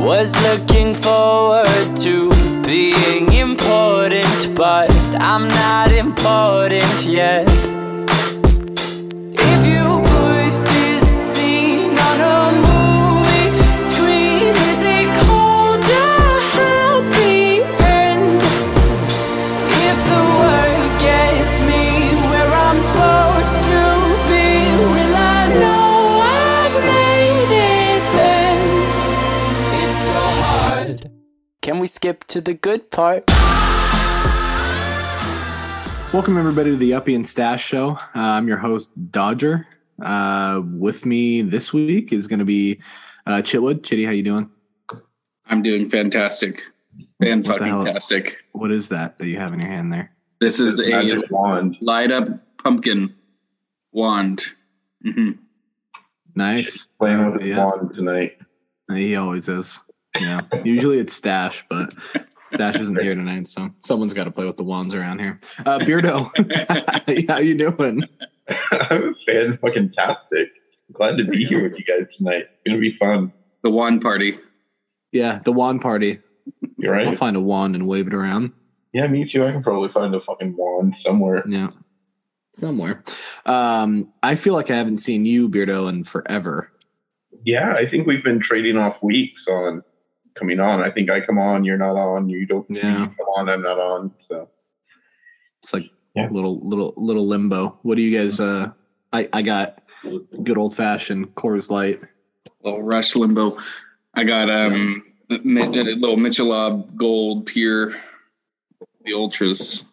Was 0.00 0.32
looking 0.42 0.94
forward 0.94 1.96
to 1.98 2.30
being 2.62 3.32
important, 3.32 4.54
but 4.54 4.90
I'm 5.20 5.48
not 5.48 5.92
important 5.92 7.04
yet. 7.04 7.46
Skip 31.88 32.24
to 32.28 32.40
the 32.40 32.54
good 32.54 32.90
part? 32.90 33.24
Welcome 36.12 36.38
everybody 36.38 36.70
to 36.70 36.76
the 36.76 36.94
Uppy 36.94 37.14
and 37.14 37.26
Stash 37.26 37.64
Show. 37.66 37.90
Uh, 37.90 37.98
I'm 38.14 38.48
your 38.48 38.56
host 38.56 38.90
Dodger. 39.10 39.66
Uh, 40.02 40.62
with 40.64 41.04
me 41.04 41.42
this 41.42 41.72
week 41.72 42.12
is 42.12 42.26
going 42.28 42.38
to 42.38 42.44
be 42.44 42.80
uh, 43.26 43.42
Chitwood. 43.42 43.82
Chitty, 43.84 44.04
how 44.04 44.12
you 44.12 44.22
doing? 44.22 44.50
I'm 45.46 45.62
doing 45.62 45.88
fantastic. 45.88 46.62
Fan 47.22 47.42
What 47.42 47.58
fucking 47.58 47.84
tastic. 47.84 48.38
What 48.52 48.70
is 48.70 48.88
that 48.90 49.18
that 49.18 49.26
you 49.26 49.36
have 49.38 49.52
in 49.52 49.60
your 49.60 49.68
hand 49.68 49.92
there? 49.92 50.10
This 50.40 50.60
is 50.60 50.80
a 50.80 51.20
wand. 51.30 51.76
light 51.80 52.10
up 52.10 52.28
pumpkin 52.62 53.14
wand. 53.92 54.44
hmm 55.02 55.32
Nice. 56.34 56.86
Playing 56.98 57.32
with 57.32 57.40
his 57.42 57.50
Yeah. 57.50 57.64
wand 57.64 57.94
tonight. 57.94 58.38
He 58.94 59.16
always 59.16 59.48
is. 59.48 59.80
Yeah. 60.14 60.40
Usually 60.64 60.98
it's 60.98 61.12
Stash, 61.14 61.64
but 61.68 61.94
Stash 62.48 62.76
isn't 62.76 63.00
here 63.00 63.14
tonight, 63.14 63.48
so 63.48 63.70
someone's 63.76 64.14
got 64.14 64.24
to 64.24 64.30
play 64.30 64.44
with 64.44 64.56
the 64.56 64.64
wands 64.64 64.94
around 64.94 65.20
here. 65.20 65.38
Uh, 65.64 65.78
Beardo, 65.78 66.30
how 67.28 67.38
you 67.38 67.56
doing? 67.56 68.02
I'm 68.72 69.14
fan 69.28 69.58
fucking 69.60 69.92
tastic. 69.96 70.48
Glad 70.92 71.16
to 71.18 71.24
be 71.24 71.44
here 71.44 71.62
with 71.62 71.78
you 71.78 71.84
guys 71.84 72.06
tonight. 72.16 72.44
It's 72.50 72.62
gonna 72.66 72.80
be 72.80 72.96
fun. 72.98 73.32
The 73.62 73.70
wand 73.70 74.00
party. 74.00 74.38
Yeah, 75.12 75.40
the 75.44 75.52
wand 75.52 75.82
party. 75.82 76.20
You're 76.78 76.92
right. 76.92 77.06
I'll 77.06 77.14
find 77.14 77.36
a 77.36 77.40
wand 77.40 77.74
and 77.74 77.86
wave 77.86 78.06
it 78.06 78.14
around. 78.14 78.52
Yeah, 78.94 79.06
me 79.06 79.30
too. 79.30 79.44
I 79.44 79.52
can 79.52 79.62
probably 79.62 79.90
find 79.92 80.14
a 80.14 80.20
fucking 80.20 80.56
wand 80.56 80.94
somewhere. 81.04 81.44
Yeah. 81.46 81.70
Somewhere. 82.54 83.04
Um, 83.44 84.08
I 84.22 84.34
feel 84.34 84.54
like 84.54 84.70
I 84.70 84.76
haven't 84.76 84.98
seen 84.98 85.26
you, 85.26 85.48
Beardo, 85.48 85.88
in 85.88 86.04
forever. 86.04 86.72
Yeah, 87.44 87.74
I 87.74 87.88
think 87.88 88.06
we've 88.06 88.24
been 88.24 88.40
trading 88.40 88.78
off 88.78 88.96
weeks 89.02 89.40
on 89.46 89.82
coming 90.38 90.60
on. 90.60 90.80
I 90.80 90.90
think 90.90 91.10
I 91.10 91.20
come 91.20 91.38
on, 91.38 91.64
you're 91.64 91.78
not 91.78 91.96
on. 91.96 92.28
You 92.28 92.46
don't 92.46 92.68
Yeah. 92.70 93.00
you 93.02 93.06
come 93.08 93.26
on, 93.36 93.48
I'm 93.48 93.62
not 93.62 93.78
on. 93.78 94.12
So 94.28 94.48
It's 95.62 95.72
like 95.74 95.90
Yeah. 96.14 96.28
little 96.30 96.60
little 96.60 96.94
little 96.96 97.26
limbo. 97.26 97.78
What 97.82 97.96
do 97.96 98.02
you 98.02 98.16
guys 98.16 98.40
uh 98.40 98.70
I 99.12 99.28
I 99.32 99.42
got 99.42 99.82
good 100.42 100.58
old 100.58 100.74
fashioned 100.76 101.34
Coors 101.34 101.70
Light. 101.70 102.00
Little 102.62 102.82
rush 102.82 103.16
limbo. 103.16 103.56
I 104.14 104.24
got 104.24 104.48
um 104.50 105.04
mi- 105.44 105.60
a 105.62 105.66
little 105.68 106.16
Michelob 106.16 106.94
Gold 106.96 107.46
Pure, 107.46 107.92
the 109.04 109.12
ultras. 109.14 109.84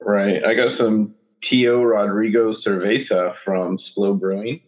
right. 0.00 0.44
I 0.44 0.54
got 0.54 0.76
some 0.78 1.14
Tio 1.48 1.82
Rodrigo 1.82 2.54
Cerveza 2.66 3.34
from 3.44 3.78
Slow 3.94 4.14
Brewing. 4.14 4.60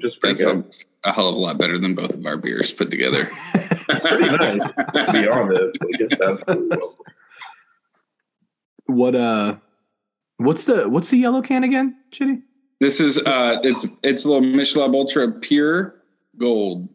Just 0.00 0.20
pretty 0.20 0.42
That's 0.42 0.44
good. 0.44 0.64
a, 0.64 0.95
a 1.06 1.12
hell 1.12 1.28
of 1.28 1.36
a 1.36 1.38
lot 1.38 1.56
better 1.56 1.78
than 1.78 1.94
both 1.94 2.14
of 2.14 2.26
our 2.26 2.36
beers 2.36 2.72
put 2.72 2.90
together. 2.90 3.28
pretty 3.88 4.30
nice. 4.30 4.62
to 4.62 5.12
be 5.12 5.28
honest. 5.28 5.78
I 5.80 5.96
guess 5.96 6.18
that's 6.18 6.44
cool. 6.44 6.96
what 8.86 9.14
uh 9.14 9.56
what's 10.38 10.66
the 10.66 10.88
what's 10.88 11.10
the 11.10 11.18
yellow 11.18 11.42
can 11.42 11.64
again, 11.64 11.96
Chitty? 12.10 12.42
This 12.80 13.00
is 13.00 13.18
uh 13.18 13.60
it's 13.62 13.86
it's 14.02 14.24
a 14.24 14.30
little 14.30 14.48
Michelob 14.48 14.94
Ultra 14.94 15.30
Pure 15.30 15.94
Gold. 16.36 16.88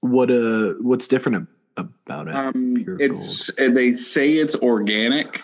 What 0.00 0.30
uh 0.30 0.74
what's 0.80 1.08
different 1.08 1.48
about 1.76 2.28
it? 2.28 2.34
Um, 2.36 2.76
Pure 2.76 3.00
it's 3.00 3.50
uh, 3.58 3.70
they 3.70 3.94
say 3.94 4.34
it's 4.34 4.54
organic. 4.56 5.42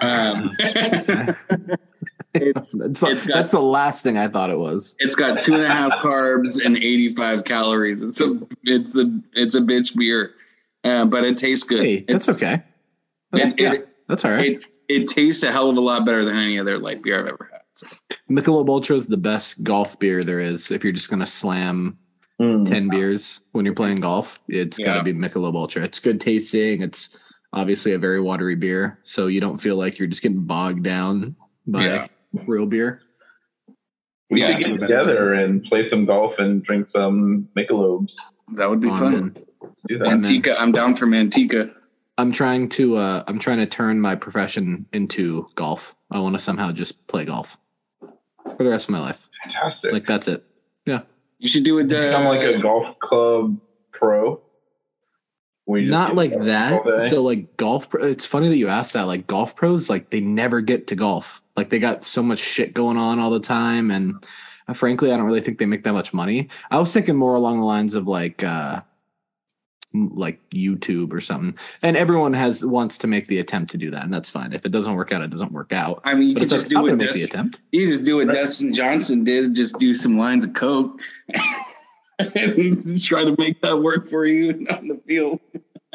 Um, 0.00 0.56
it's 2.34 2.72
that's, 2.78 3.02
it's 3.02 3.26
got- 3.26 3.34
that's 3.34 3.50
the 3.52 3.60
last 3.62 4.02
thing 4.02 4.16
I 4.18 4.28
thought 4.28 4.50
it 4.50 4.58
was. 4.58 4.96
it's 4.98 5.14
got 5.14 5.40
two 5.40 5.54
and 5.54 5.62
a 5.64 5.68
half 5.68 5.92
carbs 6.00 6.64
and 6.64 6.76
eighty 6.76 7.14
five 7.14 7.44
calories. 7.44 8.02
It's 8.02 8.20
a 8.20 8.38
it's 8.64 8.92
the 8.92 9.22
it's 9.34 9.54
a 9.54 9.60
bitch 9.60 9.96
beer, 9.96 10.32
uh, 10.84 11.04
but 11.06 11.24
it 11.24 11.36
tastes 11.36 11.64
good. 11.64 11.82
Hey, 11.84 12.04
that's 12.08 12.28
It's- 12.28 12.42
okay. 12.42 12.62
That's, 13.32 13.46
It, 13.46 13.60
yeah, 13.60 13.72
it, 13.74 13.88
that's 14.08 14.24
all 14.24 14.30
right. 14.32 14.52
it 14.52 14.64
it 14.88 15.08
tastes 15.08 15.42
a 15.42 15.50
hell 15.52 15.70
of 15.70 15.76
a 15.76 15.80
lot 15.80 16.04
better 16.04 16.24
than 16.24 16.36
any 16.36 16.58
other 16.58 16.76
light 16.78 17.02
beer 17.02 17.18
I've 17.20 17.26
ever 17.28 17.48
had. 17.50 17.62
So. 17.72 17.86
Michelob 18.30 18.68
Ultra 18.68 18.96
is 18.96 19.08
the 19.08 19.16
best 19.16 19.62
golf 19.64 19.98
beer 19.98 20.22
there 20.22 20.40
is. 20.40 20.70
If 20.70 20.84
you're 20.84 20.92
just 20.92 21.08
gonna 21.10 21.26
slam 21.26 21.98
Mm. 22.40 22.66
10 22.66 22.88
beers 22.88 23.42
when 23.52 23.64
you're 23.64 23.74
playing 23.74 24.00
golf, 24.00 24.40
it's 24.48 24.76
got 24.76 24.94
to 24.98 25.04
be 25.04 25.12
Michelob 25.12 25.54
Ultra. 25.54 25.84
It's 25.84 26.00
good 26.00 26.20
tasting. 26.20 26.82
It's 26.82 27.16
obviously 27.52 27.92
a 27.92 27.98
very 27.98 28.20
watery 28.20 28.56
beer, 28.56 28.98
so 29.04 29.28
you 29.28 29.40
don't 29.40 29.58
feel 29.58 29.76
like 29.76 29.98
you're 29.98 30.08
just 30.08 30.22
getting 30.22 30.40
bogged 30.40 30.82
down 30.82 31.36
by 31.68 31.84
Yeah. 31.84 32.06
Real 32.46 32.66
beer. 32.66 33.00
We 34.30 34.40
Yeah. 34.40 34.56
should 34.56 34.66
get 34.66 34.80
together 34.80 35.34
and 35.34 35.62
play 35.64 35.88
some 35.90 36.06
golf 36.06 36.32
and 36.38 36.62
drink 36.62 36.88
some 36.94 37.48
Michelobs. 37.56 38.08
That 38.54 38.70
would 38.70 38.80
be 38.80 38.88
On 38.88 38.98
fun. 38.98 39.14
in. 39.14 39.28
Do 39.88 39.98
that. 39.98 40.06
And 40.08 40.24
then- 40.24 40.42
Manteca, 40.42 40.56
I'm 40.58 40.72
down 40.72 40.96
for 40.96 41.06
Manteca. 41.06 41.72
I'm 42.18 42.30
trying 42.32 42.68
to 42.70 42.96
uh 42.96 43.24
I'm 43.26 43.38
trying 43.38 43.58
to 43.58 43.66
turn 43.66 44.00
my 44.00 44.14
profession 44.14 44.86
into 44.92 45.46
golf. 45.54 45.94
I 46.10 46.18
want 46.20 46.34
to 46.34 46.38
somehow 46.38 46.70
just 46.72 47.06
play 47.06 47.24
golf 47.24 47.58
for 48.00 48.62
the 48.64 48.70
rest 48.70 48.88
of 48.88 48.92
my 48.92 49.00
life. 49.00 49.28
Fantastic. 49.44 49.92
Like 49.92 50.06
that's 50.06 50.28
it. 50.28 50.44
Yeah. 50.86 51.00
You 51.38 51.48
should 51.48 51.64
do 51.64 51.78
it. 51.78 51.88
Become 51.88 52.24
like 52.24 52.40
a 52.42 52.56
Uh, 52.58 52.60
golf 52.60 52.98
club 53.00 53.58
pro. 53.92 54.40
where 55.64 55.80
Not 55.82 56.14
like 56.14 56.38
that. 56.44 56.82
So 57.08 57.22
like 57.22 57.56
golf 57.56 57.88
pro- 57.90 58.04
it's 58.04 58.26
funny 58.26 58.48
that 58.48 58.56
you 58.56 58.68
asked 58.68 58.92
that. 58.94 59.04
Like 59.06 59.26
golf 59.26 59.56
pros 59.56 59.88
like 59.90 60.10
they 60.10 60.20
never 60.20 60.60
get 60.60 60.86
to 60.88 60.94
golf. 60.94 61.41
Like 61.56 61.70
they 61.70 61.78
got 61.78 62.04
so 62.04 62.22
much 62.22 62.38
shit 62.38 62.74
going 62.74 62.96
on 62.96 63.18
all 63.18 63.30
the 63.30 63.40
time 63.40 63.90
and 63.90 64.24
uh, 64.68 64.72
frankly 64.72 65.12
I 65.12 65.16
don't 65.16 65.26
really 65.26 65.40
think 65.40 65.58
they 65.58 65.66
make 65.66 65.84
that 65.84 65.92
much 65.92 66.14
money. 66.14 66.48
I 66.70 66.78
was 66.78 66.92
thinking 66.92 67.16
more 67.16 67.34
along 67.34 67.58
the 67.58 67.66
lines 67.66 67.94
of 67.94 68.06
like 68.08 68.42
uh 68.42 68.80
like 69.94 70.40
YouTube 70.50 71.12
or 71.12 71.20
something. 71.20 71.54
And 71.82 71.98
everyone 71.98 72.32
has 72.32 72.64
wants 72.64 72.96
to 72.98 73.06
make 73.06 73.26
the 73.26 73.38
attempt 73.38 73.70
to 73.72 73.76
do 73.76 73.90
that 73.90 74.04
and 74.04 74.12
that's 74.14 74.30
fine. 74.30 74.52
If 74.54 74.64
it 74.64 74.72
doesn't 74.72 74.94
work 74.94 75.12
out 75.12 75.20
it 75.22 75.30
doesn't 75.30 75.52
work 75.52 75.72
out. 75.72 76.00
I 76.04 76.14
mean, 76.14 76.28
you 76.28 76.34
But 76.34 76.40
could 76.40 76.42
it's 76.44 76.52
just 76.52 76.64
like, 76.64 76.70
do 76.70 76.76
I'm 76.76 76.82
what 76.82 76.88
going 76.88 76.98
to 77.00 77.04
make 77.06 77.14
the 77.14 77.22
attempt. 77.24 77.60
you 77.72 77.86
just 77.86 78.04
do 78.04 78.16
what 78.16 78.28
Dustin 78.28 78.72
Johnson 78.72 79.24
did. 79.24 79.54
Just 79.54 79.78
do 79.78 79.94
some 79.94 80.16
lines 80.18 80.44
of 80.46 80.54
coke 80.54 81.00
and 82.18 83.02
try 83.02 83.24
to 83.24 83.34
make 83.36 83.60
that 83.62 83.82
work 83.82 84.08
for 84.08 84.24
you 84.24 84.50
on 84.70 84.88
the 84.88 85.00
field. 85.06 85.40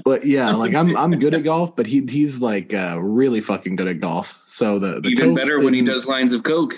But 0.08 0.26
yeah, 0.26 0.54
like 0.56 0.74
I'm 0.74 0.96
I'm 0.96 1.12
good 1.20 1.34
at 1.34 1.44
golf, 1.44 1.76
but 1.76 1.86
he 1.86 2.06
he's 2.08 2.40
like 2.40 2.74
uh, 2.74 2.98
really 3.02 3.42
fucking 3.42 3.76
good 3.76 3.90
at 3.90 4.00
golf. 4.00 4.42
So 4.46 4.80
the, 4.80 5.02
the 5.02 5.10
Even 5.10 5.30
coke 5.30 5.36
better 5.38 5.62
when 5.62 5.74
he 5.74 5.82
does 5.82 6.08
lines 6.08 6.32
of 6.32 6.44
coke. 6.44 6.76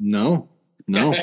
No, 0.00 0.48
no, 0.88 1.14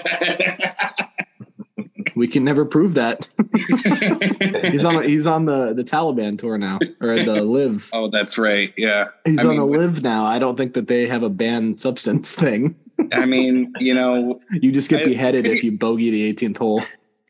we 2.15 2.27
can 2.29 2.45
never 2.45 2.63
prove 2.63 2.93
that. 2.93 3.27
he's 4.71 4.85
on 4.85 4.95
the, 4.95 5.03
he's 5.05 5.27
on 5.27 5.43
the 5.45 5.73
the 5.73 5.83
Taliban 5.83 6.39
tour 6.39 6.57
now, 6.57 6.79
or 7.01 7.15
the 7.23 7.41
LIV. 7.43 7.89
oh, 7.91 8.09
that's 8.09 8.37
right. 8.37 8.73
Yeah. 8.77 9.07
He's 9.25 9.39
I 9.39 9.43
on 9.43 9.49
mean, 9.49 9.57
the 9.57 9.65
LIV 9.65 10.01
now. 10.01 10.23
I 10.23 10.39
don't 10.39 10.55
think 10.57 10.73
that 10.75 10.87
they 10.87 11.07
have 11.07 11.23
a 11.23 11.29
banned 11.29 11.79
substance 11.81 12.35
thing. 12.35 12.75
I 13.11 13.25
mean, 13.25 13.73
you 13.79 13.93
know, 13.93 14.39
You 14.51 14.71
just 14.71 14.89
get 14.89 15.01
I- 15.01 15.05
beheaded 15.05 15.45
if 15.45 15.61
you 15.63 15.71
bogey 15.73 16.09
the 16.09 16.33
18th 16.33 16.57
hole. 16.57 16.83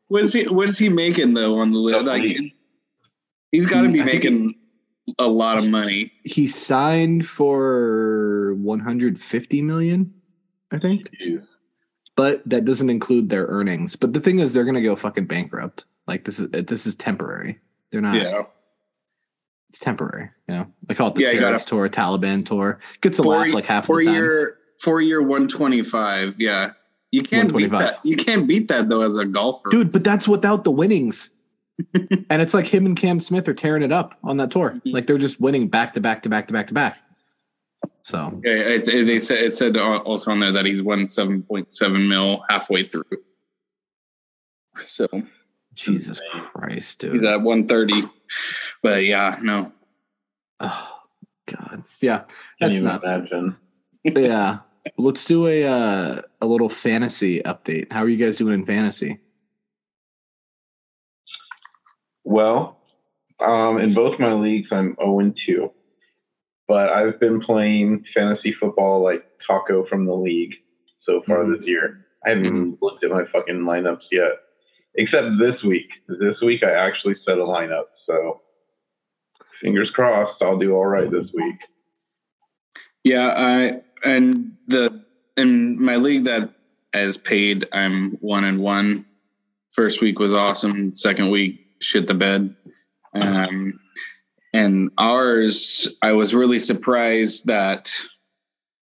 what's 0.07 0.33
he 0.33 0.45
what's 0.45 0.77
he 0.77 0.89
making 0.89 1.33
though 1.33 1.57
on 1.59 1.71
the 1.71 1.79
LIV? 1.79 2.05
Like, 2.05 2.21
Elite. 2.23 2.53
He's 3.51 3.65
got 3.65 3.81
to 3.81 3.87
He- 3.87 3.93
be 3.93 4.01
I 4.01 4.03
think 4.05 4.23
making 4.23 4.55
a 5.17 5.27
lot 5.27 5.57
of 5.57 5.67
money. 5.69 6.11
He 6.23 6.47
signed 6.47 7.25
for 7.27 8.53
150 8.55 9.61
million, 9.61 10.13
I 10.71 10.77
think. 10.79 11.09
Jeez. 11.19 11.45
but 12.15 12.47
that 12.47 12.65
doesn't 12.65 12.89
include 12.89 13.29
their 13.29 13.45
earnings. 13.47 13.95
But 13.95 14.13
the 14.13 14.19
thing 14.19 14.39
is, 14.39 14.53
they're 14.53 14.65
going 14.65 14.75
to 14.75 14.81
go 14.81 14.95
fucking 14.95 15.25
bankrupt. 15.25 15.85
Like 16.07 16.25
this 16.25 16.39
is 16.39 16.47
uh, 16.53 16.61
this 16.65 16.85
is 16.87 16.95
temporary. 16.95 17.59
They're 17.91 18.01
not. 18.01 18.15
Yeah. 18.15 18.43
It's 19.69 19.79
temporary. 19.79 20.29
You 20.47 20.55
know, 20.55 20.67
they 20.87 20.95
call 20.95 21.09
it 21.09 21.15
the 21.15 21.21
Yeah, 21.21 21.33
terrorist 21.33 21.67
tour, 21.67 21.87
Taliban 21.89 22.43
tour. 22.45 22.79
Gets 23.01 23.19
a 23.19 23.23
Four, 23.23 23.37
laugh 23.37 23.53
like 23.53 23.65
half 23.65 23.85
four 23.85 23.99
the 23.99 24.05
time. 24.05 24.15
year 24.15 24.57
four 24.81 25.01
year 25.01 25.21
one 25.21 25.47
twenty 25.47 25.83
five. 25.83 26.39
Yeah. 26.39 26.71
You 27.11 27.21
can't 27.23 27.55
beat 27.55 27.71
that. 27.71 28.03
You 28.03 28.15
can't 28.15 28.47
beat 28.47 28.67
that 28.69 28.89
though 28.89 29.01
as 29.01 29.15
a 29.15 29.25
golfer. 29.25 29.69
Dude, 29.69 29.91
but 29.91 30.03
that's 30.03 30.27
without 30.27 30.63
the 30.63 30.71
winnings. 30.71 31.33
and 32.29 32.41
it's 32.41 32.53
like 32.53 32.65
him 32.65 32.85
and 32.85 32.95
Cam 32.97 33.19
Smith 33.19 33.47
are 33.47 33.53
tearing 33.53 33.83
it 33.83 33.91
up 33.91 34.17
on 34.23 34.37
that 34.37 34.51
tour. 34.51 34.71
Mhm. 34.85 34.93
Like 34.93 35.07
they're 35.07 35.17
just 35.17 35.39
winning 35.39 35.67
back 35.67 35.93
to 35.93 35.99
back 36.01 36.23
to 36.23 36.29
back 36.29 36.47
to 36.47 36.53
back 36.53 36.67
to 36.67 36.73
back. 36.73 36.99
So 38.03 38.39
Yeah, 38.43 38.51
it, 38.53 38.87
it- 38.87 39.05
they 39.05 39.19
said 39.19 39.37
it 39.39 39.55
said 39.55 39.77
also 39.77 40.31
on 40.31 40.39
there 40.39 40.51
that 40.51 40.65
he's 40.65 40.81
won 40.83 41.05
seven 41.07 41.43
point 41.43 41.71
seven 41.71 42.07
mil 42.09 42.43
halfway 42.49 42.83
through. 42.83 43.03
So 44.85 45.07
Jesus 45.73 46.19
insane. 46.33 46.41
Christ, 46.53 47.01
He's 47.03 47.11
dude. 47.11 47.23
at 47.25 47.41
130. 47.41 48.07
But 48.81 49.03
yeah, 49.05 49.37
no. 49.41 49.71
Oh 50.59 50.99
God. 51.47 51.83
Yeah, 52.01 52.19
Can't 52.19 52.29
that's 52.59 52.75
even 52.77 52.87
nuts. 52.87 53.07
imagine. 53.07 53.55
yeah. 54.03 54.59
Let's 54.97 55.25
do 55.25 55.47
a 55.47 55.65
uh, 55.65 56.21
a 56.41 56.45
little 56.45 56.69
fantasy 56.69 57.41
update. 57.43 57.91
How 57.91 58.01
are 58.03 58.09
you 58.09 58.17
guys 58.17 58.37
doing 58.37 58.53
in 58.53 58.65
fantasy? 58.65 59.19
Well, 62.23 62.77
um, 63.39 63.79
in 63.79 63.93
both 63.93 64.19
my 64.19 64.33
leagues, 64.33 64.67
I'm 64.71 64.95
0 64.99 65.19
and 65.19 65.37
2. 65.45 65.71
But 66.67 66.89
I've 66.89 67.19
been 67.19 67.41
playing 67.41 68.03
fantasy 68.13 68.53
football 68.59 69.01
like 69.03 69.23
Taco 69.45 69.85
from 69.87 70.05
the 70.05 70.13
league 70.13 70.53
so 71.03 71.21
far 71.25 71.43
Mhm. 71.43 71.57
this 71.57 71.67
year. 71.67 72.05
I 72.25 72.29
haven't 72.29 72.45
even 72.45 72.77
looked 72.81 73.03
at 73.03 73.09
my 73.11 73.25
fucking 73.25 73.61
lineups 73.61 74.03
yet, 74.11 74.33
except 74.95 75.39
this 75.39 75.63
week. 75.63 75.89
This 76.07 76.39
week, 76.41 76.63
I 76.65 76.71
actually 76.71 77.15
set 77.25 77.37
a 77.39 77.43
lineup. 77.43 77.85
So 78.05 78.41
fingers 79.61 79.89
crossed, 79.91 80.41
I'll 80.41 80.57
do 80.57 80.73
all 80.75 80.85
right 80.85 81.09
this 81.09 81.31
week. 81.33 81.55
Yeah, 83.03 83.33
I 83.35 83.81
and 84.07 84.51
the 84.67 85.03
in 85.37 85.81
my 85.81 85.95
league 85.95 86.25
that 86.25 86.53
has 86.93 87.17
paid, 87.17 87.67
I'm 87.71 88.11
one 88.17 88.43
and 88.43 88.61
one. 88.61 89.05
First 89.71 90.01
week 90.01 90.19
was 90.19 90.33
awesome. 90.33 90.93
Second 90.93 91.29
week, 91.31 91.58
shit 91.79 92.07
the 92.07 92.13
bed. 92.13 92.55
Um, 93.13 93.79
and 94.53 94.91
ours, 94.97 95.87
I 96.01 96.13
was 96.13 96.33
really 96.33 96.59
surprised 96.59 97.47
that 97.47 97.91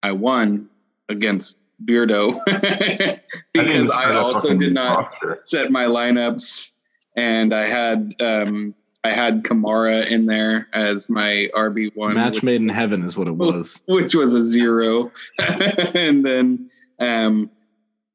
I 0.03 0.11
won 0.11 0.69
against 1.09 1.57
Beardo 1.83 2.39
because 3.53 3.89
I 3.89 4.15
also 4.15 4.55
did 4.57 4.73
not 4.73 5.11
set 5.43 5.71
my 5.71 5.85
lineups, 5.85 6.71
and 7.15 7.53
I 7.53 7.67
had 7.67 8.13
um, 8.19 8.75
I 9.03 9.11
had 9.11 9.43
Kamara 9.43 10.07
in 10.07 10.25
there 10.25 10.67
as 10.73 11.09
my 11.09 11.49
RB 11.55 11.95
one. 11.95 12.15
Match 12.15 12.43
made 12.43 12.61
in 12.61 12.69
heaven 12.69 13.03
is 13.03 13.17
what 13.17 13.27
it 13.27 13.35
was. 13.35 13.81
which 13.87 14.15
was 14.15 14.33
a 14.33 14.43
zero. 14.43 15.11
and 15.37 16.25
then 16.25 16.69
um, 16.99 17.51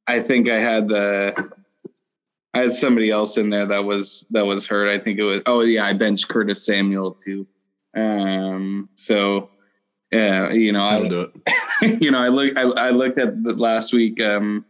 I 0.07 0.21
think 0.21 0.49
I 0.49 0.59
had 0.59 0.89
the 0.89 1.53
I 2.53 2.61
had 2.61 2.73
somebody 2.73 3.11
else 3.11 3.37
in 3.37 3.51
there 3.51 3.67
that 3.67 3.85
was 3.85 4.27
that 4.31 4.45
was 4.45 4.67
hurt. 4.67 4.89
I 4.89 4.99
think 4.99 5.19
it 5.19 5.25
was 5.25 5.43
oh 5.47 5.61
yeah, 5.61 5.85
I 5.85 5.93
benched 5.93 6.29
Curtis 6.29 6.65
Samuel 6.65 7.13
too. 7.13 7.47
Um, 7.97 8.89
so 8.95 9.51
yeah, 10.11 10.51
you 10.53 10.73
know, 10.73 10.81
I'll 10.83 11.05
I 11.05 11.09
do 11.09 11.21
it. 11.83 12.03
you 12.03 12.11
know 12.11 12.19
I 12.19 12.29
look 12.29 12.57
I, 12.59 12.63
I 12.63 12.91
looked 12.91 13.19
at 13.19 13.43
the 13.43 13.55
last 13.55 13.93
week 13.93 14.21
um, 14.21 14.65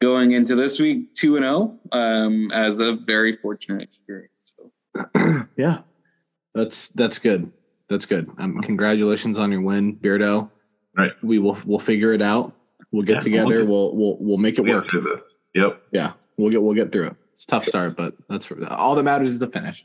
going 0.00 0.32
into 0.32 0.56
this 0.56 0.80
week 0.80 1.12
two 1.12 1.36
and 1.36 1.44
zero 1.44 1.78
um, 1.92 2.50
as 2.52 2.80
a 2.80 2.94
very 2.94 3.36
fortunate 3.36 3.82
experience. 3.82 4.52
So. 4.56 5.46
yeah, 5.56 5.80
that's 6.54 6.88
that's 6.88 7.18
good. 7.20 7.52
That's 7.88 8.06
good. 8.06 8.28
Um, 8.38 8.60
congratulations 8.60 9.38
on 9.38 9.52
your 9.52 9.60
win, 9.60 9.96
Beardo. 9.96 10.50
Right. 10.96 11.12
We 11.22 11.38
will 11.38 11.58
we'll 11.64 11.78
figure 11.78 12.12
it 12.12 12.22
out. 12.22 12.54
We'll 12.90 13.02
get 13.02 13.16
Yeah, 13.16 13.20
together. 13.20 13.64
we'll 13.64 13.94
We'll 13.94 13.96
we'll 13.96 14.16
we'll 14.20 14.38
make 14.38 14.58
it 14.58 14.64
Get 14.64 14.74
work. 14.74 14.88
Yep. 15.54 15.82
Yeah, 15.92 16.12
we'll 16.36 16.50
get 16.50 16.62
we'll 16.62 16.74
get 16.74 16.92
through 16.92 17.08
it. 17.08 17.16
It's 17.32 17.44
a 17.44 17.46
tough 17.48 17.64
start, 17.64 17.96
but 17.96 18.14
that's 18.28 18.50
all 18.68 18.94
that 18.94 19.02
matters 19.02 19.32
is 19.32 19.38
the 19.38 19.48
finish. 19.48 19.84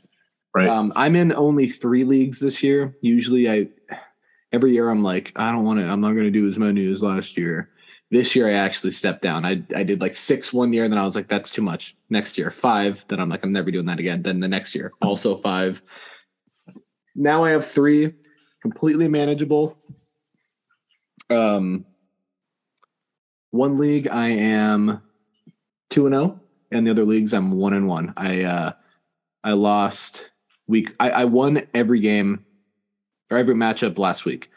Right. 0.54 0.68
Um, 0.68 0.92
I'm 0.96 1.16
in 1.16 1.32
only 1.32 1.68
three 1.68 2.04
leagues 2.04 2.40
this 2.40 2.62
year. 2.62 2.96
Usually, 3.02 3.48
I 3.50 3.68
every 4.52 4.72
year 4.72 4.90
I'm 4.90 5.02
like, 5.02 5.32
I 5.36 5.52
don't 5.52 5.64
want 5.64 5.80
to. 5.80 5.86
I'm 5.86 6.00
not 6.00 6.12
going 6.12 6.24
to 6.24 6.30
do 6.30 6.48
as 6.48 6.58
many 6.58 6.90
as 6.90 7.02
last 7.02 7.36
year. 7.36 7.70
This 8.10 8.34
year, 8.34 8.48
I 8.48 8.54
actually 8.54 8.90
stepped 8.90 9.22
down. 9.22 9.44
I 9.44 9.62
I 9.74 9.84
did 9.84 10.00
like 10.00 10.16
six 10.16 10.52
one 10.52 10.72
year, 10.72 10.84
and 10.84 10.92
then 10.92 10.98
I 10.98 11.04
was 11.04 11.14
like, 11.14 11.28
that's 11.28 11.50
too 11.50 11.62
much. 11.62 11.96
Next 12.08 12.36
year, 12.36 12.50
five. 12.50 13.04
Then 13.06 13.20
I'm 13.20 13.28
like, 13.28 13.44
I'm 13.44 13.52
never 13.52 13.70
doing 13.70 13.86
that 13.86 14.00
again. 14.00 14.22
Then 14.22 14.40
the 14.40 14.48
next 14.48 14.74
year, 14.74 14.92
also 15.00 15.36
five. 15.36 15.82
Now 17.14 17.44
I 17.44 17.50
have 17.50 17.66
three, 17.66 18.14
completely 18.62 19.08
manageable. 19.08 19.76
Um, 21.28 21.84
one 23.50 23.78
league 23.78 24.08
I 24.08 24.28
am 24.28 25.02
two 25.90 26.06
and 26.06 26.14
zero, 26.14 26.40
and 26.70 26.86
the 26.86 26.92
other 26.92 27.04
leagues 27.04 27.32
I'm 27.32 27.52
one 27.52 27.74
and 27.74 27.86
one. 27.86 28.14
I 28.16 28.42
uh, 28.44 28.72
I 29.44 29.52
lost 29.52 30.30
week. 30.66 30.94
I, 30.98 31.10
I 31.10 31.24
won 31.26 31.66
every 31.74 32.00
game 32.00 32.44
or 33.30 33.36
every 33.36 33.54
matchup 33.54 33.98
last 33.98 34.24
week. 34.24 34.50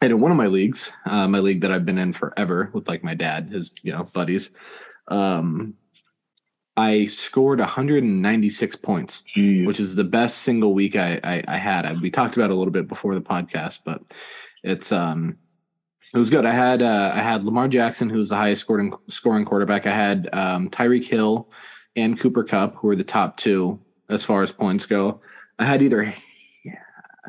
And 0.00 0.12
in 0.12 0.20
one 0.20 0.30
of 0.30 0.36
my 0.36 0.46
leagues, 0.46 0.92
uh, 1.06 1.26
my 1.26 1.40
league 1.40 1.60
that 1.62 1.72
I've 1.72 1.84
been 1.84 1.98
in 1.98 2.12
forever 2.12 2.70
with 2.72 2.88
like 2.88 3.02
my 3.02 3.14
dad, 3.14 3.50
his 3.50 3.72
you 3.82 3.92
know 3.92 4.04
buddies, 4.04 4.50
um, 5.08 5.74
I 6.76 7.06
scored 7.06 7.58
196 7.58 8.76
points 8.76 9.24
Jeez. 9.36 9.66
which 9.66 9.80
is 9.80 9.96
the 9.96 10.04
best 10.04 10.38
single 10.38 10.74
week 10.74 10.94
I, 10.94 11.18
I, 11.24 11.42
I 11.48 11.56
had. 11.56 11.84
I, 11.84 11.94
we 11.94 12.08
talked 12.08 12.36
about 12.36 12.50
it 12.50 12.52
a 12.52 12.56
little 12.56 12.72
bit 12.72 12.86
before 12.86 13.16
the 13.16 13.20
podcast, 13.20 13.80
but 13.84 14.02
it's 14.62 14.92
um 14.92 15.36
it 16.14 16.18
was 16.18 16.30
good. 16.30 16.46
I 16.46 16.52
had 16.52 16.82
uh, 16.82 17.12
I 17.14 17.20
had 17.20 17.44
Lamar 17.44 17.68
Jackson, 17.68 18.08
who 18.08 18.18
was 18.18 18.30
the 18.30 18.36
highest 18.36 18.62
scoring 18.62 18.92
scoring 19.08 19.44
quarterback. 19.44 19.86
I 19.86 19.92
had 19.92 20.28
um, 20.32 20.70
Tyreek 20.70 21.06
Hill 21.06 21.50
and 21.96 22.18
Cooper 22.18 22.44
Kupp, 22.44 22.76
who 22.76 22.88
were 22.88 22.96
the 22.96 23.04
top 23.04 23.36
two 23.36 23.78
as 24.08 24.24
far 24.24 24.42
as 24.42 24.52
points 24.52 24.86
go. 24.86 25.20
I 25.58 25.64
had 25.64 25.82
either 25.82 26.14
yeah, 26.64 26.80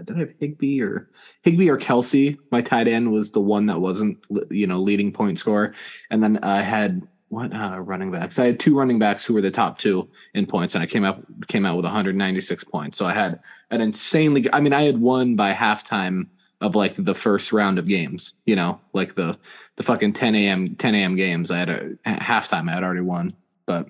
did 0.03 0.15
I 0.15 0.19
have 0.19 0.33
Higbee 0.39 0.81
or 0.81 1.09
Higbee 1.41 1.69
or 1.69 1.77
Kelce? 1.77 2.37
My 2.51 2.61
tight 2.61 2.87
end 2.87 3.11
was 3.11 3.31
the 3.31 3.41
one 3.41 3.65
that 3.65 3.81
wasn't 3.81 4.17
you 4.49 4.67
know 4.67 4.79
leading 4.79 5.11
point 5.11 5.39
scorer, 5.39 5.73
and 6.09 6.23
then 6.23 6.37
I 6.43 6.61
had 6.61 7.05
what 7.29 7.53
uh, 7.53 7.79
running 7.79 8.11
backs? 8.11 8.39
I 8.39 8.47
had 8.47 8.59
two 8.59 8.77
running 8.77 8.97
backs 8.97 9.23
who 9.23 9.33
were 9.33 9.41
the 9.41 9.51
top 9.51 9.77
two 9.77 10.09
in 10.33 10.45
points, 10.45 10.73
and 10.73 10.83
I 10.83 10.87
came 10.87 11.03
up 11.03 11.21
came 11.47 11.65
out 11.65 11.75
with 11.75 11.85
196 11.85 12.63
points. 12.65 12.97
So 12.97 13.05
I 13.05 13.13
had 13.13 13.39
an 13.71 13.81
insanely. 13.81 14.47
I 14.51 14.59
mean, 14.61 14.73
I 14.73 14.83
had 14.83 14.99
won 14.99 15.35
by 15.35 15.53
halftime 15.53 16.27
of 16.61 16.75
like 16.75 16.95
the 16.97 17.15
first 17.15 17.53
round 17.53 17.79
of 17.79 17.87
games. 17.87 18.33
You 18.45 18.55
know, 18.55 18.79
like 18.93 19.15
the 19.15 19.37
the 19.75 19.83
fucking 19.83 20.13
10 20.13 20.35
a.m. 20.35 20.75
10 20.75 20.95
a.m. 20.95 21.15
games. 21.15 21.51
I 21.51 21.57
had 21.57 21.69
a 21.69 21.91
at 22.05 22.19
halftime. 22.19 22.69
I 22.69 22.73
had 22.73 22.83
already 22.83 23.01
won, 23.01 23.33
but 23.65 23.89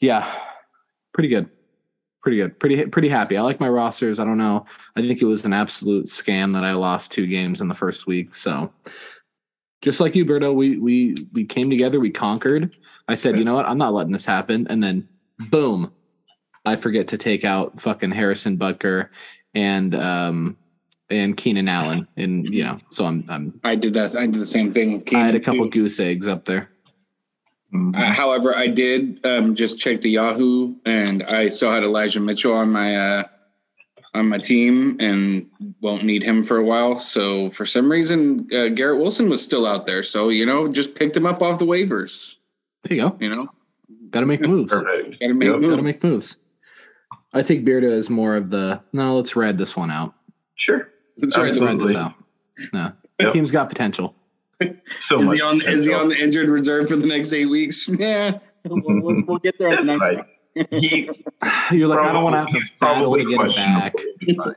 yeah, 0.00 0.30
pretty 1.12 1.28
good. 1.28 1.48
Pretty 2.22 2.38
good. 2.38 2.58
Pretty 2.58 2.86
pretty 2.86 3.08
happy. 3.08 3.36
I 3.36 3.42
like 3.42 3.60
my 3.60 3.68
rosters. 3.68 4.18
I 4.18 4.24
don't 4.24 4.38
know. 4.38 4.66
I 4.96 5.00
think 5.00 5.20
it 5.20 5.26
was 5.26 5.44
an 5.44 5.52
absolute 5.52 6.06
scam 6.06 6.54
that 6.54 6.64
I 6.64 6.72
lost 6.72 7.12
two 7.12 7.26
games 7.26 7.60
in 7.60 7.68
the 7.68 7.74
first 7.74 8.06
week. 8.06 8.34
So 8.34 8.72
just 9.82 10.00
like 10.00 10.14
you, 10.14 10.24
Berto, 10.24 10.54
we 10.54 10.78
we 10.78 11.26
we 11.32 11.44
came 11.44 11.68
together, 11.68 12.00
we 12.00 12.10
conquered. 12.10 12.76
I 13.08 13.14
said, 13.14 13.38
you 13.38 13.44
know 13.44 13.54
what, 13.54 13.66
I'm 13.66 13.76
not 13.76 13.92
letting 13.92 14.12
this 14.12 14.24
happen. 14.24 14.66
And 14.70 14.82
then 14.82 15.06
boom, 15.50 15.92
I 16.64 16.76
forget 16.76 17.08
to 17.08 17.18
take 17.18 17.44
out 17.44 17.78
fucking 17.78 18.12
Harrison 18.12 18.56
Butker 18.56 19.10
and 19.54 19.94
um 19.94 20.56
and 21.14 21.36
Keenan 21.36 21.68
Allen. 21.68 22.06
And 22.16 22.52
you 22.52 22.64
know, 22.64 22.78
so 22.90 23.06
I'm 23.06 23.24
I'm 23.28 23.60
I 23.64 23.76
did 23.76 23.94
that. 23.94 24.16
I 24.16 24.26
did 24.26 24.34
the 24.34 24.46
same 24.46 24.72
thing 24.72 24.92
with 24.92 25.14
I 25.14 25.18
had 25.26 25.34
a 25.34 25.40
couple 25.40 25.64
too. 25.70 25.82
goose 25.82 26.00
eggs 26.00 26.26
up 26.28 26.44
there. 26.44 26.70
Mhm. 27.72 27.96
Uh, 27.96 28.12
however, 28.12 28.56
I 28.56 28.68
did 28.68 29.24
um, 29.26 29.54
just 29.54 29.78
check 29.80 30.00
the 30.00 30.10
Yahoo, 30.10 30.74
and 30.84 31.22
I 31.24 31.48
still 31.48 31.72
had 31.72 31.82
Elijah 31.82 32.20
Mitchell 32.20 32.52
on 32.52 32.70
my 32.70 32.96
uh, 32.96 33.24
on 34.14 34.28
my 34.28 34.38
team, 34.38 34.96
and 35.00 35.50
won't 35.80 36.04
need 36.04 36.22
him 36.22 36.44
for 36.44 36.58
a 36.58 36.64
while. 36.64 36.96
So 36.98 37.50
for 37.50 37.66
some 37.66 37.90
reason, 37.90 38.46
uh, 38.54 38.68
Garrett 38.68 38.98
Wilson 39.00 39.28
was 39.28 39.42
still 39.42 39.66
out 39.66 39.86
there. 39.86 40.02
So 40.04 40.28
you 40.28 40.46
know, 40.46 40.68
just 40.68 40.94
picked 40.94 41.16
him 41.16 41.26
up 41.26 41.42
off 41.42 41.58
the 41.58 41.66
waivers. 41.66 42.36
There 42.84 42.96
you 42.96 43.08
go. 43.08 43.16
You 43.20 43.34
know, 43.34 43.48
Gotta 44.10 44.26
make 44.26 44.40
moves. 44.42 44.70
Perfect. 44.70 45.18
gotta 45.20 45.34
make 45.34 45.48
Yep. 45.48 45.56
moves. 45.60 45.70
Gotta 45.70 45.82
make 45.82 46.04
moves. 46.04 46.36
I 47.32 47.42
take 47.42 47.64
Beardo 47.64 47.90
as 47.90 48.08
more 48.08 48.36
of 48.36 48.50
the 48.50 48.80
no, 48.92 49.16
let's 49.16 49.34
ride 49.34 49.58
this 49.58 49.76
one 49.76 49.90
out. 49.90 50.14
Sure. 50.54 50.88
That's 51.18 51.36
right. 51.38 51.46
Let's 51.46 51.60
ride 51.60 51.78
this 51.80 51.94
out. 51.94 52.14
No. 52.72 52.92
Yep. 53.20 53.32
Team's 53.32 53.50
got 53.50 53.68
potential. 53.68 54.14
So 55.10 55.20
Is 55.20 55.32
he 55.32 55.40
on? 55.40 55.60
Is 55.62 55.84
he 55.86 55.92
on 55.92 56.08
the 56.08 56.16
injured 56.16 56.48
reserve 56.48 56.88
for 56.88 56.96
the 56.96 57.06
next 57.06 57.32
eight 57.32 57.46
weeks? 57.46 57.88
Yeah, 57.98 58.38
we'll, 58.64 58.80
we'll, 59.02 59.22
we'll 59.26 59.38
get 59.38 59.58
there. 59.58 59.76
on 59.78 59.86
the 59.86 59.98
That's 59.98 60.00
next 60.00 60.70
right. 60.70 60.70
He 60.80 61.10
You're 61.76 61.88
like, 61.88 61.98
I 61.98 62.12
don't 62.12 62.22
want 62.24 62.34
to 62.34 62.38
have 62.38 62.48
to 62.48 62.60
battle 62.80 63.16
to 63.16 63.24
get 63.24 63.40
it 63.40 63.56
back. 63.56 63.94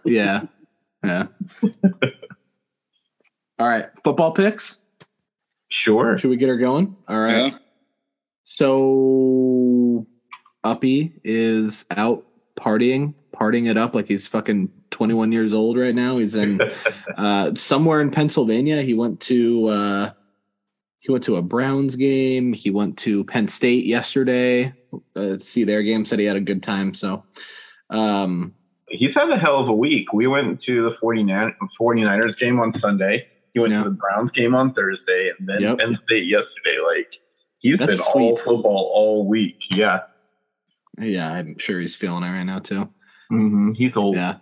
Yeah. 0.06 0.44
Yeah. 1.04 1.28
All 3.60 3.68
right. 3.68 3.88
Football 4.04 4.32
picks. 4.32 4.80
Sure. 5.70 6.18
Should 6.18 6.30
we 6.30 6.38
get 6.38 6.50
her 6.50 6.58
going? 6.58 6.96
All 7.08 7.20
right. 7.20 7.54
Yeah. 7.54 7.58
So 8.46 10.06
Uppy 10.64 11.14
is 11.24 11.86
out 11.92 12.26
partying, 12.58 13.14
partying 13.38 13.70
it 13.70 13.78
up 13.78 13.94
like 13.96 14.08
he's 14.08 14.26
fucking 14.28 14.70
21 14.92 15.32
years 15.32 15.54
old 15.54 15.78
right 15.78 15.94
now. 15.96 16.18
He's 16.18 16.36
in 16.36 16.60
uh, 17.18 17.54
somewhere 17.56 18.02
in 18.02 18.10
Pennsylvania. 18.12 18.82
He 18.82 18.94
went 18.94 19.20
to 19.22 19.68
uh, 19.68 20.12
he 21.00 21.12
went 21.12 21.24
to 21.26 21.36
a 21.38 21.42
Browns 21.42 21.96
game. 21.96 22.54
He 22.54 22.70
went 22.72 22.98
to 23.00 23.24
Penn 23.26 23.48
State 23.48 23.86
yesterday. 23.86 24.74
Uh, 25.16 25.38
see 25.38 25.64
their 25.64 25.84
game. 25.84 26.06
Said 26.06 26.20
he 26.20 26.26
had 26.26 26.36
a 26.38 26.42
good 26.42 26.64
time. 26.64 26.94
So 26.94 27.24
um, 27.90 28.54
He's 28.90 29.14
had 29.16 29.30
a 29.30 29.38
hell 29.38 29.62
of 29.62 29.68
a 29.68 29.74
week. 29.76 30.14
We 30.14 30.28
went 30.28 30.64
to 30.64 30.84
the 30.90 30.96
49, 31.02 31.54
49ers 31.80 32.40
game 32.40 32.60
on 32.60 32.74
Sunday. 32.80 33.28
He 33.54 33.60
went 33.60 33.74
Yeah. 33.74 33.84
to 33.84 33.90
the 33.90 33.96
Browns 33.96 34.32
game 34.32 34.56
on 34.56 34.74
Thursday 34.74 35.32
and 35.38 35.48
then 35.48 35.62
Yep. 35.62 35.80
Penn 35.80 35.98
State 36.06 36.26
yesterday. 36.28 36.78
Like 36.86 37.08
He's 37.60 37.78
That's 37.80 37.98
been 37.98 38.22
all 38.24 38.38
sweet. 38.38 38.46
football 38.46 38.92
all 38.94 39.28
week. 39.28 39.58
Yeah. 39.72 40.02
Yeah, 41.00 41.32
I'm 41.32 41.58
sure 41.58 41.80
he's 41.80 41.96
feeling 41.96 42.24
it 42.24 42.30
right 42.30 42.44
now 42.44 42.60
too. 42.60 42.90
Hmm 43.30 43.74
He's 43.74 43.92
old. 43.96 44.16
Yeah, 44.16 44.38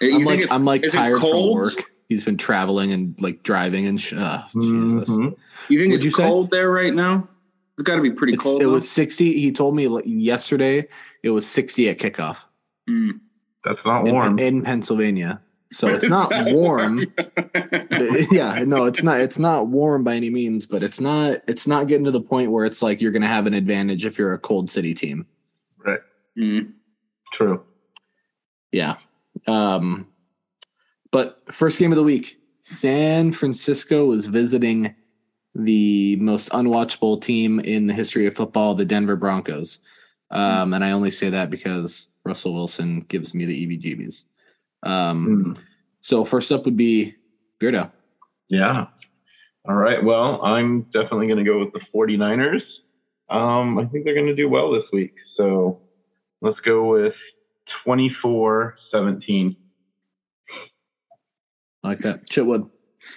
You 0.00 0.16
I'm 0.16 0.24
think 0.24 0.42
like 0.42 0.52
I'm 0.52 0.64
like 0.64 0.90
tired 0.90 1.20
from 1.20 1.50
work. 1.52 1.84
He's 2.08 2.24
been 2.24 2.36
traveling 2.38 2.92
and 2.92 3.14
like 3.20 3.42
driving 3.42 3.86
and 3.86 4.00
sh- 4.00 4.14
uh, 4.14 4.42
Jesus. 4.54 5.08
Mhm. 5.10 5.36
You 5.68 5.78
think 5.78 5.90
What'd 5.90 5.94
it's 5.94 6.04
you 6.04 6.10
say? 6.10 6.22
cold 6.24 6.50
there 6.50 6.70
right 6.70 6.94
now? 6.94 7.28
It's 7.74 7.82
got 7.82 7.96
to 7.96 8.02
be 8.02 8.10
pretty 8.10 8.32
It's, 8.34 8.42
cold. 8.44 8.62
it 8.62 8.64
though. 8.64 8.72
was 8.72 8.88
60. 8.90 9.38
He 9.38 9.52
told 9.52 9.76
me 9.76 9.86
like, 9.88 10.04
yesterday 10.06 10.88
it 11.22 11.30
was 11.30 11.46
60 11.46 11.88
at 11.90 11.98
kickoff 11.98 12.38
Mm. 12.88 13.20
That's 13.64 13.78
not 13.84 14.06
in, 14.06 14.14
warm. 14.14 14.38
in 14.38 14.62
Pennsylvania. 14.62 15.42
So 15.70 15.88
it's 15.88 16.08
not 16.08 16.32
warm. 16.54 17.04
yeah, 18.30 18.64
no, 18.66 18.86
it's 18.86 19.02
not. 19.02 19.20
It's 19.20 19.38
not 19.38 19.66
warm 19.68 20.02
by 20.04 20.14
any 20.14 20.30
means, 20.30 20.66
but 20.66 20.82
it's 20.82 20.98
not. 21.00 21.42
It's 21.46 21.66
not 21.66 21.86
getting 21.88 22.04
to 22.04 22.10
the 22.10 22.22
point 22.22 22.50
where 22.50 22.64
it's 22.64 22.80
like 22.82 23.02
you're 23.02 23.12
going 23.12 23.20
to 23.22 23.28
have 23.28 23.46
an 23.46 23.52
advantage 23.52 24.06
if 24.06 24.16
you're 24.16 24.32
a 24.32 24.38
cold 24.38 24.70
city 24.70 24.94
team. 24.94 25.26
right. 25.84 26.00
Mm. 26.38 26.72
True. 27.34 27.62
Yeah. 28.72 28.96
Um, 29.46 30.06
but 31.10 31.42
first 31.52 31.78
game 31.78 31.92
of 31.92 31.96
the 31.96 32.02
week, 32.02 32.38
San 32.60 33.32
Francisco 33.32 34.04
was 34.06 34.26
visiting 34.26 34.94
the 35.54 36.16
most 36.16 36.50
unwatchable 36.50 37.20
team 37.20 37.60
in 37.60 37.86
the 37.86 37.94
history 37.94 38.26
of 38.26 38.34
football, 38.34 38.74
the 38.74 38.84
Denver 38.84 39.16
Broncos. 39.16 39.80
Um, 40.30 40.74
and 40.74 40.84
I 40.84 40.90
only 40.90 41.10
say 41.10 41.30
that 41.30 41.50
because 41.50 42.10
Russell 42.24 42.52
Wilson 42.54 43.00
gives 43.08 43.34
me 43.34 43.46
the 43.46 43.66
EBGBs. 43.66 44.26
Um, 44.82 45.26
Mm. 45.26 45.58
so 46.02 46.24
first 46.24 46.52
up 46.52 46.64
would 46.66 46.76
be 46.76 47.14
Beardo. 47.60 47.90
Yeah. 48.48 48.86
All 49.66 49.74
right. 49.74 50.02
Well, 50.04 50.40
I'm 50.42 50.82
definitely 50.92 51.26
going 51.26 51.44
to 51.44 51.50
go 51.50 51.58
with 51.58 51.72
the 51.72 51.80
49ers. 51.94 52.62
Um, 53.30 53.78
I 53.78 53.84
think 53.86 54.04
they're 54.04 54.14
going 54.14 54.26
to 54.26 54.34
do 54.36 54.48
well 54.48 54.70
this 54.72 54.84
week. 54.92 55.14
So 55.36 55.80
let's 56.40 56.60
go 56.60 56.84
with 56.90 57.14
24 57.84 58.76
17. 58.90 59.56
I 61.84 61.88
like 61.88 61.98
that. 62.00 62.26
Chitwood. 62.26 62.68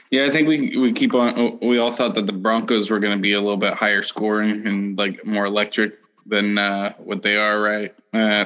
Yeah, 0.09 0.25
I 0.25 0.29
think 0.29 0.47
we 0.47 0.77
we 0.77 0.93
keep 0.93 1.13
on. 1.13 1.33
oh, 1.37 1.67
We 1.67 1.77
all 1.77 1.91
thought 1.91 2.15
that 2.15 2.27
the 2.27 2.33
Broncos 2.33 2.89
were 2.89 2.99
going 2.99 3.17
to 3.17 3.21
be 3.21 3.33
a 3.33 3.41
little 3.41 3.57
bit 3.57 3.73
higher 3.73 4.01
scoring 4.03 4.65
and 4.65 4.97
like 4.97 5.25
more 5.25 5.45
electric 5.45 5.93
than 6.25 6.57
uh, 6.57 6.93
what 6.97 7.23
they 7.23 7.35
are, 7.35 7.61
right? 7.61 7.93
Uh, 8.13 8.45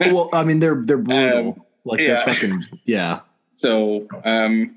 Well, 0.12 0.30
I 0.32 0.44
mean, 0.44 0.60
they're 0.60 0.82
they're 0.82 0.98
brutal. 0.98 1.48
Um, 1.48 1.62
like 1.84 2.00
yeah. 2.00 2.24
they're 2.24 2.34
fucking 2.34 2.64
yeah. 2.84 3.20
so 3.52 4.06
um, 4.24 4.76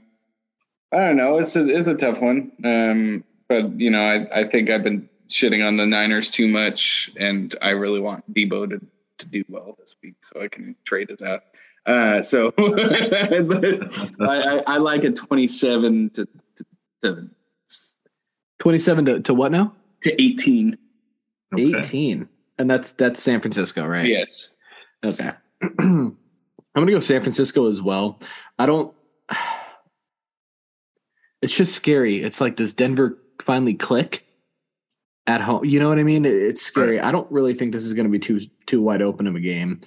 I 0.91 0.99
don't 0.99 1.17
know. 1.17 1.37
It's 1.37 1.55
a 1.55 1.67
it's 1.67 1.87
a 1.87 1.95
tough 1.95 2.21
one. 2.21 2.51
Um, 2.63 3.23
but 3.47 3.79
you 3.79 3.89
know, 3.89 4.01
I 4.01 4.41
I 4.41 4.43
think 4.43 4.69
I've 4.69 4.83
been 4.83 5.07
shitting 5.27 5.65
on 5.65 5.77
the 5.77 5.85
Niners 5.85 6.29
too 6.29 6.47
much, 6.47 7.11
and 7.17 7.53
I 7.61 7.69
really 7.69 7.99
want 7.99 8.31
Deebo 8.33 8.69
to 8.69 8.81
to 9.19 9.29
do 9.29 9.43
well 9.49 9.75
this 9.79 9.95
week 10.03 10.15
so 10.21 10.41
I 10.41 10.47
can 10.47 10.75
trade 10.85 11.09
his 11.09 11.21
ass. 11.21 11.41
Uh, 11.85 12.21
so 12.21 12.53
I, 12.57 13.79
I, 14.19 14.63
I 14.67 14.77
like 14.77 15.03
a 15.03 15.11
twenty-seven 15.11 16.11
to 16.11 16.27
to, 16.55 16.65
to, 17.03 17.29
Twenty 18.59 18.79
seven 18.79 19.05
to, 19.05 19.19
to 19.21 19.33
what 19.33 19.51
now? 19.51 19.73
to 20.01 20.21
eighteen. 20.21 20.77
Okay. 21.53 21.79
18. 21.79 22.29
And 22.57 22.69
that's 22.69 22.93
that's 22.93 23.21
San 23.21 23.41
Francisco, 23.41 23.85
right? 23.85 24.05
Yes. 24.05 24.53
Okay. 25.03 25.31
I'm 25.79 26.17
gonna 26.75 26.91
go 26.91 26.99
San 26.99 27.21
Francisco 27.21 27.67
as 27.67 27.81
well. 27.81 28.19
I 28.57 28.65
don't 28.65 28.93
it's 31.41 31.55
just 31.55 31.73
scary. 31.73 32.21
It's 32.21 32.41
like 32.41 32.55
does 32.55 32.73
Denver 32.73 33.17
finally 33.41 33.73
click 33.73 34.25
at 35.29 35.41
home? 35.41 35.63
You 35.63 35.79
know 35.79 35.89
what 35.89 35.99
I 35.99 36.03
mean? 36.03 36.25
It's 36.25 36.63
scary. 36.63 36.99
I 36.99 37.11
don't 37.11 37.31
really 37.31 37.53
think 37.53 37.71
this 37.71 37.85
is 37.85 37.93
gonna 37.93 38.09
be 38.09 38.19
too 38.19 38.39
too 38.65 38.81
wide 38.81 39.03
open 39.03 39.27
of 39.27 39.35
a 39.35 39.39
game. 39.39 39.79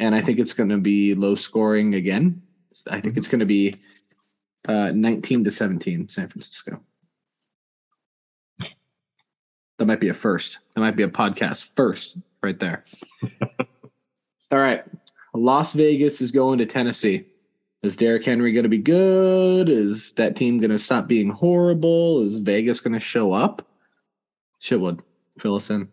And 0.00 0.14
I 0.14 0.20
think 0.20 0.40
it's 0.40 0.54
gonna 0.54 0.78
be 0.78 1.14
low 1.14 1.36
scoring 1.36 1.94
again. 1.94 2.42
I 2.90 3.00
think 3.00 3.16
it's 3.16 3.28
gonna 3.28 3.46
be 3.46 3.76
uh 4.66 4.90
19 4.92 5.44
to 5.44 5.50
17, 5.52 6.08
San 6.08 6.28
Francisco. 6.28 6.80
That 9.78 9.86
might 9.86 10.00
be 10.00 10.08
a 10.08 10.14
first. 10.14 10.58
That 10.74 10.80
might 10.80 10.96
be 10.96 11.04
a 11.04 11.08
podcast 11.08 11.70
first 11.76 12.16
right 12.42 12.58
there. 12.58 12.84
All 14.50 14.58
right. 14.58 14.82
Las 15.32 15.72
Vegas 15.74 16.20
is 16.20 16.32
going 16.32 16.58
to 16.58 16.66
Tennessee. 16.66 17.26
Is 17.84 17.96
Derrick 17.96 18.24
Henry 18.24 18.50
going 18.50 18.64
to 18.64 18.68
be 18.68 18.78
good? 18.78 19.68
Is 19.68 20.14
that 20.14 20.34
team 20.34 20.58
going 20.58 20.72
to 20.72 20.80
stop 20.80 21.06
being 21.06 21.30
horrible? 21.30 22.22
Is 22.22 22.38
Vegas 22.38 22.80
going 22.80 22.94
to 22.94 22.98
show 22.98 23.30
up? 23.30 23.67
Chitwood, 24.62 25.00
fill 25.38 25.56
us 25.56 25.70
in. 25.70 25.88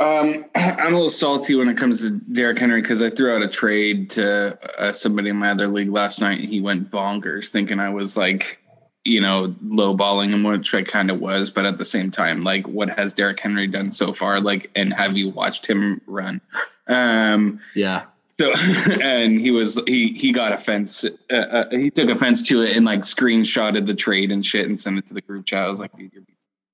Um, 0.00 0.44
I'm 0.56 0.94
a 0.94 0.96
little 0.96 1.10
salty 1.10 1.54
when 1.54 1.68
it 1.68 1.76
comes 1.76 2.00
to 2.00 2.10
Derrick 2.10 2.58
Henry 2.58 2.80
because 2.80 3.00
I 3.00 3.10
threw 3.10 3.32
out 3.32 3.42
a 3.42 3.48
trade 3.48 4.10
to 4.10 4.58
uh, 4.78 4.90
somebody 4.92 5.30
in 5.30 5.36
my 5.36 5.50
other 5.50 5.68
league 5.68 5.90
last 5.90 6.20
night 6.20 6.40
and 6.40 6.48
he 6.48 6.60
went 6.60 6.90
bonkers 6.90 7.50
thinking 7.50 7.78
I 7.78 7.90
was 7.90 8.16
like, 8.16 8.58
you 9.04 9.20
know, 9.20 9.54
lowballing 9.64 10.30
him, 10.30 10.42
which 10.42 10.74
I 10.74 10.82
kind 10.82 11.10
of 11.10 11.20
was. 11.20 11.50
But 11.50 11.66
at 11.66 11.78
the 11.78 11.84
same 11.84 12.10
time, 12.10 12.42
like, 12.42 12.66
what 12.66 12.90
has 12.98 13.14
Derrick 13.14 13.38
Henry 13.38 13.68
done 13.68 13.92
so 13.92 14.12
far? 14.12 14.40
Like, 14.40 14.70
and 14.74 14.92
have 14.92 15.16
you 15.16 15.30
watched 15.30 15.66
him 15.66 16.00
run? 16.06 16.40
Um, 16.88 17.60
Yeah. 17.74 18.04
so, 18.40 18.52
and 19.00 19.40
he 19.40 19.52
was 19.52 19.80
he 19.86 20.12
he 20.14 20.32
got 20.32 20.52
offense. 20.52 21.04
Uh, 21.30 21.34
uh, 21.34 21.70
he 21.70 21.90
took 21.90 22.10
offense 22.10 22.46
to 22.48 22.62
it 22.62 22.76
and 22.76 22.84
like 22.84 23.00
screenshotted 23.00 23.86
the 23.86 23.94
trade 23.94 24.32
and 24.32 24.44
shit 24.44 24.66
and 24.66 24.80
sent 24.80 24.98
it 24.98 25.06
to 25.06 25.14
the 25.14 25.20
group 25.20 25.46
chat. 25.46 25.66
I 25.66 25.70
was 25.70 25.78
like, 25.78 25.92
dude, 25.96 26.12
you're 26.12 26.22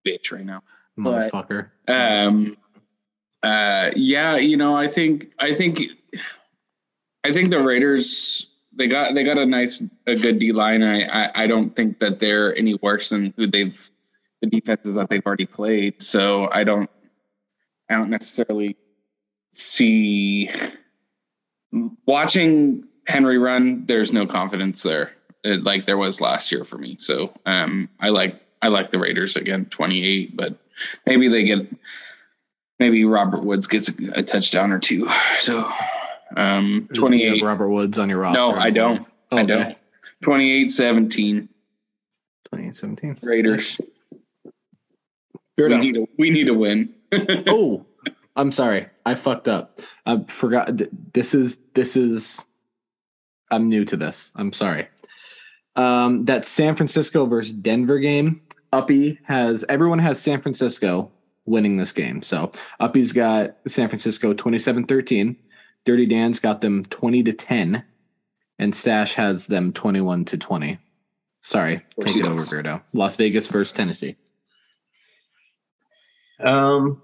bitch 0.08 0.32
right 0.32 0.44
now. 0.44 0.62
But- 0.96 1.30
Motherfucker. 1.30 1.68
Um, 1.86 2.56
uh, 3.42 3.90
yeah, 3.94 4.36
you 4.36 4.56
know, 4.56 4.76
I 4.76 4.88
think, 4.88 5.32
I 5.38 5.54
think, 5.54 5.80
I 7.24 7.32
think 7.32 7.50
the 7.50 7.60
Raiders 7.60 8.48
they 8.78 8.86
got 8.86 9.14
they 9.14 9.24
got 9.24 9.36
a 9.38 9.44
nice 9.44 9.82
a 10.06 10.14
good 10.14 10.38
D 10.38 10.52
line. 10.52 10.82
I, 10.82 11.02
I 11.02 11.44
I 11.44 11.46
don't 11.46 11.74
think 11.74 11.98
that 11.98 12.20
they're 12.20 12.56
any 12.56 12.74
worse 12.80 13.10
than 13.10 13.34
who 13.36 13.46
they've 13.46 13.90
the 14.40 14.48
defenses 14.48 14.94
that 14.94 15.10
they've 15.10 15.26
already 15.26 15.46
played. 15.46 16.02
So 16.02 16.48
I 16.52 16.64
don't 16.64 16.88
I 17.90 17.94
don't 17.96 18.08
necessarily 18.08 18.76
see 19.52 20.48
watching 22.06 22.84
Henry 23.06 23.38
run. 23.38 23.84
There's 23.86 24.12
no 24.12 24.26
confidence 24.26 24.82
there, 24.82 25.10
uh, 25.44 25.58
like 25.62 25.84
there 25.84 25.98
was 25.98 26.20
last 26.20 26.52
year 26.52 26.64
for 26.64 26.78
me. 26.78 26.96
So 26.98 27.32
um, 27.46 27.88
I 28.00 28.10
like 28.10 28.40
I 28.62 28.68
like 28.68 28.90
the 28.90 28.98
Raiders 28.98 29.36
again, 29.36 29.66
28, 29.66 30.36
but 30.36 30.54
maybe 31.06 31.28
they 31.28 31.44
get 31.44 31.66
maybe 32.78 33.04
Robert 33.04 33.44
Woods 33.44 33.66
gets 33.66 33.88
a, 33.88 33.92
a 34.20 34.22
touchdown 34.22 34.72
or 34.72 34.78
two. 34.78 35.08
So 35.40 35.70
um, 36.36 36.88
Do 36.92 37.00
you 37.00 37.28
have 37.30 37.38
28. 37.38 37.42
Robert 37.42 37.68
Woods 37.68 37.98
on 37.98 38.08
your 38.08 38.18
roster. 38.18 38.38
No, 38.38 38.52
I 38.54 38.70
don't. 38.70 39.06
I 39.32 39.42
don't. 39.44 39.76
28 40.22 40.70
17 40.70 41.48
2017. 42.52 43.18
Raiders. 43.22 43.80
We 45.56 45.76
need, 45.76 45.96
a, 45.96 46.06
we 46.18 46.30
need 46.30 46.48
a 46.48 46.54
win. 46.54 46.94
oh, 47.48 47.84
I'm 48.36 48.52
sorry. 48.52 48.86
I 49.04 49.14
fucked 49.16 49.48
up. 49.48 49.80
I 50.06 50.22
forgot. 50.28 50.78
th- 50.78 50.90
This 51.12 51.34
is 51.34 51.64
this 51.74 51.96
is. 51.96 52.46
I'm 53.50 53.68
new 53.68 53.84
to 53.86 53.96
this. 53.96 54.32
I'm 54.36 54.52
sorry. 54.52 54.86
Um, 55.74 56.24
that 56.26 56.44
San 56.44 56.76
Francisco 56.76 57.26
versus 57.26 57.52
Denver 57.52 57.98
game. 57.98 58.40
Uppy 58.72 59.18
has 59.24 59.64
everyone 59.68 59.98
has 59.98 60.20
San 60.20 60.40
Francisco 60.40 61.10
winning 61.46 61.76
this 61.76 61.92
game. 61.92 62.20
So 62.22 62.52
Uppy's 62.80 63.12
got 63.12 63.56
San 63.66 63.88
Francisco 63.88 64.34
27-13. 64.34 65.36
Dirty 65.84 66.06
Dan's 66.06 66.38
got 66.40 66.60
them 66.60 66.84
20 66.86 67.22
to 67.24 67.32
10. 67.32 67.84
And 68.58 68.74
Stash 68.74 69.14
has 69.14 69.46
them 69.46 69.72
21 69.72 70.24
to 70.26 70.36
20. 70.38 70.78
Sorry. 71.40 71.82
Take 72.00 72.16
it 72.16 72.24
over, 72.24 72.34
Yes. 72.34 72.52
Beardo. 72.52 72.82
Las 72.92 73.16
Vegas 73.16 73.46
versus 73.46 73.72
Tennessee. 73.72 74.16
Um, 76.40 77.02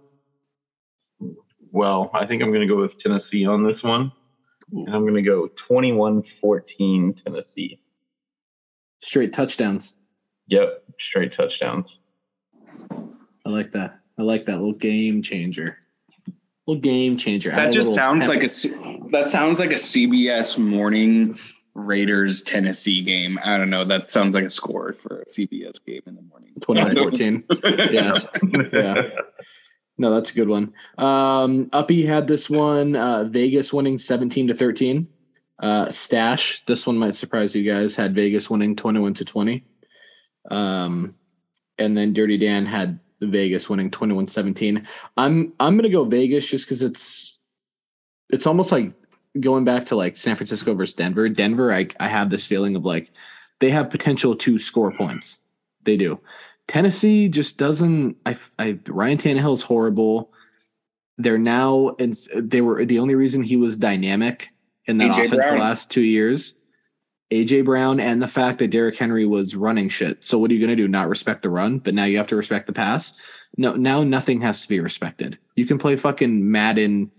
well, 1.73 2.11
I 2.12 2.26
think 2.26 2.42
I'm 2.42 2.50
going 2.50 2.66
to 2.66 2.73
go 2.73 2.80
with 2.80 2.92
Tennessee 3.00 3.47
on 3.47 3.64
this 3.64 3.83
one. 3.83 4.12
And 4.73 4.88
I'm 4.88 5.02
going 5.02 5.14
to 5.14 5.23
go 5.23 5.49
21 5.68 6.23
14 6.40 7.21
Tennessee. 7.25 7.80
Straight 9.00 9.33
touchdowns. 9.33 9.97
Yep, 10.48 10.84
straight 11.08 11.32
touchdowns. 11.36 11.86
I 12.90 13.50
like 13.50 13.72
that. 13.72 14.00
I 14.18 14.22
like 14.22 14.46
that 14.46 14.58
little 14.58 14.72
game 14.72 15.22
changer. 15.22 15.78
Little 16.66 16.80
game 16.80 17.16
changer. 17.16 17.50
That 17.50 17.72
just 17.72 17.88
little 17.88 17.94
sounds 17.94 18.28
like 18.28 18.42
a 18.42 18.50
C- 18.50 18.74
that 19.10 19.28
sounds 19.28 19.58
like 19.58 19.70
a 19.70 19.74
CBS 19.74 20.56
morning 20.56 21.38
Raiders 21.74 22.42
Tennessee 22.42 23.02
game. 23.02 23.38
I 23.44 23.58
don't 23.58 23.70
know. 23.70 23.84
That 23.84 24.10
sounds 24.10 24.34
like 24.34 24.44
a 24.44 24.50
score 24.50 24.92
for 24.92 25.20
a 25.20 25.24
CBS 25.26 25.84
game 25.84 26.02
in 26.06 26.14
the 26.14 26.22
morning. 26.22 26.52
21 26.60 27.44
Yeah. 27.92 28.18
Yeah. 28.72 29.02
No, 29.98 30.12
that's 30.12 30.30
a 30.30 30.34
good 30.34 30.48
one. 30.48 30.72
Um, 30.98 31.68
Uppy 31.72 32.04
had 32.04 32.26
this 32.26 32.48
one. 32.50 32.96
Uh, 32.96 33.24
Vegas 33.24 33.72
winning 33.72 33.98
17 33.98 34.48
to 34.48 34.54
13. 34.54 35.06
Uh, 35.60 35.90
Stash, 35.90 36.64
this 36.66 36.86
one 36.86 36.98
might 36.98 37.14
surprise 37.14 37.54
you 37.54 37.62
guys, 37.62 37.94
had 37.94 38.14
Vegas 38.14 38.50
winning 38.50 38.74
21 38.74 39.14
to 39.14 39.24
20. 39.24 39.64
Um, 40.50 41.14
and 41.78 41.96
then 41.96 42.12
Dirty 42.12 42.38
Dan 42.38 42.66
had 42.66 42.98
Vegas 43.20 43.68
winning 43.68 43.90
21-17. 43.90 44.86
I'm 45.16 45.52
I'm 45.58 45.76
gonna 45.76 45.88
go 45.88 46.04
Vegas 46.04 46.48
just 46.48 46.66
because 46.66 46.82
it's 46.82 47.38
it's 48.30 48.46
almost 48.46 48.72
like 48.72 48.92
going 49.40 49.64
back 49.64 49.86
to 49.86 49.96
like 49.96 50.16
San 50.16 50.36
Francisco 50.36 50.74
versus 50.74 50.94
Denver. 50.94 51.28
Denver, 51.28 51.72
I 51.72 51.88
I 52.00 52.08
have 52.08 52.30
this 52.30 52.46
feeling 52.46 52.76
of 52.76 52.84
like 52.84 53.10
they 53.60 53.70
have 53.70 53.90
potential 53.90 54.36
to 54.36 54.58
score 54.58 54.92
points. 54.92 55.40
They 55.84 55.96
do. 55.96 56.20
Tennessee 56.66 57.28
just 57.28 57.58
doesn't. 57.58 58.16
I, 58.24 58.36
I 58.58 58.78
Ryan 58.86 59.18
Tannehill's 59.18 59.62
horrible. 59.62 60.32
They're 61.18 61.38
now 61.38 61.94
and 61.98 62.14
they 62.36 62.60
were 62.60 62.84
the 62.84 62.98
only 62.98 63.14
reason 63.14 63.42
he 63.42 63.56
was 63.56 63.76
dynamic 63.76 64.50
in 64.86 64.98
that 64.98 65.10
A.J. 65.10 65.26
offense 65.26 65.48
the 65.48 65.56
last 65.56 65.90
two 65.90 66.02
years. 66.02 66.56
AJ 67.31 67.64
Brown 67.64 68.00
and 68.00 68.23
the 68.23 68.28
fact 68.28 68.59
that 68.59 68.69
Derrick 68.71 68.97
Henry 68.97 69.26
was 69.26 69.57
running 69.57 69.88
shit. 69.88 70.23
So 70.25 70.38
what 70.38 70.50
are 70.50 70.54
you 70.54 70.61
going 70.61 70.76
to 70.76 70.83
do? 70.83 70.88
Not 70.88 71.09
respect 71.09 71.43
the 71.43 71.50
run, 71.50 71.78
but 71.78 71.95
now 71.95 72.04
you 72.04 72.16
have 72.19 72.26
to 72.28 72.37
respect 72.37 72.66
the 72.66 72.73
pass. 72.73 73.14
No, 73.57 73.75
now 73.75 74.02
nothing 74.02 74.40
has 74.43 74.62
to 74.62 74.69
be 74.69 74.81
respected. 74.81 75.38
You 75.57 75.66
can 75.66 75.78
play 75.78 75.97
fucking 75.97 76.50
Madden. 76.50 77.11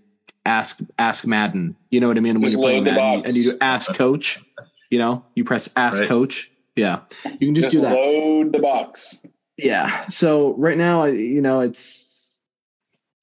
Ask 0.45 0.79
ask 0.99 1.25
Madden. 1.25 1.75
You 1.89 1.99
know 1.99 2.07
what 2.07 2.17
I 2.17 2.19
mean? 2.19 2.35
When 2.35 2.43
Just 2.43 2.53
you're 2.53 2.61
playing 2.61 2.83
Madden, 2.83 3.25
and 3.25 3.35
you 3.35 3.51
do 3.53 3.57
ask 3.61 3.93
coach. 3.95 4.43
You 4.91 4.99
know, 4.99 5.25
you 5.33 5.43
press 5.43 5.69
ask 5.75 5.99
Right. 6.01 6.07
coach. 6.07 6.51
Yeah, 6.75 6.99
you 7.39 7.47
can 7.47 7.55
just, 7.55 7.71
Just 7.71 7.75
do 7.77 7.81
that. 7.81 7.93
load 7.95 8.53
the 8.53 8.59
box. 8.59 9.25
Yeah. 9.57 10.07
So 10.09 10.53
right 10.57 10.77
now, 10.77 11.03
I 11.03 11.07
you 11.13 11.41
know, 11.41 11.61
it's 11.61 12.37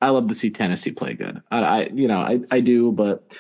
I 0.01 0.09
love 0.09 0.29
to 0.31 0.35
see 0.35 0.51
Tennessee 0.51 0.91
play 0.91 1.15
good. 1.15 1.41
I, 1.51 1.59
I 1.61 1.89
you 1.95 2.09
know, 2.09 2.19
I 2.19 2.41
I 2.51 2.59
do, 2.61 2.91
but 2.91 3.37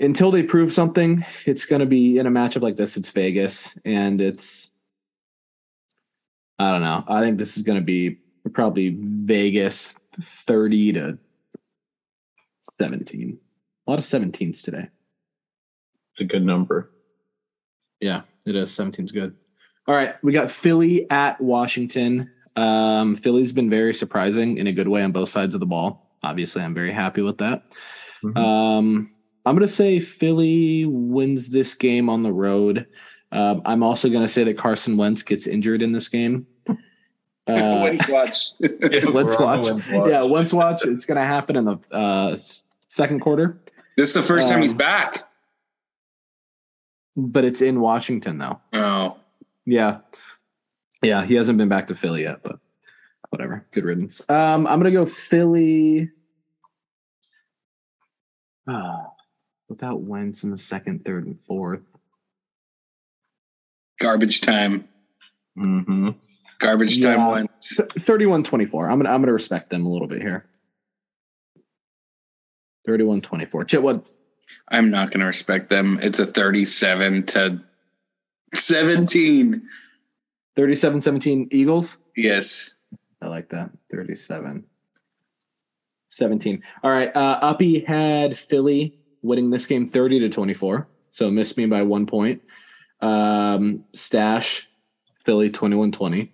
until 0.00 0.30
they 0.30 0.42
prove 0.42 0.72
something, 0.72 1.24
it's 1.46 1.66
going 1.66 1.80
to 1.80 1.86
be 1.86 2.18
in 2.18 2.26
a 2.26 2.30
matchup 2.30 2.62
like 2.62 2.76
this. 2.76 2.96
It's 2.96 3.10
Vegas, 3.10 3.76
and 3.84 4.20
it's 4.20 4.70
I 6.58 6.70
don't 6.72 6.82
know. 6.82 7.04
I 7.06 7.20
think 7.20 7.38
this 7.38 7.56
is 7.56 7.62
going 7.62 7.78
to 7.78 7.84
be 7.84 8.18
probably 8.52 8.96
Vegas 9.00 9.96
thirty 10.20 10.92
to 10.92 11.18
seventeen. 12.70 13.38
A 13.86 13.90
lot 13.90 13.98
of 13.98 14.04
17s 14.04 14.62
today. 14.62 14.90
It's 16.12 16.20
a 16.20 16.24
good 16.24 16.44
number. 16.44 16.90
Yeah, 18.00 18.20
it 18.44 18.54
is. 18.54 18.70
17's 18.70 19.12
good. 19.12 19.34
All 19.86 19.94
right, 19.94 20.22
we 20.22 20.30
got 20.32 20.50
Philly 20.50 21.10
at 21.10 21.40
Washington. 21.40 22.30
Um, 22.54 23.16
Philly's 23.16 23.52
been 23.52 23.70
very 23.70 23.94
surprising 23.94 24.58
in 24.58 24.66
a 24.66 24.72
good 24.72 24.88
way 24.88 25.02
on 25.02 25.12
both 25.12 25.30
sides 25.30 25.54
of 25.54 25.60
the 25.60 25.66
ball. 25.66 26.14
Obviously, 26.22 26.60
I'm 26.60 26.74
very 26.74 26.92
happy 26.92 27.22
with 27.22 27.38
that. 27.38 27.64
Mhm. 28.22 28.36
Um, 28.36 29.10
I'm 29.48 29.54
going 29.56 29.66
to 29.66 29.72
say 29.72 29.98
Philly 30.00 30.84
wins 30.84 31.50
this 31.50 31.74
game 31.74 32.08
on 32.08 32.22
the 32.22 32.32
road. 32.32 32.86
Um, 33.32 33.62
I'm 33.64 33.82
also 33.82 34.08
going 34.08 34.22
to 34.22 34.28
say 34.28 34.44
that 34.44 34.58
Carson 34.58 34.96
Wentz 34.96 35.22
gets 35.22 35.46
injured 35.46 35.82
in 35.82 35.92
this 35.92 36.08
game. 36.08 36.46
Uh, 37.46 37.80
Wentz 37.82 38.06
watch. 38.10 38.36
Yeah, 38.60 39.06
Let's 39.10 39.38
we're 39.38 39.46
on 39.46 39.62
watch. 39.62 39.70
watch. 39.90 40.10
yeah, 40.10 40.20
Wentz 40.20 40.52
watch. 40.52 40.84
It's 40.84 41.06
going 41.06 41.16
to 41.16 41.24
happen 41.24 41.56
in 41.56 41.64
the 41.64 41.78
uh, 41.90 42.36
second 42.88 43.20
quarter, 43.20 43.58
this 43.96 44.10
is 44.10 44.14
the 44.16 44.22
first 44.22 44.50
time 44.50 44.60
he's 44.60 44.72
Um, 44.72 44.76
back. 44.76 45.26
but 47.16 47.46
it's 47.46 47.62
in 47.62 47.80
Washington 47.80 48.36
though. 48.36 48.60
Oh, 48.74 49.16
Yeah. 49.64 50.00
Yeah, 51.02 51.24
he 51.24 51.36
hasn't 51.36 51.56
been 51.56 51.70
back 51.70 51.86
to 51.86 51.94
Philly 51.94 52.24
yet, 52.24 52.42
but 52.42 52.58
whatever. 53.30 53.64
Good 53.72 53.84
riddance. 53.84 54.20
Um, 54.28 54.66
I'm 54.66 54.78
gonna 54.78 54.90
go 54.90 55.06
Philly. 55.06 56.10
Ah, 58.68 59.06
without 59.68 60.00
Wentz 60.02 60.44
in 60.44 60.50
the 60.50 60.58
second, 60.58 61.04
third, 61.04 61.26
and 61.26 61.38
fourth. 61.42 61.82
garbage 64.00 64.40
time. 64.42 64.86
Mhm. 65.58 66.14
Garbage 66.60 67.02
time 67.02 67.18
Yeah. 67.18 67.32
wins. 67.32 67.80
31-24. 67.98 68.88
I'm 68.88 68.98
gonna 69.00 69.10
I'm 69.12 69.20
gonna 69.22 69.32
respect 69.32 69.70
them 69.70 69.84
a 69.86 69.90
little 69.90 70.06
bit 70.06 70.22
here. 70.22 70.44
31-24. 72.86 73.64
Chit, 73.66 73.82
what 73.82 74.06
I'm 74.68 74.90
not 74.90 75.10
going 75.10 75.20
to 75.20 75.26
respect 75.26 75.68
them. 75.68 75.98
It's 76.00 76.20
a 76.20 76.26
37 76.26 77.26
to 77.26 77.60
17. 78.54 79.68
37-17 80.56 81.48
Eagles? 81.50 81.98
Yes. 82.16 82.70
I 83.20 83.26
like 83.26 83.48
that. 83.50 83.70
37. 83.90 84.64
17. 86.10 86.62
All 86.82 86.90
right. 86.90 87.14
Uh 87.16 87.38
Uppy 87.42 87.80
had 87.80 88.38
Philly 88.38 88.98
winning 89.22 89.50
this 89.50 89.66
game 89.66 89.86
30 89.86 90.20
to 90.20 90.28
24. 90.28 90.88
So 91.10 91.30
missed 91.30 91.56
me 91.56 91.66
by 91.66 91.82
one 91.82 92.06
point. 92.06 92.42
Um 93.00 93.84
Stash, 93.92 94.68
Philly 95.24 95.50
21-20. 95.50 96.30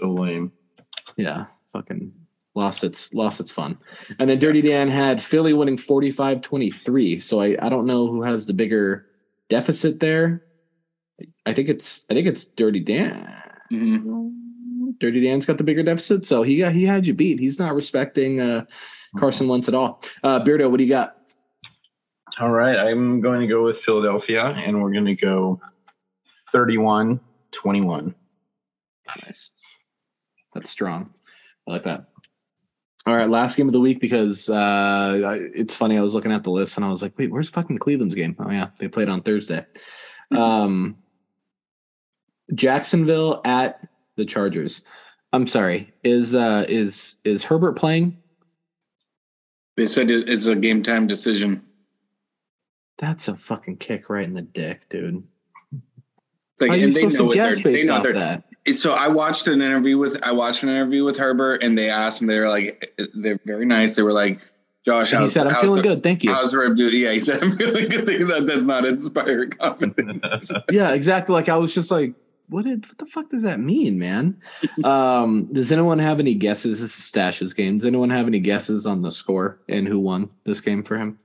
So 0.00 0.08
lame. 0.12 0.52
Yeah. 1.16 1.46
Fucking 1.72 2.12
lost 2.54 2.84
its 2.84 3.14
lost 3.14 3.40
its 3.40 3.50
fun. 3.50 3.78
And 4.18 4.28
then 4.28 4.38
Dirty 4.38 4.60
Dan 4.60 4.88
had 4.88 5.22
Philly 5.22 5.52
winning 5.52 5.76
45-23. 5.76 7.22
So 7.22 7.40
I, 7.40 7.56
I 7.60 7.68
don't 7.68 7.86
know 7.86 8.06
who 8.06 8.22
has 8.22 8.46
the 8.46 8.52
bigger 8.52 9.06
deficit 9.48 10.00
there. 10.00 10.44
I 11.46 11.52
think 11.52 11.68
it's 11.68 12.04
I 12.10 12.14
think 12.14 12.26
it's 12.26 12.44
Dirty 12.44 12.80
Dan. 12.80 13.32
Mhm. 13.72 14.32
Dirty 14.98 15.20
Dan's 15.20 15.46
got 15.46 15.58
the 15.58 15.64
bigger 15.64 15.82
deficit, 15.82 16.24
so 16.24 16.42
he 16.42 16.58
got 16.58 16.72
he 16.74 16.84
had 16.84 17.06
you 17.06 17.14
beat. 17.14 17.40
He's 17.40 17.58
not 17.58 17.74
respecting 17.74 18.40
uh, 18.40 18.64
Carson 19.18 19.48
Wentz 19.48 19.68
at 19.68 19.74
all. 19.74 20.02
Uh, 20.22 20.40
Beardo, 20.40 20.70
what 20.70 20.78
do 20.78 20.84
you 20.84 20.90
got? 20.90 21.16
All 22.40 22.50
right. 22.50 22.76
I'm 22.76 23.20
going 23.20 23.40
to 23.40 23.46
go 23.46 23.64
with 23.64 23.76
Philadelphia, 23.84 24.42
and 24.42 24.82
we're 24.82 24.92
going 24.92 25.06
to 25.06 25.14
go 25.14 25.60
31 26.52 27.20
21. 27.62 28.14
Nice, 29.26 29.50
that's 30.54 30.70
strong. 30.70 31.10
I 31.68 31.72
like 31.72 31.84
that. 31.84 32.06
All 33.04 33.16
right, 33.16 33.28
last 33.28 33.56
game 33.56 33.66
of 33.66 33.72
the 33.72 33.80
week 33.80 34.00
because 34.00 34.48
uh, 34.48 35.38
it's 35.54 35.74
funny. 35.74 35.98
I 35.98 36.02
was 36.02 36.14
looking 36.14 36.32
at 36.32 36.44
the 36.44 36.50
list 36.50 36.76
and 36.76 36.84
I 36.84 36.88
was 36.88 37.02
like, 37.02 37.18
"Wait, 37.18 37.30
where's 37.30 37.50
fucking 37.50 37.78
Cleveland's 37.78 38.14
game?" 38.14 38.36
Oh 38.38 38.50
yeah, 38.50 38.68
they 38.78 38.88
played 38.88 39.08
on 39.08 39.22
Thursday. 39.22 39.66
Um, 40.30 40.96
Jacksonville 42.54 43.40
at 43.44 43.86
the 44.16 44.24
Chargers. 44.24 44.82
I'm 45.32 45.46
sorry. 45.46 45.92
Is 46.04 46.34
uh 46.34 46.64
is 46.68 47.18
is 47.24 47.42
Herbert 47.42 47.72
playing? 47.72 48.18
They 49.76 49.86
said 49.86 50.10
it's 50.10 50.46
a 50.46 50.54
game 50.54 50.82
time 50.82 51.06
decision. 51.06 51.62
That's 53.02 53.26
a 53.26 53.34
fucking 53.34 53.78
kick 53.78 54.08
right 54.08 54.22
in 54.22 54.32
the 54.32 54.42
dick, 54.42 54.88
dude. 54.88 55.24
It's 55.72 56.60
like, 56.60 56.70
How 56.70 56.76
are 56.76 56.78
you 56.78 56.86
and 56.86 56.92
they 56.94 57.00
supposed 57.00 57.14
know 57.14 57.18
to 57.18 57.24
what 57.24 57.36
they're, 57.36 57.48
guess 57.50 57.60
based 57.60 57.90
off 57.90 58.04
that? 58.04 58.44
so 58.74 58.92
I 58.92 59.08
watched 59.08 59.48
an 59.48 59.60
interview 59.60 59.98
with 59.98 60.22
I 60.22 60.30
watched 60.30 60.62
an 60.62 60.68
interview 60.68 61.02
with 61.02 61.18
Herbert 61.18 61.64
and 61.64 61.76
they 61.76 61.90
asked 61.90 62.20
him 62.20 62.28
they 62.28 62.38
were 62.38 62.48
like 62.48 62.96
they're 63.14 63.40
very 63.44 63.64
nice 63.64 63.96
they 63.96 64.02
were 64.02 64.12
like 64.12 64.40
Josh 64.84 65.12
And 65.12 65.24
he 65.24 65.28
said, 65.28 65.48
"I'm 65.48 65.60
feeling 65.60 65.82
the, 65.82 65.88
good, 65.88 66.04
thank 66.04 66.22
you." 66.22 66.32
how's 66.32 66.52
the 66.52 66.58
rib 66.58 66.76
do 66.76 66.96
yeah 66.96 67.10
he 67.10 67.18
said 67.18 67.42
I'm 67.42 67.56
feeling 67.56 67.88
good 67.88 68.06
that 68.06 68.46
does 68.46 68.66
not 68.66 68.84
inspire 68.84 69.46
confidence 69.48 70.52
Yeah, 70.70 70.92
exactly. 70.92 71.32
Like 71.32 71.48
I 71.48 71.56
was 71.56 71.74
just 71.74 71.90
like, 71.90 72.14
what 72.50 72.64
did 72.66 72.86
what 72.86 72.98
the 72.98 73.06
fuck 73.06 73.30
does 73.30 73.42
that 73.42 73.58
mean, 73.58 73.98
man? 73.98 74.40
um, 74.84 75.48
does 75.52 75.72
anyone 75.72 75.98
have 75.98 76.20
any 76.20 76.34
guesses? 76.34 76.80
This 76.80 76.96
is 76.96 77.04
Stash's 77.04 77.52
game. 77.52 77.74
Does 77.74 77.84
anyone 77.84 78.10
have 78.10 78.28
any 78.28 78.38
guesses 78.38 78.86
on 78.86 79.02
the 79.02 79.10
score 79.10 79.58
and 79.68 79.88
who 79.88 79.98
won 79.98 80.30
this 80.44 80.60
game 80.60 80.84
for 80.84 80.96
him? 80.96 81.18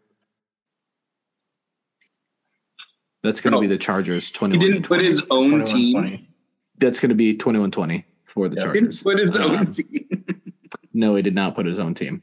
That's 3.23 3.41
going 3.41 3.51
to 3.51 3.57
No. 3.57 3.61
be 3.61 3.67
the 3.67 3.77
Chargers. 3.77 4.29
he 4.31 4.47
didn't 4.57 4.83
put 4.87 5.01
his 5.01 5.25
own 5.29 5.63
team 5.65 5.93
20. 5.93 6.29
That's 6.77 6.99
going 6.99 7.09
to 7.09 7.15
be 7.15 7.35
21-20 7.35 8.03
for 8.25 8.47
the 8.49 8.55
Yeah. 8.57 8.67
he 8.67 8.73
didn't 8.73 8.91
Chargers. 8.91 9.03
put 9.03 9.19
his 9.19 9.35
Um, 9.35 9.51
own 9.51 9.71
team 9.71 10.25
No, 10.93 11.15
he 11.15 11.21
did 11.21 11.35
not 11.35 11.55
put 11.55 11.65
his 11.65 11.79
own 11.79 11.93
team. 11.93 12.21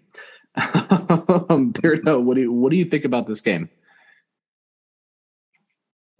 Beardo, 0.56 2.22
what 2.22 2.34
do 2.36 2.42
you 2.42 2.52
what 2.52 2.70
do 2.70 2.76
you 2.76 2.84
think 2.84 3.04
about 3.04 3.26
this 3.26 3.40
game? 3.40 3.68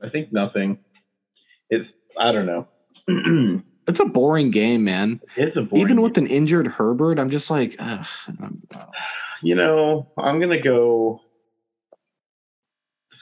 I 0.03 0.09
think 0.09 0.33
nothing. 0.33 0.79
It's, 1.71 1.89
I 2.19 2.33
don't 2.33 2.47
know. 2.47 2.69
It's 3.87 4.01
a 4.01 4.07
boring 4.07 4.51
game, 4.51 4.83
man. 4.85 5.21
it's 5.37 5.59
a 5.59 5.61
boring 5.61 5.85
Even 5.85 6.01
with 6.01 6.17
an 6.17 6.27
injured 6.27 6.67
Herbert, 6.67 7.19
I'm 7.19 7.29
just 7.29 7.51
like, 7.51 7.77
ugh, 7.79 8.07
I'm- 8.41 8.63
you 9.43 9.55
know, 9.55 10.11
I'm 10.17 10.41
gonna 10.41 10.59
go. 10.63 11.21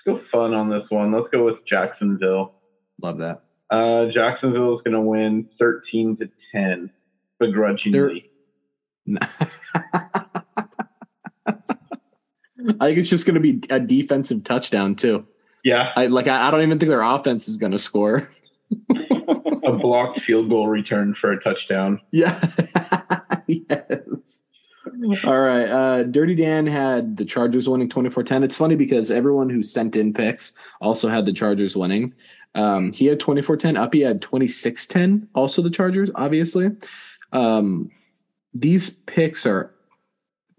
Let's 0.05 0.21
go 0.21 0.25
fun 0.33 0.55
on 0.55 0.69
this 0.69 0.85
one. 0.89 1.13
Let's 1.13 1.29
go 1.33 1.45
with 1.45 1.57
Jacksonville. 1.69 2.55
love 3.01 3.19
that. 3.19 3.43
Uh, 3.71 4.07
Jacksonville 4.13 4.77
is 4.77 4.83
gonna 4.85 5.01
win 5.01 5.49
13 5.59 6.17
to 6.19 6.29
10, 6.53 6.91
begrudgingly. 7.39 8.31
I 12.81 12.87
think 12.87 12.99
it's 12.99 13.11
just 13.11 13.27
going 13.27 13.35
to 13.35 13.41
be 13.41 13.61
a 13.71 13.81
defensive 13.81 14.45
touchdown 14.45 14.95
too. 14.95 15.27
yeah, 15.65 15.91
I 15.97 16.07
like. 16.07 16.29
I, 16.29 16.47
I 16.49 16.51
don't 16.51 16.63
even 16.63 16.79
think 16.79 16.89
their 16.91 17.03
offense 17.03 17.49
is 17.49 17.57
going 17.57 17.73
to 17.73 17.79
score. 17.79 18.29
a 18.91 19.73
blocked 19.73 20.21
field 20.27 20.49
goal 20.49 20.69
return 20.69 21.17
for 21.21 21.33
a 21.33 21.43
touchdown. 21.43 22.01
Yeah. 22.13 22.39
yes. 23.49 24.02
All 25.25 25.41
right. 25.41 25.69
Uh, 25.69 26.03
Dirty 26.05 26.35
Dan 26.35 26.67
had 26.67 27.17
the 27.17 27.25
Chargers 27.25 27.69
winning 27.69 27.89
24-10. 27.89 28.45
It's 28.45 28.57
funny 28.57 28.77
because 28.77 29.11
everyone 29.11 29.51
who 29.51 29.63
sent 29.63 29.97
in 29.97 30.13
picks 30.13 30.55
also 30.81 31.09
had 31.09 31.27
the 31.27 31.33
Chargers 31.33 31.77
winning. 31.77 32.15
Um, 32.55 32.93
he 32.93 33.07
had 33.07 33.19
24-10. 33.19 33.79
Uppy 33.79 34.01
had 34.01 34.21
26-10. 34.21 35.29
Also 35.35 35.63
the 35.63 35.71
Chargers, 35.71 36.11
obviously. 36.15 36.71
Um, 37.33 37.91
these 38.55 38.91
picks 38.91 39.47
are 39.47 39.75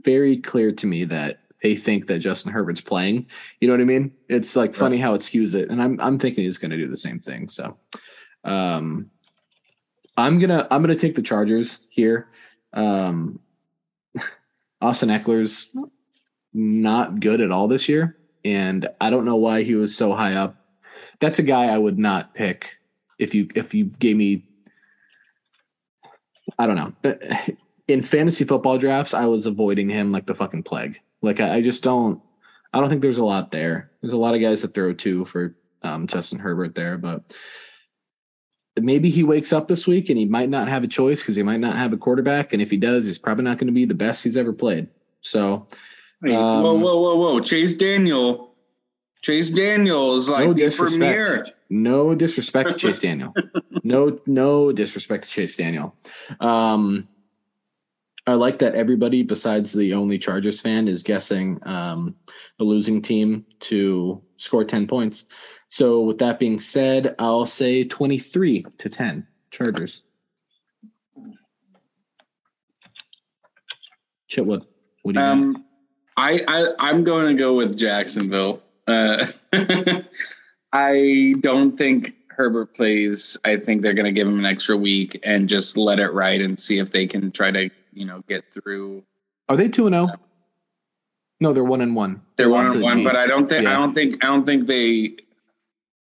very 0.03 0.37
clear 0.37 0.71
to 0.71 0.87
me 0.87 1.05
that 1.05 1.39
they 1.61 1.75
think 1.75 2.07
that 2.07 2.19
Justin 2.19 2.51
Herbert's 2.51 2.81
playing. 2.81 3.27
You 3.61 3.67
know 3.67 3.73
what 3.73 3.81
I 3.81 3.85
mean? 3.85 4.11
It's 4.27 4.55
like 4.55 4.75
funny 4.75 4.97
how 4.97 5.13
it 5.13 5.21
skews 5.21 5.55
it, 5.55 5.69
and 5.69 5.81
I'm 5.81 5.99
I'm 6.01 6.19
thinking 6.19 6.43
he's 6.43 6.57
going 6.57 6.71
to 6.71 6.77
do 6.77 6.87
the 6.87 6.97
same 6.97 7.19
thing. 7.19 7.47
So, 7.47 7.77
um, 8.43 9.09
I'm 10.17 10.39
gonna 10.39 10.67
I'm 10.69 10.81
gonna 10.81 10.95
take 10.95 11.15
the 11.15 11.21
Chargers 11.21 11.79
here. 11.89 12.27
Um, 12.73 13.39
Austin 14.83 15.09
Ekeler's 15.09 15.69
not 16.53 17.21
good 17.21 17.39
at 17.39 17.51
all 17.51 17.69
this 17.69 17.87
year, 17.87 18.17
and 18.43 18.87
I 18.99 19.09
don't 19.09 19.23
know 19.23 19.37
why 19.37 19.63
he 19.63 19.75
was 19.75 19.95
so 19.95 20.13
high 20.13 20.33
up. 20.33 20.57
That's 21.21 21.39
a 21.39 21.43
guy 21.43 21.73
I 21.73 21.77
would 21.77 21.97
not 21.97 22.33
pick 22.33 22.77
if 23.17 23.33
you 23.33 23.47
if 23.55 23.73
you 23.73 23.85
gave 23.85 24.17
me. 24.17 24.45
I 26.59 26.67
don't 26.67 26.75
know. 26.75 27.13
In 27.87 28.01
fantasy 28.01 28.43
football 28.43 28.77
drafts, 28.77 29.13
I 29.13 29.25
was 29.25 29.45
avoiding 29.45 29.89
him 29.89 30.11
like 30.11 30.25
the 30.25 30.35
fucking 30.35 30.63
plague. 30.63 30.99
Like 31.21 31.39
I, 31.39 31.55
I 31.55 31.61
just 31.61 31.81
don't. 31.81 32.21
I 32.73 32.79
don't 32.79 32.89
think 32.89 33.01
there's 33.01 33.17
a 33.17 33.25
lot 33.25 33.51
there. 33.51 33.89
There's 34.01 34.13
a 34.13 34.17
lot 34.17 34.35
of 34.35 34.41
guys 34.41 34.63
that 34.63 34.73
throw 34.73 34.93
two 34.93 35.23
for 35.25 35.55
um, 35.83 36.07
Justin 36.07 36.39
Herbert 36.39 36.75
there, 36.75 36.97
but 36.97 37.33
maybe 38.79 39.09
he 39.09 39.23
wakes 39.23 39.53
up 39.53 39.67
this 39.67 39.87
week 39.87 40.09
and 40.09 40.17
he 40.17 40.25
might 40.25 40.49
not 40.49 40.67
have 40.67 40.83
a 40.83 40.87
choice 40.87 41.21
because 41.21 41.35
he 41.35 41.43
might 41.43 41.59
not 41.59 41.75
have 41.75 41.93
a 41.93 41.97
quarterback, 41.97 42.53
and 42.53 42.61
if 42.61 42.71
he 42.71 42.77
does, 42.77 43.05
he's 43.05 43.17
probably 43.17 43.43
not 43.43 43.57
going 43.57 43.67
to 43.67 43.73
be 43.73 43.85
the 43.85 43.93
best 43.95 44.23
he's 44.23 44.37
ever 44.37 44.53
played. 44.53 44.87
So 45.21 45.67
Um, 46.23 46.31
whoa, 46.31 46.73
whoa, 46.73 46.99
whoa, 47.01 47.15
whoa! 47.17 47.39
Chase 47.41 47.75
Daniel, 47.75 48.55
Chase 49.21 49.49
Daniel 49.51 50.15
is 50.15 50.29
like 50.29 50.47
no 50.47 50.53
the 50.53 50.69
premier. 50.69 51.45
No 51.69 52.13
disrespect 52.15 52.71
to 52.71 52.75
Chase 52.75 52.99
Daniel. 52.99 53.33
No, 53.85 54.17
no 54.25 54.71
disrespect 54.71 55.25
to 55.25 55.29
Chase 55.29 55.57
Daniel. 55.57 55.93
Um, 56.39 57.05
I 58.25 58.35
like 58.35 58.59
that 58.59 58.75
everybody 58.75 59.23
besides 59.23 59.73
the 59.73 59.93
only 59.93 60.17
Chargers 60.17 60.61
fan 60.61 60.87
is 60.87 61.03
guessing 61.03 61.59
um, 61.63 62.15
the 62.57 62.63
losing 62.63 63.01
team 63.01 63.45
to 63.61 64.21
score 64.37 64.63
10 64.63 64.87
points. 64.87 65.25
So 65.73 66.01
with 66.01 66.19
that 66.19 66.37
being 66.37 66.59
said, 66.59 67.15
I'll 67.17 67.47
say 67.47 67.83
23 67.83 68.63
to 68.77 68.89
10 68.89 69.25
Chargers. 69.49 70.03
Shit, 74.27 74.45
what, 74.45 74.67
do 75.03 75.13
you? 75.13 75.19
Um, 75.19 75.65
I, 76.15 76.41
I 76.47 76.67
I'm 76.77 77.03
going 77.03 77.25
to 77.25 77.33
go 77.33 77.55
with 77.55 77.75
Jacksonville. 77.75 78.61
Uh, 78.85 79.25
I 80.71 81.33
don't 81.39 81.75
think 81.75 82.17
Herbert 82.27 82.75
plays. 82.75 83.35
I 83.43 83.57
think 83.57 83.81
they're 83.81 83.95
going 83.95 84.05
to 84.05 84.11
give 84.11 84.27
him 84.27 84.37
an 84.37 84.45
extra 84.45 84.77
week 84.77 85.19
and 85.23 85.49
just 85.49 85.75
let 85.75 85.97
it 85.97 86.13
ride 86.13 86.41
and 86.41 86.59
see 86.59 86.77
if 86.77 86.91
they 86.91 87.07
can 87.07 87.31
try 87.31 87.49
to 87.49 87.71
you 87.91 88.05
know 88.05 88.23
get 88.29 88.43
through. 88.53 89.01
Are 89.49 89.57
they 89.57 89.69
2 89.69 89.87
and 89.87 89.95
0? 89.95 90.09
No, 91.39 91.51
they're 91.51 91.63
1 91.63 91.81
and 91.81 91.95
1. 91.95 92.21
They're 92.35 92.47
one 92.47 92.65
lost 92.65 92.73
to 92.73 92.75
on 92.75 92.79
the 92.79 92.85
one, 92.85 93.03
but 93.03 93.15
I 93.15 93.25
don't 93.25 93.47
think 93.47 93.67
I 93.67 93.73
don't 93.73 93.95
think 93.95 94.23
I 94.23 94.27
don't 94.27 94.45
think 94.45 94.67
they. 94.67 95.15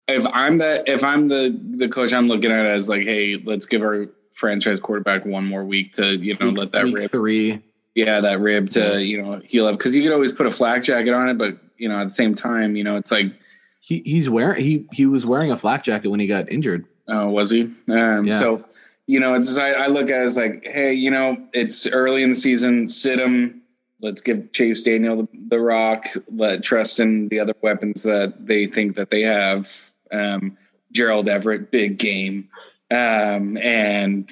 If 0.07 0.25
I'm 0.33 0.57
the 0.59 0.83
if 0.89 1.03
I'm 1.03 1.27
the 1.27 1.57
the 1.77 1.87
coach, 1.89 2.13
I'm 2.13 2.27
looking 2.27 2.51
at 2.51 2.65
it 2.65 2.69
as 2.69 2.87
like, 2.87 3.03
hey, 3.03 3.41
let's 3.43 3.65
give 3.65 3.81
our 3.81 4.07
franchise 4.31 4.79
quarterback 4.79 5.25
one 5.25 5.45
more 5.45 5.63
week 5.63 5.93
to 5.93 6.15
you 6.17 6.37
know 6.39 6.47
Week- 6.49 6.57
let 6.57 6.71
that 6.73 6.85
rib, 6.85 7.09
three. 7.09 7.61
yeah, 7.95 8.19
that 8.19 8.39
rib 8.39 8.69
to 8.71 8.79
Yeah. 8.79 8.97
you 8.97 9.21
know 9.21 9.39
heal 9.43 9.65
up 9.65 9.77
because 9.77 9.95
you 9.95 10.03
could 10.03 10.11
always 10.11 10.31
put 10.31 10.45
a 10.45 10.51
flak 10.51 10.83
jacket 10.83 11.13
on 11.13 11.29
it, 11.29 11.37
but 11.37 11.57
you 11.77 11.89
know 11.89 11.97
at 11.99 12.03
the 12.05 12.09
same 12.11 12.35
time, 12.35 12.75
you 12.75 12.83
know 12.83 12.95
it's 12.95 13.11
like, 13.11 13.33
He 13.79 14.01
he's 14.05 14.29
wearing 14.29 14.61
he 14.63 14.85
he 14.91 15.05
was 15.07 15.25
wearing 15.25 15.51
a 15.51 15.57
flak 15.57 15.83
jacket 15.83 16.09
when 16.09 16.19
he 16.19 16.27
got 16.27 16.51
injured. 16.51 16.85
oh, 17.07 17.29
was 17.29 17.49
he? 17.49 17.71
Um, 17.89 18.27
Yeah. 18.27 18.37
So 18.39 18.65
you 19.07 19.19
know, 19.19 19.35
it's 19.35 19.45
just, 19.45 19.59
I, 19.59 19.71
I 19.73 19.85
look 19.87 20.09
at 20.09 20.21
it 20.23 20.25
as 20.25 20.35
like, 20.35 20.65
hey, 20.65 20.91
you 20.93 21.11
know, 21.11 21.37
it's 21.53 21.85
early 21.85 22.23
in 22.23 22.31
the 22.31 22.35
season, 22.35 22.87
sit 22.87 23.19
him. 23.19 23.61
Let's 24.01 24.19
give 24.19 24.51
Chase 24.51 24.81
Daniel 24.81 25.17
the, 25.17 25.27
the 25.49 25.59
rock. 25.59 26.07
Let 26.33 26.63
trust 26.63 26.99
in 26.99 27.27
the 27.29 27.39
other 27.39 27.53
weapons 27.61 28.01
that 28.01 28.47
they 28.47 28.65
think 28.65 28.95
that 28.95 29.11
they 29.11 29.21
have. 29.21 29.71
Um, 30.11 30.57
Gerald 30.91 31.27
Everett, 31.27 31.71
big 31.71 31.97
game, 31.97 32.49
um, 32.91 33.57
and 33.57 34.29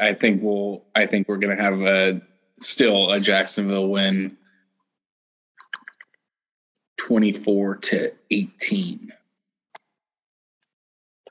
I 0.00 0.14
think 0.14 0.42
we'll. 0.42 0.84
I 0.94 1.06
think 1.06 1.28
we're 1.28 1.36
gonna 1.38 1.56
have 1.60 1.80
a 1.80 2.20
still 2.60 3.10
a 3.10 3.20
Jacksonville 3.20 3.88
win, 3.88 4.36
twenty 6.96 7.32
four 7.32 7.76
to 7.76 8.12
eighteen. 8.30 9.12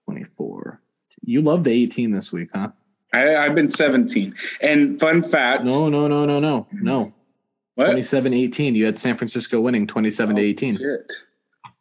24. 0.06 0.82
You 1.24 1.42
love 1.42 1.64
the 1.64 1.72
18 1.72 2.12
this 2.12 2.34
week, 2.34 2.50
huh? 2.54 2.70
I, 3.14 3.36
I've 3.38 3.56
been 3.56 3.70
seventeen. 3.70 4.36
And 4.62 5.00
fun 5.00 5.24
fact, 5.24 5.64
No, 5.64 5.88
no, 5.90 6.08
no, 6.08 6.26
no, 6.26 6.40
no. 6.40 6.68
No. 6.74 7.14
what? 7.76 7.86
27 7.86 8.34
18. 8.34 8.76
You 8.76 8.86
had 8.86 9.00
San 9.00 9.16
Francisco 9.18 9.62
winning 9.62 9.88
27 9.88 10.36
to 10.36 10.42
Oh, 10.42 10.46
18. 10.46 10.78
Shit. 10.78 11.14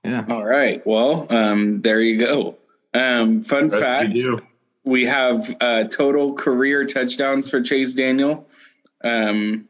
Yeah. 0.04 0.24
All 0.28 0.44
right. 0.44 0.84
Well, 0.86 1.26
um, 1.30 1.80
there 1.82 2.00
you 2.00 2.18
go. 2.24 2.56
Um, 2.94 3.42
fun 3.42 3.68
Rest 3.68 3.82
fact: 3.82 4.12
we 4.14 4.38
we 4.84 5.04
have 5.06 5.54
uh, 5.60 5.84
total 5.84 6.34
career 6.34 6.84
touchdowns 6.86 7.48
for 7.50 7.60
Chase 7.62 7.92
Daniel. 7.94 8.46
Um, 9.04 9.68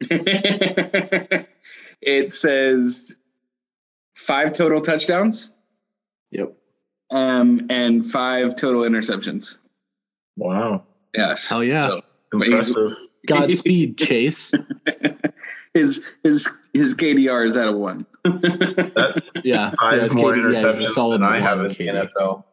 it 0.00 1.46
says 2.32 3.14
five 4.14 4.52
total 4.52 4.80
touchdowns 4.80 5.50
Yep. 6.30 6.52
um, 7.10 7.66
and 7.70 8.04
five 8.06 8.54
total 8.56 8.82
interceptions. 8.82 9.58
Wow. 10.36 10.84
Yes. 11.14 11.48
Hell 11.48 11.64
yeah. 11.64 11.88
So, 11.88 12.02
Impressive. 12.32 12.92
Godspeed, 13.26 13.98
Chase. 13.98 14.52
his 15.74 16.04
his 16.22 16.48
his 16.72 16.94
KDR 16.94 17.44
is 17.44 17.56
at 17.56 17.68
a 17.68 17.72
one. 17.72 18.06
Yeah. 19.44 19.72
Five 19.80 19.98
yeah, 19.98 20.04
it's 20.04 20.14
more 20.14 20.32
KD, 20.32 20.52
yeah, 20.52 20.66
he's 20.66 20.80
a 20.80 20.82
interceptions 20.82 20.88
solid 20.88 21.20
than 21.20 21.28
I 21.28 21.40
have 21.40 21.60
in 21.60 21.68
the 21.68 21.74
KD. 21.74 22.10
NFL. 22.16 22.44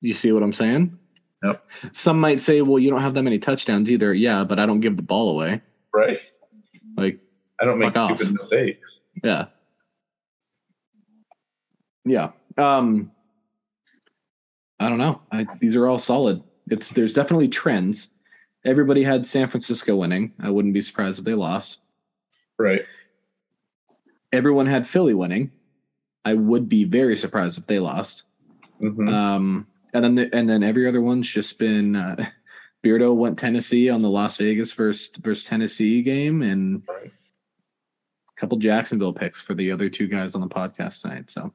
You 0.00 0.12
see 0.12 0.32
what 0.32 0.42
I'm 0.42 0.52
saying? 0.52 0.98
Yep. 1.44 1.64
Some 1.92 2.20
might 2.20 2.40
say, 2.40 2.62
well, 2.62 2.78
you 2.78 2.90
don't 2.90 3.02
have 3.02 3.14
that 3.14 3.22
many 3.22 3.38
touchdowns 3.38 3.90
either. 3.90 4.12
Yeah, 4.12 4.44
but 4.44 4.58
I 4.58 4.66
don't 4.66 4.80
give 4.80 4.96
the 4.96 5.02
ball 5.02 5.30
away. 5.30 5.60
Right. 5.92 6.18
Like, 6.96 7.18
I 7.60 7.64
don't 7.64 7.78
make 7.78 7.96
off. 7.96 8.16
stupid 8.16 8.34
mistakes. 8.40 8.80
yeah. 9.22 9.46
Yeah. 12.04 12.30
Um 12.56 13.12
I 14.80 14.88
don't 14.88 14.98
know. 14.98 15.20
I, 15.32 15.46
these 15.60 15.74
are 15.76 15.86
all 15.88 15.98
solid. 15.98 16.42
It's 16.70 16.90
there's 16.90 17.12
definitely 17.14 17.48
trends. 17.48 18.10
Everybody 18.64 19.02
had 19.02 19.26
San 19.26 19.48
Francisco 19.48 19.96
winning. 19.96 20.32
I 20.40 20.50
wouldn't 20.50 20.74
be 20.74 20.80
surprised 20.80 21.18
if 21.18 21.24
they 21.24 21.34
lost. 21.34 21.80
Right. 22.58 22.82
Everyone 24.32 24.66
had 24.66 24.86
Philly 24.86 25.14
winning. 25.14 25.52
I 26.24 26.34
would 26.34 26.68
be 26.68 26.84
very 26.84 27.16
surprised 27.16 27.58
if 27.58 27.66
they 27.66 27.78
lost. 27.78 28.24
hmm 28.78 29.08
Um, 29.08 29.66
and 29.94 30.04
then 30.04 30.14
the, 30.16 30.34
and 30.36 30.48
then 30.48 30.62
every 30.62 30.86
other 30.86 31.00
one's 31.00 31.28
just 31.28 31.58
been 31.58 31.96
uh, 31.96 32.16
Beardo 32.84 33.14
went 33.14 33.38
Tennessee 33.38 33.88
on 33.90 34.02
the 34.02 34.10
Las 34.10 34.36
Vegas 34.36 34.72
versus 34.72 35.10
versus 35.18 35.44
Tennessee 35.44 36.02
game, 36.02 36.42
and 36.42 36.82
Right. 36.88 37.10
a 38.36 38.40
couple 38.40 38.58
Jacksonville 38.58 39.12
picks 39.14 39.40
for 39.40 39.54
the 39.54 39.72
other 39.72 39.88
two 39.88 40.06
guys 40.08 40.34
on 40.34 40.40
the 40.42 40.48
podcast 40.48 41.00
tonight. 41.02 41.30
So, 41.30 41.52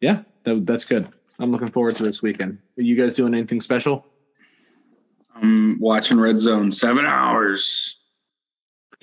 yeah, 0.00 0.22
that, 0.44 0.64
that's 0.64 0.84
good. 0.84 1.08
I'm 1.40 1.50
looking 1.52 1.70
forward 1.70 1.96
to 1.96 2.02
this 2.04 2.22
weekend. 2.22 2.58
Are 2.78 2.82
you 2.82 2.96
guys 2.96 3.14
doing 3.16 3.34
anything 3.34 3.60
special? 3.60 4.06
I'm 5.42 5.78
watching 5.80 6.18
Red 6.20 6.40
Zone 6.40 6.72
seven 6.72 7.04
hours. 7.06 7.96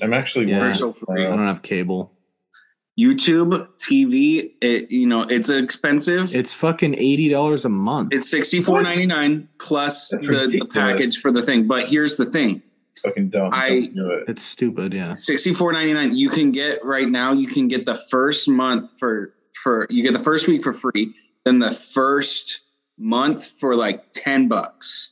I'm 0.02 0.14
actually 0.14 0.50
Yeah. 0.50 0.60
worried. 0.60 0.76
Commercial 0.78 0.94
free. 0.94 1.26
I 1.26 1.30
don't 1.30 1.46
have 1.46 1.62
cable. 1.62 2.12
YouTube 3.00 3.68
TV, 3.78 4.54
it 4.62 4.90
you 4.90 5.06
know 5.06 5.24
it's 5.24 5.50
expensive. 5.50 6.34
It's 6.34 6.54
fucking 6.54 6.96
eighty 6.98 7.28
dollars 7.28 7.66
a 7.66 7.70
month. 7.70 8.14
It's 8.14 8.30
sixty 8.30 8.62
four 8.62 8.82
ninety 8.82 9.06
nine 9.06 9.50
plus 9.60 10.10
That's 10.10 10.24
the, 10.24 10.58
the 10.60 10.66
package 10.72 11.18
for 11.20 11.32
the 11.32 11.42
thing. 11.42 11.68
But 11.68 11.88
here's 11.90 12.16
the 12.16 12.26
thing: 12.26 12.62
fucking 13.04 13.30
dumb. 13.32 13.50
I- 13.52 13.82
Don't 13.82 13.96
do 13.96 14.10
it. 14.12 14.24
it's 14.30 14.42
stupid. 14.42 14.94
Yeah. 14.94 15.12
sixty 15.12 15.54
four 15.54 15.74
ninety 15.74 15.92
nine. 15.94 16.16
You 16.16 16.30
can 16.30 16.52
get 16.52 16.84
right 16.86 17.10
now. 17.10 17.34
You 17.34 17.48
can 17.48 17.68
get 17.68 17.86
the 17.86 17.96
first 17.96 18.48
month 18.48 18.98
for 18.98 19.34
for 19.62 19.88
you 19.90 20.02
get 20.02 20.14
the 20.14 20.20
first 20.20 20.48
week 20.48 20.64
for 20.64 20.72
free. 20.72 21.14
Then 21.44 21.60
the 21.60 21.72
first 21.72 22.62
month 22.98 23.46
for 23.60 23.76
like 23.76 24.06
ten 24.14 24.48
bucks. 24.48 25.12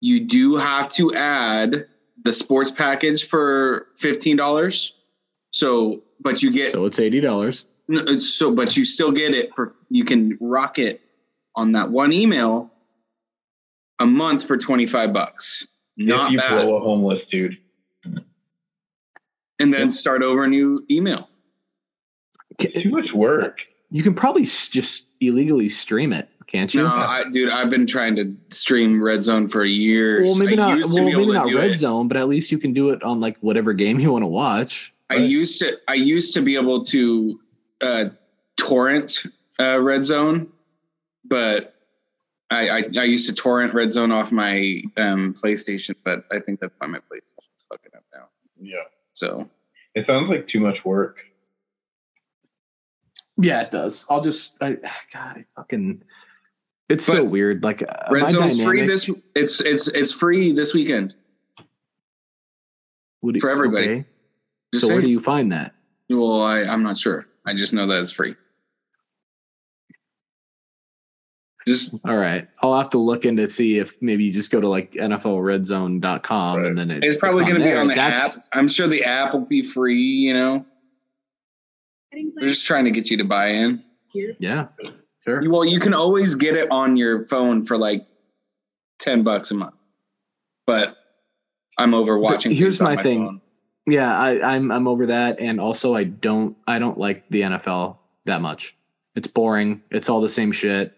You 0.00 0.20
do 0.20 0.56
have 0.56 0.88
to 0.90 1.14
add 1.14 1.86
the 2.22 2.32
sports 2.32 2.70
package 2.70 3.26
for 3.26 3.86
fifteen 3.96 4.36
dollars. 4.36 4.94
So, 5.52 6.02
but 6.20 6.42
you 6.42 6.50
get 6.50 6.72
So 6.72 6.86
it's 6.86 6.98
eighty 6.98 7.20
dollars. 7.20 7.66
So, 8.18 8.54
but 8.54 8.76
you 8.76 8.84
still 8.84 9.10
get 9.10 9.34
it 9.34 9.54
for 9.54 9.70
you 9.88 10.04
can 10.04 10.38
rock 10.40 10.78
it 10.78 11.00
on 11.56 11.72
that 11.72 11.90
one 11.90 12.12
email 12.12 12.70
a 13.98 14.06
month 14.06 14.46
for 14.46 14.56
twenty 14.56 14.86
five 14.86 15.12
bucks. 15.12 15.66
Not 15.96 16.26
if 16.26 16.32
you 16.32 16.38
bad, 16.38 16.66
blow 16.66 16.76
a 16.76 16.80
homeless 16.80 17.20
dude. 17.30 17.58
and 19.58 19.74
then 19.74 19.90
start 19.90 20.22
over 20.22 20.44
a 20.44 20.48
new 20.48 20.84
email. 20.90 21.28
Too 22.58 22.90
much 22.90 23.12
work. 23.14 23.58
You 23.90 24.02
can 24.02 24.14
probably 24.14 24.44
just 24.44 25.06
illegally 25.20 25.68
stream 25.68 26.12
it, 26.12 26.28
Can't 26.50 26.74
you? 26.74 26.82
No, 26.82 26.88
I, 26.88 27.24
dude, 27.30 27.48
I've 27.48 27.70
been 27.70 27.86
trying 27.86 28.16
to 28.16 28.36
stream 28.48 29.00
Red 29.00 29.22
Zone 29.22 29.46
for 29.46 29.64
years. 29.64 30.28
well, 30.28 30.36
maybe 30.36 30.54
I 30.54 30.56
not. 30.56 30.84
Well, 30.92 31.04
maybe 31.04 31.26
not 31.26 31.54
red 31.54 31.70
it. 31.70 31.78
zone, 31.78 32.08
but 32.08 32.16
at 32.16 32.26
least 32.26 32.50
you 32.50 32.58
can 32.58 32.72
do 32.72 32.90
it 32.90 33.04
on 33.04 33.20
like 33.20 33.36
whatever 33.38 33.72
game 33.72 34.00
you 34.00 34.10
want 34.10 34.24
to 34.24 34.26
watch. 34.26 34.92
I 35.10 35.16
used 35.16 35.60
to. 35.60 35.78
I 35.86 35.94
used 35.94 36.34
to 36.34 36.40
be 36.42 36.56
able 36.56 36.82
to 36.86 37.40
uh, 37.80 38.04
torrent 38.56 39.22
uh, 39.60 39.80
Red 39.80 40.04
Zone, 40.04 40.48
but 41.24 41.76
I, 42.50 42.68
I 42.68 42.84
I 42.98 43.04
used 43.04 43.28
to 43.28 43.34
torrent 43.34 43.72
Red 43.72 43.92
Zone 43.92 44.10
off 44.10 44.32
my 44.32 44.82
um, 44.96 45.34
PlayStation. 45.34 45.94
But 46.04 46.24
I 46.32 46.40
think 46.40 46.58
that's 46.58 46.74
why 46.78 46.88
my 46.88 46.98
PlayStation's 46.98 47.64
fucking 47.68 47.92
up 47.96 48.02
now. 48.12 48.26
Yeah. 48.60 48.82
So 49.14 49.48
It 49.94 50.06
sounds 50.08 50.28
like 50.28 50.48
too 50.48 50.58
much 50.60 50.84
work. 50.84 51.18
Yeah, 53.36 53.62
it 53.62 53.70
does. 53.70 54.04
I'll 54.10 54.20
just, 54.20 54.62
I, 54.62 54.72
God, 55.12 55.36
I 55.38 55.44
fucking. 55.56 56.02
It's 56.90 57.04
so 57.06 57.22
weird. 57.24 57.62
Like 57.62 57.82
uh, 57.82 57.86
Red 58.10 58.22
my 58.24 58.28
Zone's 58.30 58.62
free 58.64 58.84
this. 58.86 59.08
It's 59.34 59.60
it's 59.60 59.88
it's 59.88 60.12
free 60.12 60.52
this 60.52 60.74
weekend. 60.74 61.14
Would 63.22 63.36
it- 63.36 63.40
for 63.40 63.50
everybody. 63.50 63.84
okay. 63.90 64.04
Just 64.74 64.86
So 64.86 64.92
where 64.92 65.02
do 65.02 65.08
you 65.08 65.20
find 65.20 65.52
that? 65.52 65.74
well, 66.08 66.42
I 66.42 66.62
I'm 66.62 66.82
not 66.82 66.98
sure. 66.98 67.26
I 67.46 67.54
just 67.54 67.72
know 67.72 67.86
that 67.86 68.02
it's 68.02 68.12
free. 68.12 68.34
Just 71.66 71.94
All 72.06 72.16
right, 72.16 72.48
I'll 72.62 72.76
have 72.76 72.90
to 72.90 72.98
look 72.98 73.24
into 73.26 73.46
see 73.46 73.78
if 73.78 74.00
maybe 74.00 74.24
you 74.24 74.32
just 74.32 74.50
go 74.50 74.60
to 74.60 74.68
like 74.68 74.92
NFLRedZone.com 74.92 76.56
Right. 76.56 76.66
and 76.66 76.78
then 76.78 76.90
it, 76.90 77.04
it's 77.04 77.18
probably 77.18 77.44
going 77.44 77.58
to 77.60 77.64
be 77.64 77.72
on 77.72 77.86
the 77.88 77.94
That's- 77.94 78.20
app. 78.20 78.38
I'm 78.52 78.66
sure 78.66 78.86
the 78.88 79.04
app 79.04 79.34
will 79.34 79.44
be 79.46 79.62
free. 79.62 80.00
You 80.02 80.32
know, 80.32 80.66
they're 82.12 82.48
just 82.48 82.64
trying 82.66 82.86
to 82.86 82.90
get 82.90 83.10
you 83.10 83.18
to 83.18 83.24
buy 83.24 83.48
in. 83.48 83.84
Yeah, 84.14 84.68
sure. 85.30 85.50
Well, 85.50 85.64
you 85.64 85.78
can 85.80 85.94
always 85.94 86.34
get 86.34 86.54
it 86.56 86.70
on 86.70 86.96
your 86.96 87.22
phone 87.22 87.62
for 87.62 87.76
like 87.76 88.06
ten 88.98 89.22
bucks 89.22 89.50
a 89.50 89.54
month, 89.54 89.74
but 90.66 90.96
I'm 91.78 91.94
over 91.94 92.18
watching. 92.18 92.52
here's 92.52 92.78
things 92.78 92.88
on 92.88 92.94
my 92.96 93.02
thing. 93.02 93.26
phone. 93.26 93.40
Yeah, 93.86 94.16
I, 94.18 94.54
I'm 94.54 94.70
I'm 94.70 94.86
over 94.86 95.06
that, 95.06 95.40
and 95.40 95.60
also 95.60 95.94
I 95.94 96.04
don't 96.04 96.56
I 96.66 96.78
don't 96.78 96.98
like 96.98 97.28
the 97.30 97.42
NFL 97.42 97.96
that 98.26 98.40
much. 98.40 98.76
It's 99.16 99.26
boring. 99.26 99.82
It's 99.90 100.08
all 100.08 100.20
the 100.20 100.28
same 100.28 100.52
shit. 100.52 100.94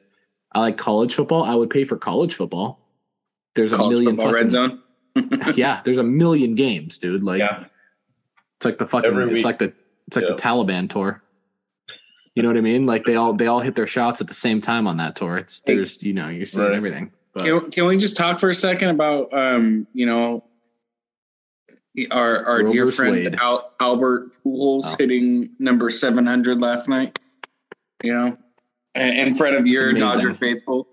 I 0.52 0.60
like 0.60 0.76
college 0.76 1.14
football. 1.14 1.44
I 1.44 1.54
would 1.54 1.70
pay 1.70 1.84
for 1.84 1.96
college 1.96 2.34
football. 2.34 2.78
There's 3.54 3.72
a 3.72 3.78
million 3.78 4.16
football 4.16 4.32
red 4.32 4.50
fucking- 4.50 4.50
zone. 4.50 4.78
yeah, 5.56 5.80
there's 5.84 5.98
a 5.98 6.02
million 6.02 6.54
games, 6.54 6.98
dude. 6.98 7.22
Like 7.22 7.38
yeah. 7.40 7.64
it's 8.56 8.64
like 8.64 8.78
the 8.78 8.86
fucking 8.86 9.10
Every 9.10 9.24
it's 9.24 9.32
week. 9.34 9.44
like 9.44 9.58
the 9.58 9.72
it's 10.06 10.16
like 10.16 10.24
Yeah. 10.28 10.34
the 10.34 10.42
Taliban 10.42 10.88
tour. 10.90 11.22
You 12.34 12.42
know 12.42 12.48
what 12.48 12.56
I 12.56 12.62
mean? 12.62 12.84
Like 12.84 13.04
they 13.04 13.16
all 13.16 13.34
they 13.34 13.46
all 13.46 13.60
hit 13.60 13.74
their 13.74 13.86
shots 13.86 14.20
at 14.20 14.28
the 14.28 14.34
same 14.34 14.60
time 14.60 14.86
on 14.86 14.96
that 14.96 15.16
tour. 15.16 15.36
It's 15.36 15.60
there's 15.60 16.02
you 16.02 16.14
know 16.14 16.28
you're 16.28 16.46
seeing 16.46 16.64
Right. 16.66 16.74
everything. 16.74 17.12
But 17.34 17.44
Can, 17.44 17.70
can 17.70 17.86
we 17.86 17.96
just 17.96 18.16
talk 18.16 18.40
for 18.40 18.50
a 18.50 18.54
second 18.54 18.90
about 18.90 19.32
um, 19.34 19.86
you 19.92 20.06
know 20.06 20.44
our 22.10 22.44
our 22.46 22.62
dear 22.62 22.90
friend 22.90 23.36
Al, 23.40 23.70
Albert 23.80 24.32
Pujols 24.44 24.82
Oh. 24.86 24.96
hitting 24.98 25.50
number 25.58 25.90
seven 25.90 26.26
hundred 26.26 26.58
last 26.60 26.88
night? 26.88 27.18
You 28.02 28.12
know, 28.14 28.38
in 28.94 29.34
front 29.34 29.56
of 29.56 29.66
your. 29.66 29.92
Dodger 29.92 30.34
faithful. 30.34 30.88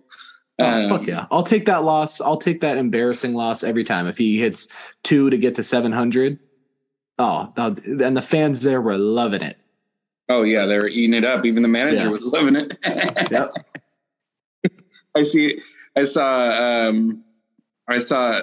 Oh, 0.60 0.66
Um, 0.66 0.90
fuck 0.90 1.08
yeah. 1.08 1.26
I'll 1.32 1.44
take 1.44 1.66
that 1.66 1.84
loss. 1.86 2.20
I'll 2.20 2.38
take 2.38 2.60
that 2.62 2.78
embarrassing 2.78 3.34
loss 3.34 3.64
every 3.64 3.86
time. 3.86 4.08
If 4.08 4.18
he 4.18 4.38
hits 4.38 4.68
two 5.04 5.30
to 5.30 5.38
get 5.38 5.56
to 5.56 5.64
700, 5.64 6.38
oh, 7.18 7.52
oh, 7.56 7.76
and 8.04 8.16
the 8.18 8.22
fans 8.22 8.62
there 8.62 8.82
were 8.82 8.98
loving 8.98 9.42
it. 9.42 9.58
Oh 10.30 10.44
yeah, 10.44 10.66
they 10.68 10.78
were 10.78 10.88
eating 10.88 11.14
it 11.16 11.26
up. 11.26 11.46
Even 11.46 11.64
the 11.64 11.70
manager 11.70 12.04
Yeah. 12.04 12.10
was 12.10 12.22
loving 12.24 12.56
it. 12.56 12.78
Yep. 13.32 13.52
I 15.16 15.24
see. 15.24 15.60
I 15.96 16.04
saw. 16.04 16.50
Um, 16.88 17.24
I 17.88 18.00
saw. 18.00 18.42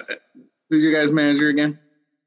Who's 0.69 0.83
your 0.83 0.93
guys' 0.93 1.11
manager 1.11 1.47
again? 1.49 1.79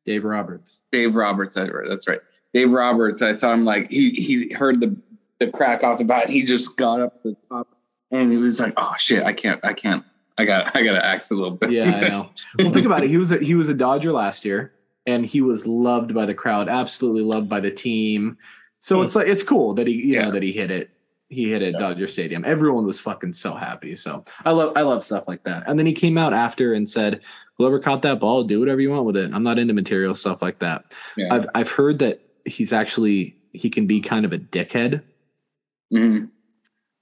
Dave 0.07 0.25
Roberts. 0.25 0.83
Dave 0.91 1.15
Roberts. 1.15 1.55
That's 1.55 1.71
right. 1.71 1.87
That's 1.89 2.09
right. 2.09 2.21
Dave 2.55 2.73
Roberts. 2.73 3.21
I 3.23 3.33
saw 3.33 3.53
him 3.53 3.65
like 3.65 3.91
he 3.91 4.11
he 4.13 4.53
heard 4.55 4.81
the 4.81 4.97
the 5.39 5.49
crack 5.51 5.85
off 5.85 5.99
the 5.99 6.05
bat. 6.05 6.25
And 6.27 6.33
he 6.35 6.43
just 6.43 6.77
got 6.77 7.01
up 7.01 7.15
to 7.17 7.21
the 7.25 7.37
top 7.49 7.69
and 8.11 8.31
he 8.33 8.39
was 8.39 8.59
like, 8.61 8.73
"Oh 8.79 8.95
shit, 8.99 9.23
I 9.23 9.33
can't. 9.35 9.61
I 9.63 9.75
can't. 9.75 10.05
I 10.39 10.47
got. 10.47 10.75
I 10.75 10.83
got 10.83 10.93
to 10.93 11.05
act 11.05 11.31
a 11.31 11.35
little 11.35 11.57
bit." 11.57 11.71
Yeah, 11.71 11.95
I 11.97 12.09
know. 12.09 12.31
well, 12.59 12.73
think 12.73 12.87
about 12.87 13.05
it. 13.05 13.11
He 13.11 13.19
was 13.19 13.31
a, 13.31 13.39
he 13.39 13.55
was 13.55 13.69
a 13.69 13.75
Dodger 13.75 14.11
last 14.13 14.45
year, 14.47 14.73
and 15.07 15.25
he 15.27 15.43
was 15.43 15.67
loved 15.67 16.15
by 16.15 16.25
the 16.25 16.35
crowd, 16.35 16.69
absolutely 16.71 17.23
loved 17.23 17.49
by 17.49 17.61
the 17.61 17.71
team. 17.71 18.39
So 18.81 18.97
Hmm. 18.99 19.05
it's 19.05 19.15
like 19.17 19.29
it's 19.29 19.43
cool 19.43 19.75
that 19.75 19.87
he 19.87 19.95
you 19.95 20.15
Yeah. 20.15 20.25
know 20.27 20.31
that 20.33 20.43
he 20.43 20.53
hit 20.53 20.71
it. 20.71 20.91
He 21.29 21.49
hit 21.49 21.63
it 21.63 21.75
Yeah. 21.75 21.79
Dodger 21.79 22.07
Stadium. 22.09 22.45
Everyone 22.45 22.85
was 22.85 22.99
fucking 22.99 23.35
so 23.35 23.55
happy. 23.55 23.95
So 23.95 24.25
I 24.45 24.51
love 24.51 24.73
I 24.75 24.81
love 24.83 25.05
stuff 25.05 25.29
like 25.29 25.45
that. 25.45 25.63
And 25.67 25.79
then 25.79 25.87
he 25.87 25.93
came 25.93 26.19
out 26.19 26.33
after 26.33 26.73
and 26.73 26.89
said, 26.89 27.21
"Whoever 27.57 27.79
caught 27.79 28.03
that 28.03 28.19
ball, 28.19 28.43
do 28.43 28.59
whatever 28.59 28.81
you 28.81 28.91
want 28.91 29.05
with 29.05 29.17
it. 29.17 29.31
I'm 29.33 29.43
not 29.45 29.59
into 29.59 29.75
material 29.75 30.15
stuff 30.15 30.43
like 30.43 30.59
that." 30.59 30.93
Yeah. 31.17 31.33
I've 31.33 31.47
I've 31.55 31.71
heard 31.71 31.99
that 32.01 32.21
he's 32.47 32.73
actually 32.73 33.37
he 33.53 33.69
can 33.71 33.87
be 33.87 34.01
kind 34.01 34.25
of 34.25 34.33
a 34.33 34.39
dickhead, 34.39 35.03
Mhm. 35.93 36.31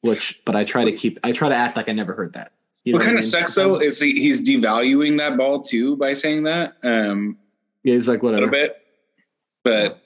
which 0.02 0.42
but 0.44 0.56
I 0.56 0.64
try 0.64 0.84
to 0.84 0.92
keep 0.92 1.18
I 1.24 1.32
try 1.32 1.48
to 1.48 1.54
act 1.54 1.76
like 1.76 1.88
I 1.88 1.92
never 1.92 2.12
heard 2.14 2.32
that. 2.34 2.52
You 2.84 2.94
What 2.94 3.00
kind 3.02 3.16
I 3.16 3.18
of 3.18 3.24
mean? 3.24 3.30
sucks 3.30 3.54
though 3.54 3.76
is 3.76 4.00
he, 4.00 4.18
he's 4.18 4.40
devaluing 4.40 5.18
that 5.18 5.36
ball 5.36 5.60
too 5.60 5.96
by 5.96 6.12
saying 6.14 6.42
that 6.44 6.74
um, 6.82 7.36
Yeah, 7.84 7.94
he's 7.94 8.08
like 8.08 8.22
whatever 8.22 8.46
a 8.46 8.50
bit. 8.50 8.76
But 9.64 9.97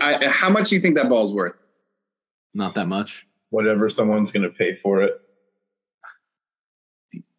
I, 0.00 0.26
how 0.28 0.48
much 0.48 0.70
do 0.70 0.76
you 0.76 0.80
think 0.80 0.94
that 0.96 1.08
ball's 1.08 1.32
worth? 1.32 1.54
not 2.56 2.74
that 2.74 2.88
much. 2.88 3.28
Whatever 3.50 3.90
someone's 3.90 4.32
going 4.32 4.42
to 4.42 4.48
pay 4.48 4.78
for 4.82 5.02
it. 5.02 5.20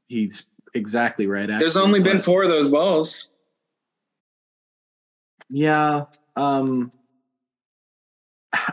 He's 0.08 0.44
exactly 0.74 1.28
right. 1.28 1.48
There's 1.48 1.76
only 1.76 2.00
been 2.00 2.22
four 2.22 2.44
of 2.44 2.50
those 2.50 2.70
balls. 2.70 3.28
Yeah. 5.50 6.06
Um 6.36 6.92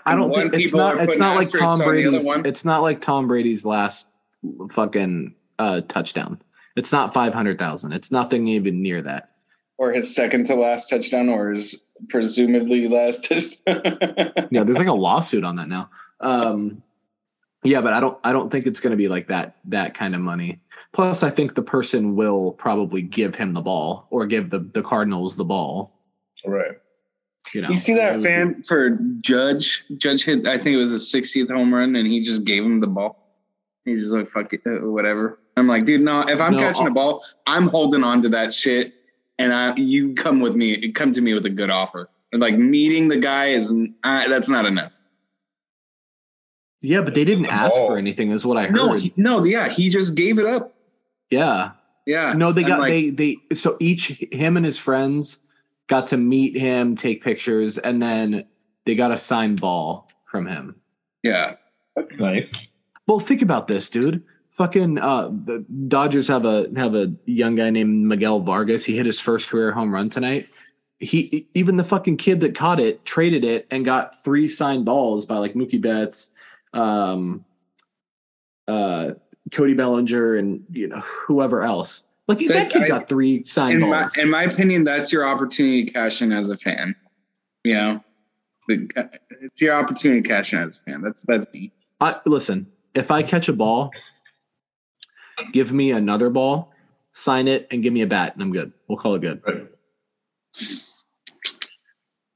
I 0.07 0.15
don't 0.15 0.33
think 0.33 0.55
it's 0.55 0.75
not 0.75 1.01
it's 1.01 1.19
not 1.19 1.35
like 1.37 1.51
Tom 1.51 1.71
on 1.71 1.79
the 1.79 2.07
other 2.07 2.21
Brady's 2.21 2.47
it's 2.47 2.65
not 2.65 2.83
like 2.83 3.01
Tom 3.01 3.27
Brady's 3.27 3.65
last 3.65 4.11
fucking 4.71 5.35
uh 5.59 5.81
touchdown. 5.89 6.41
It's 6.77 6.93
not 6.93 7.15
500,000. 7.15 7.93
It's 7.93 8.11
nothing 8.11 8.49
even 8.49 8.83
near 8.83 9.01
that. 9.03 9.31
Or 9.77 9.93
his 9.93 10.15
second 10.15 10.47
to 10.47 10.55
last 10.55 10.89
touchdown, 10.89 11.29
or 11.29 11.51
his 11.51 11.87
presumably 12.09 12.89
last 12.89 13.25
touchdown. 13.29 13.83
Yeah, 14.51 14.63
there's 14.63 14.79
like 14.79 14.87
a 14.87 14.93
lawsuit 14.93 15.45
on 15.45 15.57
that 15.57 15.69
now. 15.69 15.91
Um 16.21 16.83
yeah, 17.65 17.81
but 17.81 17.93
I 17.93 18.01
don't 18.01 18.19
I 18.23 18.33
don't 18.33 18.51
think 18.51 18.67
it's 18.67 18.79
going 18.79 18.91
to 18.93 18.97
be 18.97 19.09
like 19.09 19.27
that 19.29 19.57
that 19.65 19.95
kind 19.95 20.15
of 20.15 20.21
money. 20.21 20.61
Plus 20.93 21.23
I 21.23 21.31
think 21.31 21.55
the 21.55 21.63
person 21.63 22.15
will 22.15 22.53
probably 22.53 23.03
give 23.03 23.35
him 23.35 23.53
the 23.53 23.63
ball 23.63 24.07
or 24.11 24.27
give 24.27 24.51
the 24.51 24.61
the 24.61 24.83
Cardinals 24.83 25.35
the 25.35 25.45
ball, 25.45 25.93
Right. 26.47 26.73
you 27.55 27.63
know. 27.63 27.69
You 27.71 27.75
see 27.75 27.95
that 27.95 28.21
fan 28.21 28.63
for 28.63 28.91
Judge? 29.23 29.85
Judge 29.97 30.25
hit, 30.25 30.47
I 30.47 30.57
think 30.59 30.75
it 30.75 30.77
was 30.77 30.91
his 30.91 31.11
60th 31.13 31.51
home 31.51 31.75
run, 31.75 31.97
and 31.97 32.07
he 32.07 32.23
just 32.23 32.45
gave 32.45 32.63
him 32.63 32.81
the 32.81 32.87
ball. 32.87 33.35
He's 33.87 34.01
just 34.03 34.13
like, 34.13 34.29
fuck 34.29 34.53
it, 34.53 34.61
uh, 34.67 34.89
whatever. 34.91 35.41
I'm 35.57 35.67
like, 35.67 35.85
dude, 35.85 36.01
no, 36.03 36.21
if 36.21 36.41
I'm 36.41 36.53
No, 36.53 36.59
catching 36.59 36.83
I'll- 36.87 36.93
a 36.93 36.95
ball, 36.95 37.25
I'm 37.47 37.67
holding 37.69 38.05
on 38.05 38.23
to 38.23 38.29
that 38.31 38.53
shit. 38.55 38.93
And 39.39 39.53
I, 39.53 39.75
you 39.77 40.15
come 40.15 40.41
with 40.41 40.55
me, 40.55 40.91
come 40.93 41.13
to 41.13 41.21
me 41.21 41.35
with 41.35 41.45
a 41.47 41.51
good 41.51 41.71
offer. 41.71 42.09
And 42.33 42.41
like 42.41 42.57
meeting 42.57 43.09
the 43.09 43.17
guy 43.17 43.49
is, 43.49 43.73
uh, 44.05 44.29
that's 44.29 44.49
not 44.49 44.65
enough. 44.67 44.93
Yeah, 46.83 47.01
but 47.01 47.15
they 47.15 47.25
didn't 47.25 47.45
The 47.45 47.53
ask 47.53 47.75
ball. 47.77 47.89
for 47.89 47.99
anything 47.99 48.31
is 48.31 48.45
what 48.45 48.59
I 48.59 48.65
heard. 48.67 48.75
No, 48.77 48.93
he- 48.93 49.13
no, 49.17 49.45
yeah, 49.45 49.69
he 49.69 49.89
just 49.89 50.15
gave 50.15 50.39
it 50.39 50.47
up. 50.47 50.75
yeah. 51.31 51.73
Yeah. 52.07 52.35
No, 52.35 52.53
they 52.53 52.61
I'm 52.65 52.69
got 52.69 52.81
like, 52.81 52.89
they 52.91 53.09
they 53.09 53.55
so 53.55 53.79
each 53.81 54.09
him 54.31 54.59
and 54.59 54.67
his 54.67 54.77
friends 54.77 55.39
got 55.87 56.07
to 56.09 56.19
meet 56.19 56.55
him, 56.55 56.97
take 56.97 57.25
pictures, 57.25 57.79
and 57.79 58.03
then 58.03 58.47
they 58.85 58.95
got 58.95 59.11
a 59.11 59.17
signed 59.17 59.59
ball 59.59 60.11
from 60.31 60.47
him. 60.47 60.77
Yeah. 61.23 61.55
That's 61.97 62.11
nice. 62.19 62.45
Well, 63.07 63.21
think 63.21 63.41
about 63.41 63.69
this, 63.69 63.89
dude. 63.89 64.23
Fucking 64.59 64.99
uh 64.99 65.29
the 65.47 65.65
Dodgers 65.89 66.29
have 66.29 66.45
a 66.45 66.69
have 66.77 66.95
a 66.95 67.13
young 67.27 67.57
guy 67.57 67.71
named 67.71 68.07
Miguel 68.07 68.39
Vargas. 68.39 68.85
He 68.85 68.97
hit 68.97 69.05
his 69.05 69.19
first 69.19 69.49
career 69.49 69.73
home 69.73 69.93
run 69.93 70.09
tonight. 70.11 70.49
He 71.01 71.49
even 71.55 71.75
the 71.77 71.83
fucking 71.83 72.19
kid 72.19 72.39
that 72.41 72.55
caught 72.55 72.79
it 72.79 73.05
traded 73.05 73.45
it 73.45 73.67
and 73.73 73.85
got 73.85 74.23
three 74.23 74.47
signed 74.47 74.85
balls 74.85 75.27
by 75.27 75.39
like 75.39 75.55
Mookie 75.55 75.83
Betts, 75.83 76.33
um, 76.73 77.45
uh, 78.69 79.11
Cody 79.51 79.75
Bellinger, 79.75 80.37
and 80.37 80.65
you 80.71 80.87
know 80.87 81.01
whoever 81.01 81.63
else. 81.65 82.07
Like 82.29 82.39
that 82.39 82.49
That- 82.49 82.71
kid 82.71 82.83
I- 82.83 82.89
got 82.89 83.09
three 83.09 83.43
signed 83.43 83.83
In 83.83 83.91
my, 83.91 84.03
balls. 84.03 84.17
in 84.19 84.31
my 84.31 84.45
opinion, 84.45 84.85
that's 84.85 85.13
your 85.13 85.27
opportunity 85.29 85.85
to 85.87 85.93
cash 85.93 86.23
in 86.23 86.31
as 86.33 86.49
a 86.51 86.57
fan. 86.57 86.95
You 87.65 87.75
know, 87.75 88.05
the, 88.69 88.89
it's 89.43 89.61
your 89.61 89.75
opportunity 89.75 90.23
to 90.23 90.29
cash 90.29 90.53
in 90.53 90.61
as 90.61 90.77
a 90.79 90.83
fan. 90.91 91.03
That's, 91.03 91.23
that's 91.23 91.45
me. 91.53 91.73
I 92.01 92.17
listen, 92.25 92.69
if 92.95 93.11
I 93.11 93.23
catch 93.25 93.49
a 93.49 93.53
ball, 93.53 93.91
give 95.53 95.73
me 95.73 95.93
another 95.93 96.31
ball, 96.31 96.73
sign 97.13 97.49
it, 97.49 97.67
and 97.71 97.83
give 97.83 97.93
me 97.93 98.03
a 98.03 98.07
bat, 98.07 98.35
and 98.35 98.43
I'm 98.43 98.53
good. 98.53 98.73
We'll 98.89 98.99
call 98.99 99.15
it 99.15 99.21
good. 99.21 99.43
Right. 99.47 99.69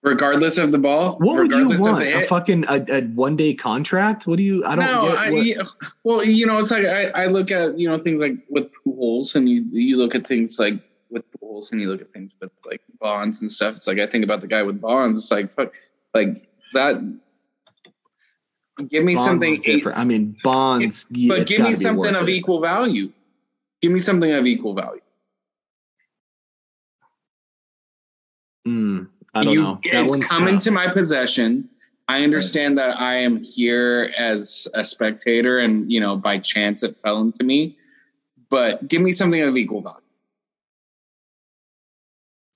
regardless 0.03 0.59
of 0.59 0.73
the 0.73 0.79
ball. 0.79 1.16
What 1.18 1.37
would 1.37 1.53
you 1.53 1.68
want? 1.81 2.03
A 2.03 2.27
fucking 2.27 2.64
a, 2.68 2.85
a 2.88 3.03
one 3.03 3.37
day 3.37 3.55
contract? 3.55 4.27
What 4.27 4.37
do 4.37 4.42
you? 4.42 4.64
I 4.64 4.77
don't 4.77 4.87
no, 4.87 5.09
get. 5.09 5.18
I, 5.18 5.31
what- 5.31 5.44
yeah, 5.47 5.62
well, 6.05 6.25
you 6.25 6.47
know, 6.47 6.59
it's 6.59 6.71
like 6.71 6.85
I, 6.85 7.09
I 7.11 7.27
look 7.27 7.51
at 7.51 7.79
you 7.79 7.88
know 7.88 7.99
things 7.99 8.21
like 8.21 8.35
with 8.49 8.71
Pujols, 8.87 9.35
and 9.35 9.49
you 9.49 9.64
you 9.71 9.97
look 9.97 10.14
at 10.14 10.27
things 10.27 10.59
like 10.59 10.75
with 11.11 11.25
Pujols, 11.33 11.73
and 11.73 11.81
you 11.81 11.88
look 11.88 12.01
at 12.01 12.12
things 12.12 12.33
with 12.40 12.51
like 12.64 12.83
bonds 13.01 13.40
and 13.40 13.51
stuff. 13.51 13.77
It's 13.77 13.87
like 13.87 13.99
I 13.99 14.07
think 14.07 14.25
about 14.25 14.40
the 14.40 14.49
guy 14.49 14.62
with 14.62 14.81
bonds. 14.81 15.21
It's 15.21 15.31
like 15.31 15.53
fuck, 15.53 15.73
like 16.14 16.49
that. 16.75 16.97
Give 18.87 19.03
me 19.03 19.14
Bonds 19.14 19.25
something, 19.25 19.57
different. 19.57 19.99
I 19.99 20.05
mean, 20.05 20.37
bonds. 20.45 21.07
yeah, 21.11 21.37
but 21.37 21.47
give 21.49 21.62
me 21.62 21.73
something 21.73 22.14
of 22.14 22.29
it. 22.29 22.33
equal 22.33 22.61
value. 22.61 23.12
Give 23.83 23.91
me 23.91 23.99
something 23.99 24.31
of 24.31 24.47
equal 24.47 24.75
value. 24.75 25.01
Mm, 28.67 29.09
I 29.35 29.45
don't 29.45 29.53
you, 29.53 29.62
know. 29.62 29.81
That 29.93 30.05
It's 30.05 30.11
one's 30.12 30.27
come 30.27 30.47
into 30.47 30.71
my 30.71 30.88
possession. 30.88 31.69
I 32.07 32.23
understand 32.23 32.79
that 32.79 32.99
I 33.01 33.17
am 33.17 33.38
here 33.43 34.12
as 34.17 34.69
a 34.75 34.85
spectator, 34.85 35.59
and 35.59 35.91
you 35.91 35.99
know, 36.01 36.17
by 36.17 36.38
chance 36.38 36.83
it 36.83 36.97
fell 37.03 37.21
into 37.21 37.45
me. 37.45 37.77
But 38.51 38.87
give 38.88 39.03
me 39.03 39.12
something 39.12 39.41
of 39.43 39.57
equal 39.57 39.83
value. 39.83 39.99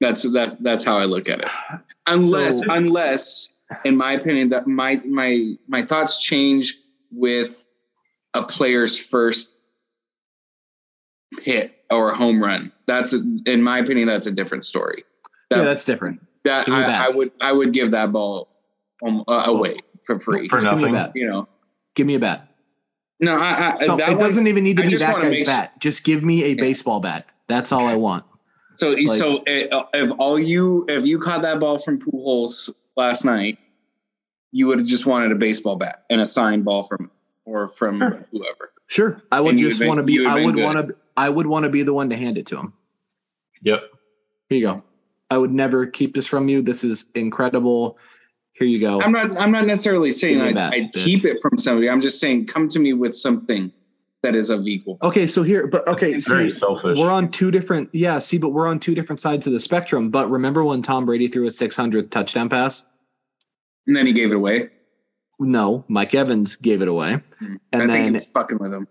That's 0.01 0.23
that. 0.23 0.63
That's 0.63 0.85
how 0.85 0.97
I 0.99 1.05
look 1.05 1.29
at 1.29 1.41
it. 1.41 1.49
Unless, 2.07 2.65
So- 2.65 2.73
unless, 2.75 3.52
in 3.85 3.97
my 3.97 4.13
opinion, 4.13 4.49
that 4.51 4.67
my 4.67 5.01
my 5.07 5.55
my 5.69 5.83
thoughts 5.83 6.23
change 6.23 6.77
with 7.11 7.65
a 8.35 8.43
player's 8.43 8.99
first 8.99 9.51
hit 11.41 11.75
or 11.91 12.11
a 12.11 12.17
home 12.17 12.43
run. 12.43 12.73
That's 12.87 13.13
a, 13.13 13.23
in 13.47 13.63
my 13.63 13.79
opinion, 13.79 14.07
that's 14.07 14.27
a 14.27 14.31
different 14.33 14.65
story. 14.65 15.05
That, 15.51 15.59
yeah, 15.59 15.65
that's 15.65 15.85
different. 15.85 16.21
that 16.45 16.69
I. 16.69 17.07
I 17.07 17.09
would 17.09 17.31
I 17.41 17.53
would 17.53 17.73
give 17.73 17.91
that 17.93 18.13
ball 18.13 18.49
um, 19.07 19.25
uh, 19.29 19.45
away 19.47 19.79
for 20.05 20.19
free. 20.19 20.49
For 20.49 20.61
Just 20.61 20.69
give 20.69 20.79
me 20.79 20.85
a 20.85 20.87
nothing. 20.89 20.93
bat. 20.95 21.13
You 21.15 21.29
know, 21.31 21.49
Give 21.95 22.07
me 22.07 22.15
a 22.15 22.19
bat. 22.21 22.49
no, 23.21 23.37
I, 23.37 23.73
I 23.73 23.75
So 23.85 23.97
that 23.97 24.09
it 24.09 24.13
one- 24.13 24.19
doesn't 24.19 24.47
even 24.47 24.65
need 24.65 24.77
to 24.79 24.83
I 24.83 24.87
be 24.87 24.91
just 24.93 25.05
that 25.05 25.21
guy's 25.21 25.31
make 25.31 25.47
bat. 25.47 25.79
Just 25.81 26.05
give 26.05 26.23
me 26.25 26.45
a 26.45 26.55
baseball 26.55 27.01
bat. 27.01 27.27
That's 27.49 27.71
all 27.73 27.87
I 27.87 27.97
want. 27.97 28.25
So 28.77 28.91
like- 28.91 29.19
so 29.19 29.39
uh, 29.39 29.85
if 29.93 30.11
all 30.19 30.39
you 30.39 30.87
if 30.89 31.05
you 31.05 31.19
caught 31.19 31.43
that 31.43 31.61
ball 31.61 31.79
from 31.79 31.99
Pujols 31.99 32.71
last 32.97 33.25
night, 33.25 33.59
you 34.51 34.67
would 34.67 34.79
have 34.79 34.89
just 34.89 35.07
wanted 35.07 35.33
a 35.33 35.35
baseball 35.35 35.77
bat 35.77 36.05
and 36.11 36.21
a 36.21 36.27
signed 36.27 36.65
ball 36.65 36.83
from 36.83 37.11
or 37.45 37.69
from 37.69 37.99
Sure. 37.99 38.27
whoever. 38.31 38.73
Sure, 38.87 39.23
I 39.33 39.41
would 39.41 39.57
just 39.57 39.85
want 39.85 39.99
to 39.99 40.03
be. 40.03 40.25
I 40.27 40.45
would 40.45 40.57
want 40.57 40.89
to. 40.89 40.95
I 41.17 41.29
would 41.29 41.47
want 41.47 41.65
to 41.65 41.71
be 41.71 41.83
the 41.83 41.93
one 41.93 42.11
to 42.11 42.17
hand 42.17 42.39
it 42.39 42.47
to 42.47 42.59
him. 42.59 42.73
Yep. 43.63 43.81
Here 44.49 44.59
you 44.59 44.67
go. 44.67 44.85
I 45.31 45.39
would 45.39 45.53
never 45.53 45.87
keep 45.87 46.15
this 46.15 46.27
from 46.27 46.49
you. 46.49 46.61
This 46.61 46.85
is 46.85 47.09
incredible. 47.15 47.99
Here 48.53 48.69
you 48.69 48.81
go. 48.81 49.01
I'm 49.01 49.13
not 49.13 49.39
I'm 49.39 49.51
not 49.51 49.67
necessarily 49.67 50.13
saying 50.13 50.41
I 50.43 50.53
that, 50.53 50.75
I'd 50.75 50.93
keep 50.93 51.25
it 51.25 51.39
from 51.41 51.57
somebody. 51.57 51.89
I'm 51.89 52.03
just 52.03 52.21
saying 52.21 52.47
come 52.47 52.69
to 52.69 52.79
me 52.79 52.93
with 52.93 53.17
something 53.17 53.73
that 54.23 54.35
is 54.35 54.51
of 54.51 54.67
equal. 54.67 54.99
Okay, 55.03 55.27
so 55.27 55.43
here, 55.43 55.67
but 55.67 55.87
okay, 55.89 56.15
It's 56.15 56.27
see, 56.27 56.55
we're 56.85 57.11
on 57.11 57.31
two 57.31 57.51
different. 57.51 57.91
Yeah, 57.93 58.19
see, 58.21 58.39
but 58.39 58.51
we're 58.51 58.67
on 58.69 58.79
two 58.81 58.95
different 58.95 59.21
sides 59.21 59.47
of 59.47 59.53
the 59.53 59.61
spectrum. 59.61 60.11
But 60.11 60.31
remember 60.31 60.65
when 60.65 60.83
Tom 60.83 61.05
Brady 61.07 61.29
threw 61.29 61.47
a 61.47 61.51
600 61.51 62.11
touchdown 62.13 62.49
pass? 62.49 62.87
And 63.87 63.97
then 63.97 64.07
he 64.07 64.13
gave 64.13 64.31
it 64.31 64.37
away. 64.37 64.71
No, 65.41 65.85
Mike 65.89 66.15
Evans 66.15 66.55
gave 66.57 66.83
it 66.83 66.89
away, 66.89 67.15
Hmm. 67.41 67.55
and 67.73 67.83
I 67.83 67.87
think 67.87 67.97
he 67.99 68.03
then 68.05 68.13
was 68.15 68.25
fucking 68.27 68.59
with 68.59 68.73
him. 68.73 68.87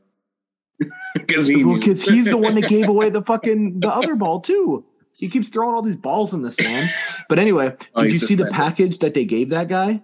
Because 1.13 1.47
he 1.47 1.55
knew. 1.57 1.77
because 1.77 2.01
he's 2.01 2.25
the 2.25 2.37
one 2.37 2.55
that 2.55 2.67
gave 2.69 2.87
away 2.87 3.09
the 3.09 3.21
fucking 3.25 3.81
the 3.81 3.89
other 3.89 4.15
ball 4.15 4.39
too. 4.41 4.85
He 5.13 5.27
keeps 5.29 5.49
throwing 5.49 5.75
all 5.75 5.81
these 5.81 5.97
balls 5.97 6.33
in 6.33 6.41
this 6.41 6.59
man. 6.59 6.89
But 7.29 7.37
anyway, 7.37 7.75
Oh, 7.95 8.01
did 8.01 8.07
you 8.07 8.11
he's 8.19 8.27
see 8.27 8.35
the 8.35 8.45
package 8.47 8.99
that 8.99 9.13
they 9.13 9.25
gave 9.25 9.49
that 9.49 9.67
guy? 9.67 10.01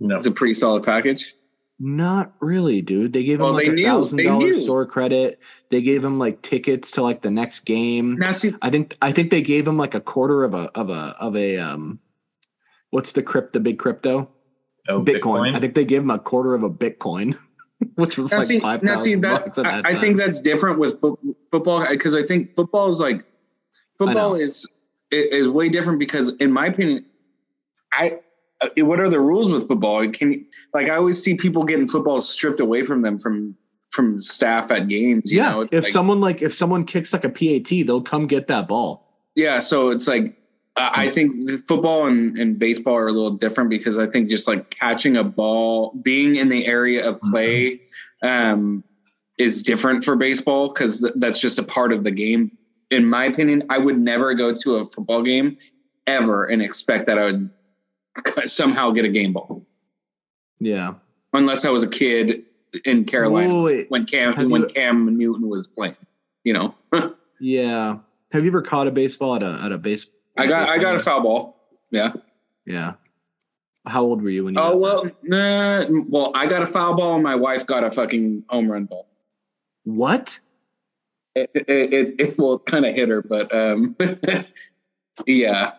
no. 0.00 0.14
It's 0.16 0.26
a 0.26 0.30
pretty 0.32 0.54
solid 0.54 0.84
package. 0.84 1.34
Not 1.80 2.34
really, 2.40 2.82
dude. 2.82 3.12
They 3.12 3.24
gave 3.24 3.40
him 3.40 3.52
like 3.52 3.66
a 3.66 3.82
thousand 3.82 4.24
dollar 4.24 4.54
store 4.54 4.86
credit. 4.86 5.40
They 5.70 5.82
gave 5.82 6.04
him 6.04 6.18
like 6.18 6.40
tickets 6.42 6.92
to 6.92 7.02
like 7.02 7.22
the 7.22 7.30
next 7.30 7.60
game. 7.60 8.16
Now 8.16 8.32
see, 8.32 8.54
I 8.62 8.70
think 8.70 8.96
I 9.02 9.10
think 9.10 9.30
they 9.30 9.42
gave 9.42 9.66
him 9.66 9.76
like 9.76 9.94
a 9.94 10.00
quarter 10.00 10.44
of 10.44 10.54
a 10.54 10.70
of 10.78 10.90
a 10.90 11.16
of 11.18 11.36
a 11.36 11.58
um 11.58 11.98
what's 12.90 13.12
the 13.12 13.22
crypt 13.24 13.54
the 13.54 13.60
big 13.60 13.80
crypto? 13.80 14.30
Oh, 14.88 15.02
Bitcoin. 15.02 15.56
I 15.56 15.60
think 15.60 15.74
they 15.74 15.84
gave 15.84 16.02
him 16.02 16.10
a 16.10 16.18
quarter 16.18 16.54
of 16.54 16.62
a 16.62 16.70
Bitcoin, 16.70 17.36
which 17.96 18.18
was 18.18 18.30
now 18.30 18.38
like 18.38 18.46
see, 18.46 18.60
five 18.60 18.80
that, 18.82 18.98
I, 18.98 19.62
that 19.62 19.86
I 19.86 19.94
think 19.94 20.16
that's 20.16 20.40
different 20.40 20.78
with 20.78 21.00
fo- 21.00 21.18
football 21.50 21.84
because 21.88 22.14
I 22.14 22.22
think 22.22 22.54
football 22.54 22.88
is 22.88 23.00
like 23.00 23.24
football 23.98 24.36
is 24.36 24.64
is 25.10 25.48
way 25.48 25.68
different 25.70 25.98
because 25.98 26.32
in 26.36 26.52
my 26.52 26.66
opinion, 26.66 27.06
I 27.92 28.20
what 28.78 29.00
are 29.00 29.08
the 29.08 29.20
rules 29.20 29.50
with 29.50 29.68
football? 29.68 30.08
Can 30.08 30.46
like 30.72 30.88
I 30.88 30.96
always 30.96 31.22
see 31.22 31.36
people 31.36 31.64
getting 31.64 31.88
football 31.88 32.20
stripped 32.20 32.60
away 32.60 32.82
from 32.82 33.02
them 33.02 33.18
from 33.18 33.56
from 33.90 34.20
staff 34.20 34.70
at 34.70 34.88
games. 34.88 35.30
You 35.30 35.38
yeah, 35.38 35.50
know? 35.50 35.60
If 35.70 35.84
like- 35.84 35.92
someone 35.92 36.20
like 36.20 36.42
if 36.42 36.54
someone 36.54 36.84
kicks 36.84 37.12
like 37.12 37.24
a 37.24 37.28
PAT, 37.28 37.86
they'll 37.86 38.02
come 38.02 38.26
get 38.26 38.48
that 38.48 38.68
ball. 38.68 39.02
Yeah, 39.34 39.58
so 39.58 39.90
it's 39.90 40.06
like 40.06 40.36
uh, 40.76 40.90
I 40.92 41.08
think 41.08 41.34
football 41.66 42.06
and, 42.06 42.36
and 42.36 42.58
baseball 42.58 42.94
are 42.94 43.08
a 43.08 43.12
little 43.12 43.30
different 43.30 43.70
because 43.70 43.98
I 43.98 44.06
think 44.06 44.28
just 44.28 44.48
like 44.48 44.70
catching 44.70 45.16
a 45.16 45.24
ball, 45.24 45.92
being 46.02 46.36
in 46.36 46.48
the 46.48 46.66
area 46.66 47.08
of 47.08 47.20
play, 47.20 47.80
um, 48.22 48.82
is 49.38 49.62
different 49.62 50.04
for 50.04 50.16
baseball 50.16 50.72
because 50.72 51.00
th- 51.00 51.12
that's 51.16 51.40
just 51.40 51.58
a 51.58 51.62
part 51.62 51.92
of 51.92 52.04
the 52.04 52.10
game. 52.10 52.56
In 52.90 53.06
my 53.06 53.24
opinion, 53.24 53.64
I 53.70 53.78
would 53.78 53.98
never 53.98 54.34
go 54.34 54.52
to 54.52 54.76
a 54.76 54.84
football 54.84 55.22
game 55.22 55.56
ever 56.06 56.44
and 56.44 56.62
expect 56.62 57.06
that 57.06 57.18
I 57.18 57.24
would 57.24 57.50
somehow 58.44 58.90
get 58.90 59.04
a 59.04 59.08
game 59.08 59.32
ball 59.32 59.66
Yeah. 60.60 60.94
unless 61.32 61.64
I 61.64 61.70
was 61.70 61.82
a 61.82 61.88
kid 61.88 62.42
in 62.84 63.04
Carolina 63.04 63.84
when 63.88 64.04
Cam 64.06 64.32
Have 64.34 64.48
when 64.50 64.62
you- 64.62 64.66
Cam 64.68 65.16
Newton 65.16 65.48
was 65.48 65.66
playing. 65.66 65.96
You 66.44 66.52
know, 66.52 66.74
Yeah. 67.40 67.98
Have 68.32 68.42
you 68.44 68.50
ever 68.50 68.62
caught 68.62 68.86
a 68.86 68.90
baseball 68.90 69.36
at 69.36 69.42
a 69.42 69.60
at 69.62 69.72
a 69.72 69.78
base? 69.78 70.06
I 70.36 70.46
got 70.46 70.68
I 70.68 70.78
got 70.78 70.96
a 70.96 70.98
foul 70.98 71.20
ball. 71.22 71.56
Yeah. 71.90 72.12
Yeah. 72.66 72.94
How 73.86 74.02
old 74.02 74.22
were 74.22 74.30
you 74.30 74.44
when 74.46 74.54
you? 74.54 74.60
Oh 74.60 74.76
well, 74.76 75.08
nah, 75.22 75.84
well, 76.08 76.32
I 76.34 76.46
got 76.46 76.62
a 76.62 76.66
foul 76.66 76.94
ball, 76.94 77.14
and 77.14 77.22
my 77.22 77.34
wife 77.34 77.64
got 77.66 77.84
a 77.84 77.90
fucking 77.90 78.44
home 78.48 78.70
run 78.70 78.84
ball. 78.86 79.06
what? 79.84 80.40
It 81.34 81.50
it, 81.54 81.68
it, 81.68 82.14
it 82.18 82.38
will 82.38 82.58
kind 82.60 82.86
of 82.86 82.94
hit 82.94 83.08
her, 83.08 83.20
but 83.22 83.54
um, 83.54 83.94
yeah. 85.26 85.72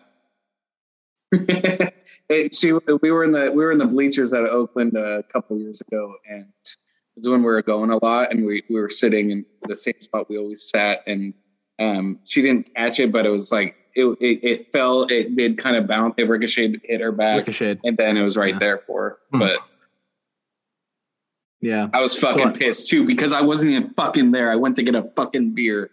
It, 2.28 2.54
she 2.54 2.72
we 2.72 3.10
were 3.10 3.24
in 3.24 3.32
the 3.32 3.50
we 3.52 3.64
were 3.64 3.72
in 3.72 3.78
the 3.78 3.86
bleachers 3.86 4.32
at 4.32 4.44
Oakland 4.44 4.96
a 4.96 5.22
couple 5.32 5.58
years 5.58 5.80
ago, 5.80 6.14
and 6.28 6.46
it 6.64 7.20
was 7.20 7.28
when 7.28 7.40
we 7.40 7.46
were 7.46 7.62
going 7.62 7.90
a 7.90 8.02
lot, 8.04 8.30
and 8.32 8.44
we 8.44 8.62
we 8.68 8.76
were 8.80 8.88
sitting 8.90 9.30
in 9.30 9.44
the 9.62 9.76
same 9.76 10.00
spot 10.00 10.28
we 10.28 10.36
always 10.38 10.68
sat, 10.68 11.02
and 11.06 11.34
um, 11.78 12.18
she 12.24 12.42
didn't 12.42 12.74
catch 12.74 12.98
it, 13.00 13.12
but 13.12 13.26
it 13.26 13.30
was 13.30 13.52
like 13.52 13.76
it 13.94 14.04
it, 14.20 14.40
it 14.42 14.66
fell, 14.68 15.04
it 15.04 15.34
did 15.36 15.56
kind 15.58 15.76
of 15.76 15.86
bounce, 15.86 16.14
it 16.18 16.28
ricocheted, 16.28 16.80
hit 16.84 17.00
her 17.00 17.12
back, 17.12 17.38
Ricocheted. 17.38 17.80
and 17.84 17.96
then 17.96 18.16
it 18.16 18.22
was 18.22 18.36
right 18.36 18.54
Yeah. 18.54 18.58
there 18.58 18.78
for 18.78 19.02
her, 19.02 19.18
Hmm. 19.32 19.38
but. 19.40 19.58
Yeah. 21.62 21.88
I 21.94 22.02
was 22.02 22.16
fucking 22.18 22.52
So- 22.52 22.58
pissed 22.58 22.88
too 22.90 23.06
because 23.06 23.32
I 23.32 23.40
wasn't 23.40 23.72
even 23.72 23.90
fucking 23.94 24.30
there. 24.30 24.50
I 24.52 24.56
went 24.56 24.76
to 24.76 24.82
get 24.82 24.94
a 24.94 25.10
fucking 25.16 25.54
beer. 25.54 25.90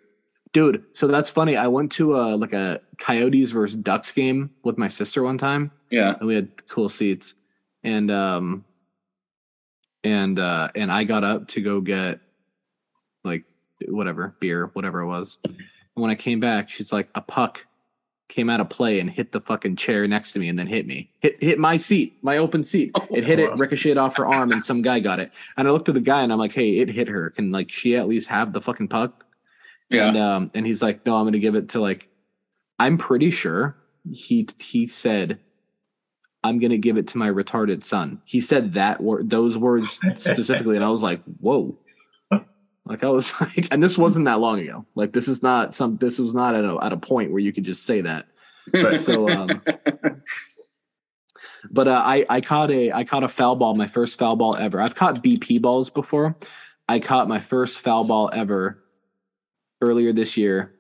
Dude, 0.51 0.83
so 0.93 1.07
that's 1.07 1.29
funny. 1.29 1.55
I 1.55 1.67
went 1.67 1.91
to 1.93 2.15
a 2.15 2.35
like 2.35 2.53
a 2.53 2.79
Coyotes 2.99 3.51
versus 3.51 3.75
Ducks 3.77 4.11
game 4.11 4.51
with 4.63 4.77
my 4.77 4.87
sister 4.87 5.23
one 5.23 5.37
time. 5.37 5.71
Yeah. 5.93 6.15
and 6.19 6.27
we 6.27 6.35
had 6.35 6.67
cool 6.67 6.89
seats. 6.89 7.35
And 7.83 8.09
um 8.09 8.65
and 10.03 10.39
uh 10.39 10.69
and 10.75 10.91
i 10.91 11.03
got 11.03 11.23
up 11.23 11.47
to 11.49 11.61
go 11.61 11.79
get 11.81 12.19
like 13.23 13.43
whatever 13.87 14.35
beer 14.39 14.69
whatever 14.73 15.01
it 15.01 15.07
was. 15.07 15.37
And 15.45 15.55
when 15.93 16.09
i 16.11 16.15
came 16.15 16.39
back 16.39 16.69
she's 16.69 16.91
like 16.91 17.09
a 17.15 17.21
puck 17.21 17.65
came 18.29 18.49
out 18.49 18.59
of 18.59 18.69
play 18.69 18.99
and 18.99 19.09
hit 19.09 19.31
the 19.31 19.41
fucking 19.41 19.75
chair 19.75 20.07
next 20.07 20.31
to 20.31 20.39
me 20.39 20.47
and 20.49 20.57
then 20.57 20.65
hit 20.65 20.87
me. 20.87 21.11
Hit 21.19 21.41
hit 21.43 21.59
my 21.59 21.77
seat 21.77 22.17
my 22.23 22.37
open 22.37 22.63
seat. 22.63 22.91
It 23.11 23.25
hit 23.25 23.39
it 23.39 23.51
ricocheted 23.59 23.97
off 23.97 24.15
her 24.17 24.25
arm 24.25 24.51
and 24.51 24.63
some 24.63 24.81
guy 24.81 24.99
got 24.99 25.19
it. 25.19 25.31
And 25.57 25.67
i 25.67 25.71
looked 25.71 25.89
at 25.89 25.95
the 25.95 26.01
guy 26.01 26.23
and 26.23 26.33
i'm 26.33 26.39
like 26.39 26.53
hey 26.53 26.79
it 26.79 26.89
hit 26.89 27.07
her. 27.07 27.29
Can 27.29 27.51
like 27.51 27.69
she 27.69 27.95
at 27.95 28.07
least 28.07 28.27
have 28.29 28.51
the 28.53 28.61
fucking 28.61 28.87
puck? 28.87 29.25
Yeah. 29.89 30.07
and 30.07 30.17
um 30.17 30.51
and 30.55 30.65
he's 30.65 30.81
like 30.81 31.05
no 31.05 31.17
i'm 31.17 31.25
gonna 31.25 31.37
give 31.37 31.53
it 31.55 31.69
to 31.69 31.79
like 31.79 32.09
i'm 32.79 32.97
pretty 32.97 33.29
sure 33.29 33.75
he 34.11 34.47
he 34.57 34.87
said 34.87 35.37
i'm 36.43 36.59
gonna 36.59 36.77
give 36.77 36.97
it 36.97 37.07
to 37.07 37.17
my 37.17 37.29
retarded 37.29 37.83
son 37.83 38.21
he 38.25 38.41
said 38.41 38.73
that 38.73 39.01
word 39.01 39.29
those 39.29 39.57
words 39.57 39.99
specifically 40.15 40.75
and 40.75 40.85
i 40.85 40.89
was 40.89 41.03
like 41.03 41.21
whoa 41.39 41.77
like 42.85 43.03
i 43.03 43.07
was 43.09 43.33
like 43.41 43.67
and 43.71 43.81
this 43.81 43.97
wasn't 43.97 44.25
that 44.25 44.39
long 44.39 44.59
ago 44.59 44.85
like 44.95 45.13
this 45.13 45.27
is 45.27 45.41
not 45.41 45.73
some 45.75 45.97
this 45.97 46.19
was 46.19 46.33
not 46.35 46.53
at 46.55 46.65
a, 46.65 46.77
at 46.81 46.91
a 46.93 46.97
point 46.97 47.31
where 47.31 47.39
you 47.41 47.53
could 47.53 47.63
just 47.65 47.85
say 47.85 48.01
that 48.01 48.25
Right. 48.73 48.99
so 48.99 49.27
um 49.37 49.61
but 51.71 51.87
uh, 51.87 52.01
I 52.03 52.25
I 52.29 52.41
caught 52.41 52.71
a 52.71 52.91
I 52.91 53.03
caught 53.03 53.23
a 53.23 53.27
foul 53.27 53.55
ball, 53.55 53.73
my 53.73 53.87
first 53.87 54.19
foul 54.19 54.35
ball 54.35 54.55
ever. 54.55 54.79
I've 54.81 54.95
caught 54.95 55.23
BP 55.23 55.61
balls 55.61 55.89
before. 55.89 56.35
I 56.87 56.99
caught 56.99 57.27
my 57.27 57.39
first 57.39 57.79
foul 57.79 58.03
ball 58.03 58.29
ever 58.33 58.83
earlier 59.81 60.11
this 60.13 60.35
year. 60.37 60.73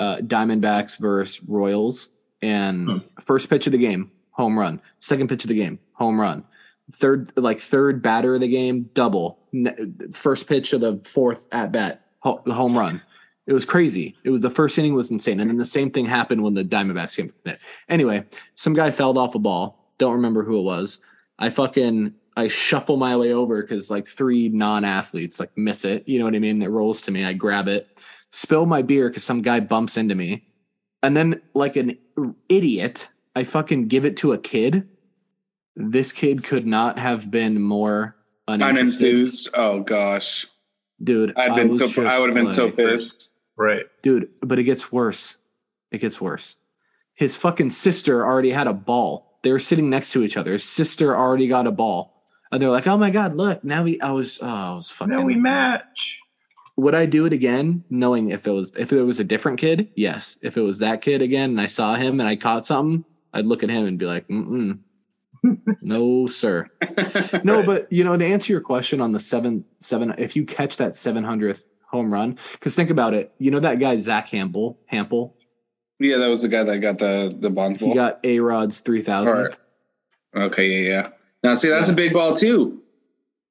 Uh, 0.00 0.16
Diamondbacks 0.18 0.98
versus 0.98 1.40
Royals, 1.46 2.10
and 2.42 2.88
Hmm. 2.88 2.98
first 3.20 3.48
pitch 3.48 3.66
of 3.66 3.72
the 3.72 3.78
game, 3.78 4.10
home 4.34 4.58
run. 4.58 4.80
Second 5.00 5.28
pitch 5.28 5.44
of 5.44 5.48
the 5.48 5.56
game, 5.56 5.78
home 5.92 6.20
run. 6.20 6.44
Third, 6.92 7.32
like 7.36 7.58
third 7.60 8.02
batter 8.02 8.34
of 8.34 8.40
the 8.40 8.48
game, 8.48 8.90
double. 8.92 9.38
First 10.12 10.46
pitch 10.46 10.72
of 10.72 10.82
the 10.82 11.00
fourth 11.04 11.46
at 11.50 11.72
bat, 11.72 12.04
ho- 12.20 12.42
home 12.46 12.76
run. 12.76 13.00
It 13.46 13.52
was 13.52 13.64
crazy. 13.64 14.16
It 14.24 14.30
was 14.30 14.40
the 14.40 14.50
first 14.50 14.78
inning 14.78 14.94
was 14.94 15.10
insane, 15.10 15.40
and 15.40 15.48
then 15.48 15.56
the 15.56 15.66
same 15.66 15.90
thing 15.90 16.06
happened 16.06 16.42
when 16.42 16.54
the 16.54 16.64
Diamondbacks 16.64 17.16
came. 17.16 17.32
Anyway, 17.88 18.24
some 18.54 18.74
guy 18.74 18.90
fell 18.90 19.18
off 19.18 19.34
a 19.34 19.38
ball. 19.38 19.92
Don't 19.98 20.14
remember 20.14 20.42
who 20.44 20.58
it 20.58 20.62
was. 20.62 20.98
I 21.38 21.50
fucking 21.50 22.14
I 22.36 22.48
shuffle 22.48 22.96
my 22.96 23.16
way 23.16 23.32
over 23.32 23.62
because 23.62 23.90
like 23.90 24.06
three 24.08 24.48
non-athletes 24.48 25.38
like 25.38 25.56
miss 25.56 25.84
it. 25.84 26.08
You 26.08 26.18
know 26.18 26.24
what 26.24 26.34
I 26.34 26.38
mean? 26.38 26.62
It 26.62 26.68
rolls 26.68 27.00
to 27.02 27.10
me. 27.10 27.24
I 27.24 27.32
grab 27.32 27.68
it, 27.68 28.02
spill 28.30 28.66
my 28.66 28.82
beer 28.82 29.08
because 29.08 29.24
some 29.24 29.42
guy 29.42 29.60
bumps 29.60 29.96
into 29.96 30.14
me, 30.14 30.46
and 31.02 31.16
then 31.16 31.40
like 31.54 31.76
an 31.76 31.96
idiot, 32.48 33.08
I 33.36 33.44
fucking 33.44 33.88
give 33.88 34.04
it 34.04 34.16
to 34.18 34.32
a 34.32 34.38
kid. 34.38 34.88
This 35.76 36.12
kid 36.12 36.44
could 36.44 36.66
not 36.66 36.98
have 36.98 37.30
been 37.30 37.60
more 37.60 38.16
uninterested, 38.46 39.14
Unenthused. 39.14 39.48
Oh 39.54 39.80
gosh, 39.80 40.46
dude. 41.02 41.32
I'd 41.36 41.50
I 41.50 41.56
been 41.56 41.76
so. 41.76 42.06
I 42.06 42.18
would 42.18 42.28
have 42.28 42.34
been 42.34 42.54
so 42.54 42.70
pissed. 42.70 43.30
Right. 43.56 43.84
dude. 44.02 44.28
But 44.40 44.58
it 44.58 44.64
gets 44.64 44.92
worse. 44.92 45.36
It 45.90 45.98
gets 45.98 46.20
worse. 46.20 46.56
His 47.14 47.36
fucking 47.36 47.70
sister 47.70 48.24
already 48.24 48.50
had 48.50 48.66
a 48.66 48.72
ball. 48.72 49.38
They 49.42 49.52
were 49.52 49.60
sitting 49.60 49.90
next 49.90 50.12
to 50.12 50.22
each 50.22 50.36
other. 50.36 50.52
His 50.52 50.64
sister 50.64 51.16
already 51.16 51.46
got 51.46 51.66
a 51.66 51.72
ball, 51.72 52.22
and 52.52 52.62
they're 52.62 52.70
like, 52.70 52.86
"Oh 52.86 52.96
my 52.96 53.10
god, 53.10 53.34
look! 53.34 53.64
Now 53.64 53.82
we." 53.82 54.00
I 54.00 54.12
was. 54.12 54.38
Oh, 54.42 54.46
I 54.46 54.74
was 54.74 54.90
fucking. 54.90 55.14
Now 55.14 55.22
we 55.22 55.34
match. 55.34 55.82
Would 56.76 56.94
I 56.94 57.06
do 57.06 57.24
it 57.24 57.32
again, 57.32 57.84
knowing 57.90 58.30
if 58.30 58.46
it 58.46 58.50
was 58.50 58.74
if 58.76 58.92
it 58.92 59.02
was 59.02 59.20
a 59.20 59.24
different 59.24 59.58
kid? 59.58 59.88
Yes. 59.94 60.38
If 60.42 60.56
it 60.56 60.62
was 60.62 60.78
that 60.78 61.02
kid 61.02 61.22
again, 61.22 61.50
and 61.50 61.60
I 61.60 61.66
saw 61.66 61.94
him 61.94 62.18
and 62.20 62.28
I 62.28 62.34
caught 62.36 62.66
something, 62.66 63.04
I'd 63.34 63.44
look 63.46 63.62
at 63.62 63.68
him 63.68 63.84
and 63.86 63.98
be 63.98 64.06
like, 64.06 64.26
Mm-mm. 64.28 64.78
"No, 65.82 66.26
sir." 66.26 66.70
No, 67.44 67.56
Right. 67.58 67.66
but 67.66 67.92
you 67.92 68.04
know, 68.04 68.16
to 68.16 68.24
answer 68.24 68.52
your 68.52 68.62
question 68.62 69.00
on 69.00 69.12
the 69.12 69.20
seven 69.20 69.64
seven, 69.80 70.14
if 70.16 70.34
you 70.36 70.44
catch 70.46 70.78
that 70.78 70.96
seven 70.96 71.22
hundredth 71.24 71.68
home 71.90 72.10
run, 72.12 72.38
because 72.52 72.74
think 72.74 72.88
about 72.90 73.12
it, 73.12 73.32
you 73.38 73.50
know 73.50 73.60
that 73.60 73.78
guy 73.80 73.98
Zach 73.98 74.28
Hample, 74.30 74.76
Hample, 74.90 75.32
yeah, 76.00 76.16
that 76.16 76.28
was 76.28 76.42
the 76.42 76.48
guy 76.48 76.62
that 76.62 76.78
got 76.78 76.98
the 76.98 77.34
the 77.38 77.50
bonds 77.50 77.78
he 77.80 77.92
got 77.92 78.20
A 78.24 78.40
Rod's 78.40 78.78
three 78.78 79.02
thousand. 79.02 79.36
Alright. 79.36 79.56
okay, 80.34 80.66
yeah, 80.68 80.90
yeah. 80.90 81.08
Now 81.42 81.54
see, 81.54 81.68
that's 81.68 81.90
a 81.90 81.92
big 81.92 82.12
ball 82.14 82.34
too. 82.34 82.80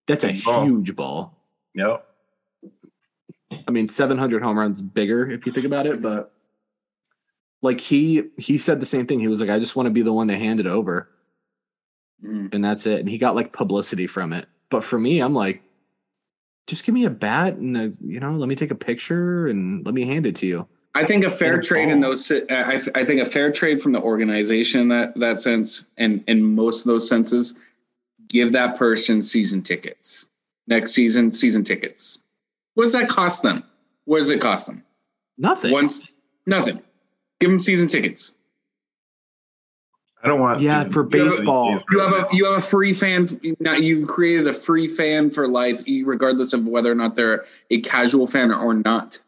That's 0.08 0.24
a 0.24 0.28
Big 0.30 0.44
ball. 0.44 0.66
huge 0.66 0.96
ball. 0.96 1.38
Yep. 1.76 2.06
I 3.68 3.72
mean, 3.72 3.88
700 3.88 4.42
home 4.44 4.58
runs 4.60 4.82
bigger 4.82 5.30
if 5.32 5.46
you 5.46 5.52
think 5.54 5.66
about 5.66 5.86
it, 5.86 6.02
but 6.02 6.34
like 7.64 7.80
he 7.82 8.24
he 8.38 8.60
said 8.60 8.80
the 8.80 8.86
same 8.86 9.08
thing. 9.08 9.20
He 9.20 9.28
was 9.28 9.42
like, 9.42 9.50
I 9.50 9.58
just 9.58 9.76
want 9.76 9.88
to 9.88 9.92
be 9.92 10.04
the 10.04 10.14
one 10.14 10.28
to 10.28 10.38
hand 10.38 10.60
it 10.60 10.68
over, 10.68 11.10
Mm. 12.24 12.54
and 12.54 12.64
that's 12.64 12.86
it. 12.86 13.00
And 13.00 13.10
he 13.10 13.18
got 13.18 13.36
like 13.36 13.52
publicity 13.52 14.08
from 14.08 14.32
it. 14.32 14.48
But 14.70 14.84
for 14.84 14.98
me, 15.00 15.20
I'm 15.20 15.34
like, 15.34 15.62
just 16.68 16.86
give 16.86 16.94
me 16.96 17.06
a 17.06 17.10
bat 17.10 17.56
and 17.56 17.76
a, 17.76 17.92
you 18.02 18.20
know, 18.20 18.32
let 18.32 18.48
me 18.48 18.56
take 18.56 18.72
a 18.72 18.76
picture 18.76 19.48
and 19.48 19.86
let 19.86 19.94
me 19.94 20.06
hand 20.06 20.26
it 20.26 20.36
to 20.38 20.46
you. 20.46 20.68
I 20.96 21.04
think 21.04 21.26
a 21.26 21.30
fair 21.32 21.56
And 21.56 21.64
a 21.64 21.68
trade 21.68 21.90
in 21.90 22.00
those. 22.00 22.32
I, 22.32 22.80
I 22.96 23.04
think 23.04 23.20
a 23.20 23.26
fair 23.26 23.52
trade 23.52 23.82
from 23.82 23.92
the 23.94 24.02
organization 24.02 24.80
in 24.82 24.88
that 24.90 25.16
that 25.16 25.40
sense, 25.40 25.86
and 25.98 26.24
in 26.28 26.56
most 26.56 26.82
of 26.82 26.88
those 26.88 27.10
senses, 27.10 27.56
give 28.30 28.52
that 28.54 28.78
person 28.78 29.24
season 29.24 29.62
tickets 29.62 30.28
next 30.68 30.92
season. 30.92 31.32
Season 31.32 31.64
tickets. 31.64 32.20
What 32.76 32.84
does 32.84 32.94
that 32.94 33.10
cost 33.10 33.44
them? 33.44 33.64
What 34.06 34.20
does 34.20 34.30
it 34.30 34.40
cost 34.40 34.68
them? 34.68 34.84
Nothing. 35.38 35.72
Once 35.72 36.08
nothing. 36.46 36.82
Give 37.44 37.50
them 37.50 37.60
season 37.60 37.90
tickets. 37.90 38.36
I 40.24 40.30
don't 40.30 40.40
want. 40.40 40.62
Yeah, 40.62 40.86
for 40.86 41.02
You 41.14 41.26
have 41.26 41.32
baseball. 41.36 41.82
You 41.92 42.00
have 42.00 42.14
a 42.14 42.26
you 42.32 42.46
have 42.46 42.58
a 42.60 42.62
free 42.62 42.94
fan. 42.94 43.28
Now 43.60 43.74
you've 43.74 44.08
created 44.08 44.48
a 44.48 44.54
free 44.54 44.88
fan 44.88 45.30
for 45.30 45.46
life, 45.46 45.82
regardless 46.06 46.54
of 46.54 46.66
whether 46.66 46.90
or 46.90 46.96
not 46.96 47.16
they're 47.16 47.44
a 47.70 47.82
casual 47.82 48.28
fan 48.28 48.54
or 48.54 48.74
not. 48.76 49.20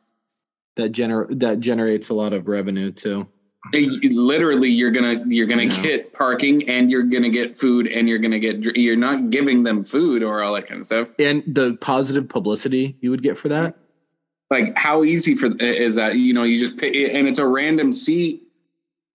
that 0.78 0.94
gener 0.94 1.28
that 1.40 1.60
generates 1.60 2.08
a 2.08 2.14
lot 2.14 2.32
of 2.32 2.48
revenue 2.48 2.90
too. 2.90 3.28
It- 3.74 4.14
literally 4.14 4.70
you're 4.70 4.92
gonna 4.92 5.22
you're 5.28 5.46
gonna 5.48 5.64
Yeah. 5.64 5.82
get 5.82 6.14
parking 6.14 6.70
and 6.70 6.90
you're 6.90 7.04
gonna 7.04 7.30
get 7.30 7.58
food 7.58 7.88
and 7.90 8.08
you're 8.08 8.20
gonna 8.20 8.40
get 8.40 8.64
you're 8.78 8.96
not 8.96 9.30
giving 9.30 9.64
them 9.64 9.84
food 9.84 10.24
or 10.24 10.42
all 10.42 10.54
that 10.54 10.68
kind 10.70 10.80
of 10.80 10.86
stuff 10.86 11.10
And 11.20 11.44
the 11.46 11.76
positive 11.82 12.30
publicity 12.30 12.96
you 13.02 13.10
would 13.12 13.22
get 13.24 13.38
for 13.38 13.50
that. 13.50 13.76
Like 14.50 14.76
how 14.78 15.04
easy 15.04 15.36
for 15.36 15.48
is 15.60 15.96
that 15.96 16.16
you 16.18 16.34
know 16.34 16.44
you 16.44 16.58
just 16.60 16.78
pay 16.78 17.12
and 17.12 17.28
it's 17.28 17.40
a 17.40 17.48
random 17.48 17.94
seat 17.94 18.44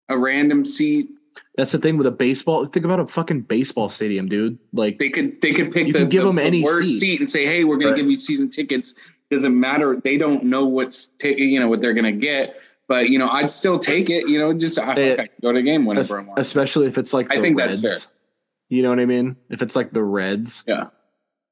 a 0.08 0.16
random 0.18 0.64
seat 0.64 1.08
That's 1.56 1.72
the 1.72 1.78
thing 1.78 1.96
with 1.98 2.06
a 2.06 2.10
baseball. 2.12 2.64
Think 2.66 2.84
about 2.84 2.98
a 3.00 3.06
fucking 3.06 3.42
baseball 3.42 3.88
stadium, 3.88 4.28
dude. 4.28 4.58
Like 4.72 4.98
they 4.98 5.08
could 5.10 5.40
they 5.40 5.52
could 5.52 5.72
pick 5.72 5.86
You 5.86 5.92
the, 5.92 5.98
can 6.00 6.08
give 6.08 6.22
the- 6.22 6.28
them 6.28 6.36
the 6.36 6.42
any 6.42 6.64
worst 6.64 6.88
seats. 6.88 7.00
seat 7.00 7.20
and 7.20 7.30
say 7.30 7.46
hey 7.46 7.64
we're 7.64 7.76
gonna 7.76 7.90
Right. 7.90 7.96
give 7.96 8.08
you 8.10 8.16
season 8.16 8.48
tickets 8.50 8.94
doesn't 9.30 9.58
matter 9.58 10.00
they 10.02 10.16
don't 10.18 10.44
know 10.44 10.66
what's 10.66 11.06
ta- 11.06 11.28
you 11.28 11.60
know 11.60 11.68
what 11.68 11.80
they're 11.80 11.94
gonna 11.94 12.10
get 12.10 12.56
but 12.88 13.08
you 13.10 13.18
know 13.20 13.28
i'd 13.30 13.48
still 13.48 13.78
take 13.78 14.10
it 14.10 14.28
you 14.28 14.40
know 14.40 14.52
just 14.52 14.76
I, 14.76 14.94
Eh, 14.94 15.16
I 15.22 15.28
go 15.40 15.52
to 15.52 15.58
a 15.58 15.62
game 15.62 15.82
es- 15.82 15.86
whenever 15.86 16.18
i 16.18 16.22
want 16.24 16.38
especially 16.40 16.88
if 16.88 16.98
it's 16.98 17.12
like 17.12 17.32
I 17.32 17.36
the 17.36 17.42
think 17.42 17.56
that's 17.56 17.80
fair. 17.80 17.94
You 18.68 18.82
know 18.82 18.90
what 18.90 18.98
I 19.00 19.06
mean? 19.06 19.36
If 19.48 19.62
it's 19.62 19.74
like 19.76 19.92
the 19.92 20.02
Reds. 20.02 20.62
Yeah. 20.66 20.88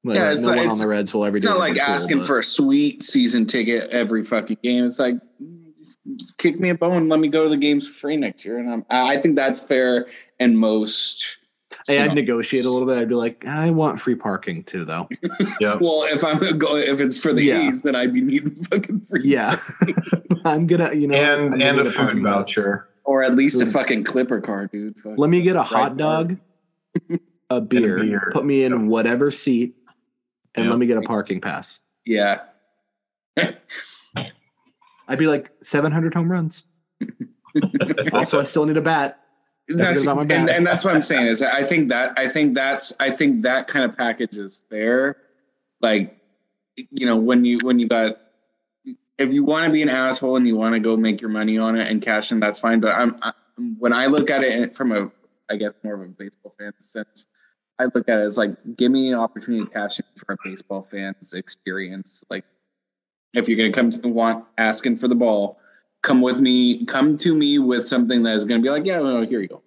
Like, 0.05 0.15
Yeah, 0.15 0.31
it's 0.31 0.43
no 0.43 0.49
not- 0.49 0.55
one 0.57 0.59
on 0.59 0.65
it's- 0.71 0.81
the 0.81 0.87
Reds 0.87 1.13
will 1.13 1.25
ever 1.25 1.37
It's 1.37 1.45
do 1.45 1.49
not 1.51 1.59
like 1.59 1.69
anything 1.71 1.85
cool, 1.85 1.93
asking 1.95 2.17
but- 2.19 2.27
for 2.27 2.39
a 2.39 2.43
sweet 2.43 3.03
season 3.03 3.45
ticket 3.45 3.89
every 3.91 4.23
fucking 4.23 4.57
game. 4.63 4.85
It's 4.85 4.99
like 4.99 5.15
kick 6.37 6.59
me 6.59 6.69
a 6.69 6.75
bone, 6.75 7.09
let 7.09 7.19
me 7.19 7.27
go 7.27 7.43
to 7.43 7.49
the 7.49 7.57
games 7.57 7.87
for 7.87 7.93
free 7.93 8.17
next 8.17 8.43
year, 8.45 8.57
and 8.59 8.69
I'm, 8.71 8.85
I 8.89 9.13
I 9.15 9.17
think 9.17 9.35
that's 9.35 9.59
fair 9.59 10.07
and 10.39 10.57
most. 10.57 11.37
Hey, 11.87 11.99
I'd 11.99 12.13
negotiate 12.13 12.65
a 12.65 12.69
little 12.69 12.87
bit. 12.87 12.97
I'd 12.97 13.07
be 13.09 13.15
like, 13.15 13.45
I 13.45 13.69
want 13.71 13.99
free 13.99 14.15
parking 14.15 14.63
too, 14.63 14.83
though. 14.85 15.07
Yep. 15.59 15.79
Well, 15.81 16.03
if 16.03 16.23
I'm 16.23 16.57
going, 16.57 16.83
if 16.83 16.99
it's 16.99 17.17
for 17.17 17.31
the 17.31 17.43
Yeah. 17.43 17.67
A's, 17.67 17.83
then 17.83 17.95
I'd 17.95 18.13
be 18.13 18.21
needing 18.21 18.51
fucking 18.71 19.01
free, 19.01 19.21
Yeah, 19.23 19.59
I'm 20.45 20.67
gonna, 20.67 20.93
you 20.93 21.07
know, 21.07 21.17
I'm 21.19 21.53
and 21.53 21.61
and 21.63 21.79
a 21.79 21.85
food 21.85 21.95
parking 21.95 22.23
voucher. 22.23 22.87
or 23.05 23.23
at 23.23 23.35
least 23.35 23.61
a 23.61 23.65
fucking 23.65 24.03
Clipper 24.03 24.41
card, 24.41 24.71
dude. 24.71 24.97
Fuck. 24.97 25.13
Let 25.17 25.29
me 25.29 25.41
get 25.41 25.55
a 25.55 25.63
hot 25.63 25.95
dog, 25.97 26.37
a 27.49 27.61
beer, 27.61 27.99
beer. 28.03 28.29
put 28.33 28.45
me 28.45 28.63
in 28.63 28.87
whatever 28.87 29.31
seat, 29.31 29.75
and 30.55 30.65
Yeah. 30.65 30.69
let 30.71 30.79
me 30.79 30.85
get 30.85 30.97
a 30.97 31.01
parking 31.01 31.41
pass. 31.41 31.81
Yeah, 32.05 32.41
I'd 35.07 35.17
be 35.19 35.27
like 35.27 35.51
700 35.63 36.13
home 36.13 36.31
runs. 36.31 36.63
also, 38.13 38.39
I 38.39 38.43
still 38.43 38.65
need 38.65 38.77
a 38.77 38.81
bat. 38.81 39.19
that's, 39.67 40.05
my 40.05 40.21
and, 40.21 40.31
and 40.49 40.65
that's 40.65 40.83
what 40.83 40.95
I'm 40.95 41.01
saying 41.01 41.27
is 41.27 41.41
I 41.41 41.63
think 41.63 41.89
that 41.89 42.13
I 42.17 42.27
think 42.27 42.55
that's 42.55 42.93
I 42.99 43.09
think 43.11 43.43
that 43.43 43.67
kind 43.67 43.85
of 43.85 43.97
package 43.97 44.37
is 44.37 44.61
fair. 44.69 45.17
Like, 45.81 46.17
you 46.75 47.05
know, 47.05 47.15
when 47.17 47.45
you 47.45 47.59
when 47.61 47.79
you 47.79 47.87
got 47.87 48.19
if 49.17 49.33
you 49.33 49.43
want 49.43 49.65
to 49.65 49.71
be 49.71 49.81
an 49.81 49.89
asshole 49.89 50.37
and 50.37 50.47
you 50.47 50.55
want 50.55 50.73
to 50.73 50.79
go 50.79 50.95
make 50.95 51.21
your 51.21 51.29
money 51.29 51.57
on 51.57 51.75
it 51.75 51.89
and 51.89 52.01
cash 52.01 52.31
in, 52.31 52.39
that's 52.39 52.59
fine. 52.59 52.79
But 52.79 52.95
I'm, 52.95 53.17
i 53.21 53.33
when 53.77 53.91
I 53.93 54.05
look 54.05 54.29
at 54.29 54.43
it 54.43 54.75
from 54.75 54.91
a 54.91 55.11
I 55.51 55.55
guess 55.55 55.73
more 55.83 55.95
of 55.95 56.01
a 56.01 56.05
baseball 56.05 56.53
fan 56.57 56.73
sense, 56.79 57.27
I 57.79 57.85
look 57.85 58.09
at 58.09 58.19
it 58.19 58.23
as 58.23 58.37
like 58.37 58.51
give 58.75 58.91
me 58.91 59.07
an 59.11 59.15
opportunity 59.17 59.63
to 59.65 59.71
cash 59.71 59.99
in 59.99 60.05
for 60.17 60.33
a 60.33 60.37
baseball 60.43 60.81
fan's 60.81 61.33
experience. 61.33 62.23
Like, 62.29 62.43
if 63.33 63.47
you're 63.47 63.57
gonna 63.57 63.71
come 63.71 63.89
to 63.89 64.07
want 64.07 64.45
asking 64.57 64.97
for 64.97 65.07
the 65.07 65.15
ball, 65.15 65.59
come 66.03 66.21
with 66.21 66.41
me. 66.41 66.85
Come 66.85 67.17
to 67.17 67.33
me 67.33 67.57
with 67.57 67.85
something 67.85 68.23
that 68.23 68.35
is 68.35 68.43
gonna 68.45 68.61
be 68.61 68.69
like, 68.69 68.85
yeah, 68.85 68.99
no, 68.99 69.25
here 69.25 69.41
you 69.41 69.47
go. 69.47 69.61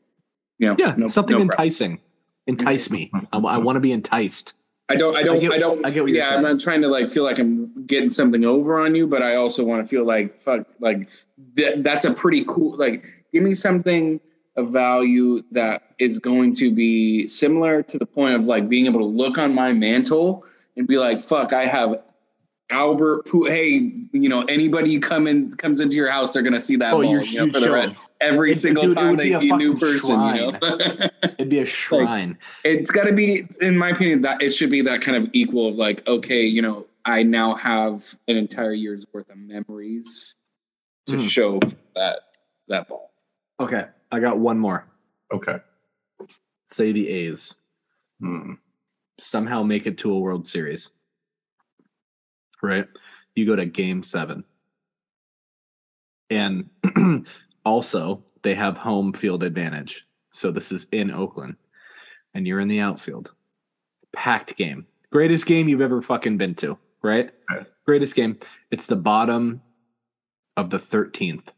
You 0.59 0.69
know, 0.69 0.77
Yeah, 0.79 0.95
no- 0.99 1.07
something 1.07 1.33
no 1.33 1.47
problem. 1.47 1.51
enticing. 1.51 2.01
Entice 2.47 2.91
me. 2.91 3.11
I, 3.33 3.39
want 3.59 3.77
to 3.77 3.81
be 3.81 3.93
enticed. 3.93 4.55
I 4.89 4.97
don't. 4.97 5.17
I 5.17 5.23
don't. 5.23 5.37
I, 5.37 5.39
get- 5.39 5.61
don't. 5.61 5.87
I 5.87 5.91
get 5.91 6.03
what 6.03 6.09
you're 6.11 6.19
yeah, 6.19 6.31
saying. 6.31 6.39
I'm 6.39 6.43
not 6.43 6.61
trying 6.61 6.83
to 6.83 6.89
like 6.89 7.09
feel 7.09 7.23
like 7.23 7.39
I'm 7.39 7.87
getting 7.87 8.11
something 8.11 8.45
over 8.45 8.81
on 8.81 8.97
you, 8.97 9.07
but 9.07 9.23
I 9.23 9.37
also 9.37 9.65
want 9.65 9.83
to 9.83 9.89
feel 9.89 10.05
like 10.05 10.41
fuck. 10.41 10.67
Like 10.81 11.09
that. 11.55 11.85
That's 11.85 12.05
a 12.05 12.13
pretty 12.13 12.45
cool. 12.47 12.77
Like, 12.77 13.05
give 13.33 13.45
me 13.45 13.55
something 13.55 14.21
of 14.57 14.71
value 14.71 15.43
that 15.53 15.83
is 15.99 16.19
going 16.19 16.55
to 16.55 16.71
be 16.75 17.27
similar 17.29 17.83
to 17.83 17.99
the 17.99 18.07
point 18.07 18.35
of 18.35 18.47
like 18.47 18.69
being 18.69 18.87
able 18.87 19.01
to 19.01 19.07
look 19.07 19.39
on 19.39 19.55
my 19.55 19.73
mantle 19.73 20.45
and 20.77 20.87
be 20.87 20.99
like, 20.99 21.23
fuck, 21.23 21.53
I 21.53 21.65
have 21.67 22.03
Albert. 22.71 23.29
Who? 23.29 23.47
Hey, 23.47 23.93
you 24.13 24.29
know, 24.29 24.43
anybody 24.43 24.99
come 24.99 25.27
in 25.27 25.51
comes 25.53 25.81
into 25.81 25.97
your 25.97 26.11
house, 26.11 26.33
they're 26.33 26.43
gonna 26.43 26.59
see 26.61 26.77
that. 26.77 26.93
Oh, 26.95 27.03
ball, 27.03 27.21
you 27.23 27.47
know, 27.47 27.53
for 27.53 27.61
the 27.61 27.71
rest, 27.71 27.95
every 28.21 28.53
It- 28.53 28.57
single 28.57 28.85
dude, 28.85 28.95
time 28.95 29.17
they 29.17 29.25
be 29.31 29.35
a 29.35 29.41
see 29.41 29.51
a 29.51 29.57
new 29.57 29.75
person. 29.75 30.21
You 30.37 30.53
know. 30.53 31.09
It'd 31.39 31.49
be 31.51 31.59
a 31.59 31.67
shrine. 31.67 32.39
it's 32.65 32.91
got 32.91 33.05
to 33.05 33.13
be 33.13 33.47
in 33.61 33.77
my 33.77 33.91
opinion 33.91 34.23
that 34.23 34.43
it 34.43 34.53
should 34.53 34.71
be 34.71 34.81
that 34.83 35.03
kind 35.03 35.17
of 35.23 35.29
equal 35.35 35.69
of 35.69 35.75
like 35.77 36.07
okay 36.07 36.45
you 36.45 36.63
know 36.63 36.87
i 37.05 37.23
now 37.23 37.55
have 37.55 38.15
an 38.29 38.37
entire 38.37 38.73
year's 38.73 39.05
worth 39.13 39.29
of 39.31 39.37
memories 39.37 40.35
to 41.07 41.17
Mhm. 41.17 41.31
show 41.31 41.61
that 41.95 42.21
that 42.69 42.89
ball 42.89 43.12
okay, 43.63 43.87
I 44.11 44.21
got 44.21 44.39
one 44.39 44.59
more. 44.59 44.87
Okay. 45.33 45.59
Say 46.71 46.93
the 46.93 47.09
A's 47.09 47.55
Hmm. 48.21 48.55
somehow 49.19 49.63
make 49.63 49.87
it 49.87 49.99
to 49.99 50.13
a 50.13 50.19
World 50.19 50.47
Series. 50.47 50.91
Right? 52.63 52.87
You 53.35 53.47
go 53.47 53.57
to 53.57 53.67
game 53.67 54.03
seven. 54.03 54.45
And 56.31 56.71
Also, 57.65 58.25
they 58.43 58.55
have 58.55 58.77
home 58.77 59.13
field 59.13 59.43
advantage. 59.45 60.07
So 60.33 60.51
this 60.51 60.73
is 60.73 60.87
in 60.93 61.11
Oakland, 61.11 61.57
and 62.35 62.47
you're 62.47 62.59
in 62.61 62.69
the 62.69 62.81
outfield. 62.81 63.33
Packed 64.13 64.57
game. 64.57 64.87
Greatest 65.13 65.47
game 65.47 65.69
you've 65.69 65.81
ever 65.83 66.03
fucking 66.03 66.39
been 66.39 66.55
to, 66.57 66.77
right? 67.03 67.31
Right. 67.51 67.67
Greatest 67.87 68.17
game. 68.17 68.39
It's 68.71 68.87
the 68.87 68.97
bottom 68.97 69.63
of 70.57 70.71
the 70.71 70.79
13th. 70.79 71.49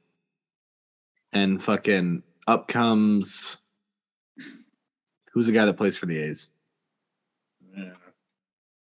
And 1.34 1.62
fucking 1.62 2.22
up 2.46 2.68
comes 2.68 3.58
who's 5.32 5.46
the 5.46 5.52
guy 5.52 5.66
that 5.66 5.76
plays 5.76 5.96
for 5.96 6.06
the 6.06 6.18
A's? 6.18 6.50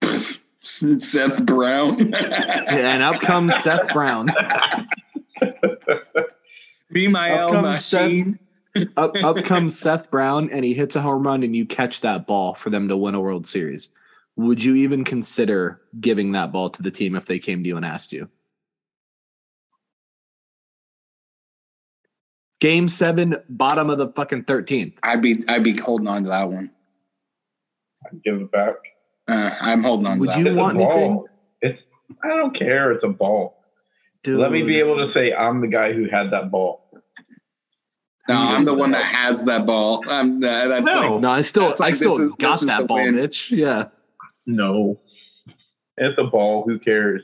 Seth 0.60 1.46
Brown. 1.46 2.12
And 2.72 3.02
up 3.02 3.20
comes 3.20 3.54
Seth 3.56 3.92
Brown. 3.92 4.28
Be 6.90 7.08
my 7.08 7.30
Up 7.30 7.38
L 7.38 7.50
comes 7.52 7.84
Seth- 7.84 8.02
machine. 8.02 8.38
Up 8.96 9.14
up 9.22 9.36
comes 9.44 9.78
Seth 9.78 10.10
Brown 10.10 10.50
and 10.50 10.64
he 10.64 10.74
hits 10.74 10.96
a 10.96 11.00
home 11.00 11.26
run 11.26 11.42
and 11.42 11.54
you 11.54 11.64
catch 11.64 12.00
that 12.00 12.26
ball 12.26 12.54
for 12.54 12.70
them 12.70 12.88
to 12.88 12.96
win 12.96 13.14
a 13.14 13.20
World 13.20 13.46
Series. 13.46 13.90
Would 14.36 14.64
you 14.64 14.74
even 14.76 15.04
consider 15.04 15.80
giving 16.00 16.32
that 16.32 16.52
ball 16.52 16.70
to 16.70 16.82
the 16.82 16.90
team 16.90 17.14
if 17.14 17.26
they 17.26 17.38
came 17.38 17.62
to 17.62 17.68
you 17.68 17.76
and 17.76 17.84
asked 17.84 18.12
you? 18.12 18.28
Game 22.62 22.86
seven, 22.86 23.34
bottom 23.48 23.90
of 23.90 23.98
the 23.98 24.06
fucking 24.12 24.44
13th. 24.44 24.92
I'd 25.02 25.20
be 25.20 25.42
I'd 25.48 25.64
be 25.64 25.76
holding 25.76 26.06
on 26.06 26.22
to 26.22 26.28
that 26.28 26.48
one. 26.48 26.70
I'd 28.06 28.22
give 28.22 28.36
it 28.40 28.52
back. 28.52 28.74
Uh, 29.26 29.50
I'm 29.60 29.82
holding 29.82 30.06
on 30.06 30.14
to 30.14 30.20
Would 30.20 30.28
that. 30.28 30.38
you 30.38 30.46
It's 30.46 30.56
want 30.56 30.78
ball. 30.78 30.92
anything? 30.96 31.24
It's 31.62 31.80
I 32.22 32.28
don't 32.28 32.56
care. 32.56 32.92
It's 32.92 33.02
a 33.02 33.08
ball. 33.08 33.58
Dude, 34.22 34.38
Let 34.38 34.52
me 34.52 34.62
be 34.62 34.78
able 34.78 34.94
to 35.04 35.12
say 35.12 35.32
I'm 35.34 35.60
the 35.60 35.66
guy 35.66 35.92
who 35.92 36.04
had 36.08 36.30
that 36.30 36.52
ball. 36.52 36.88
No, 38.28 38.36
I'm 38.36 38.64
the 38.64 38.74
one 38.74 38.92
that 38.92 39.06
has 39.06 39.44
that 39.46 39.66
ball. 39.66 40.04
I'm 40.08 40.38
that, 40.38 40.68
that's 40.68 40.84
No. 40.86 41.14
like 41.14 41.20
No, 41.20 41.30
I 41.32 41.42
still 41.42 41.66
That's 41.70 41.80
I 41.80 41.90
still 41.90 42.16
is- 42.28 42.32
got 42.38 42.60
that 42.60 42.86
ball, 42.86 42.98
win. 42.98 43.16
bitch. 43.16 43.50
Yeah. 43.50 43.88
No, 44.46 45.00
it's 45.96 46.16
a 46.16 46.24
ball. 46.30 46.62
Who 46.64 46.78
cares? 46.78 47.22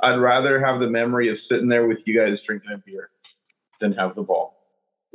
I'd 0.00 0.16
rather 0.16 0.58
have 0.58 0.80
the 0.80 0.88
memory 0.88 1.28
of 1.28 1.36
sitting 1.48 1.68
there 1.68 1.86
with 1.86 1.98
you 2.04 2.18
guys 2.18 2.36
drinking 2.44 2.72
a 2.72 2.78
beer 2.78 3.10
than 3.80 3.92
have 3.92 4.16
the 4.16 4.22
ball. 4.22 4.54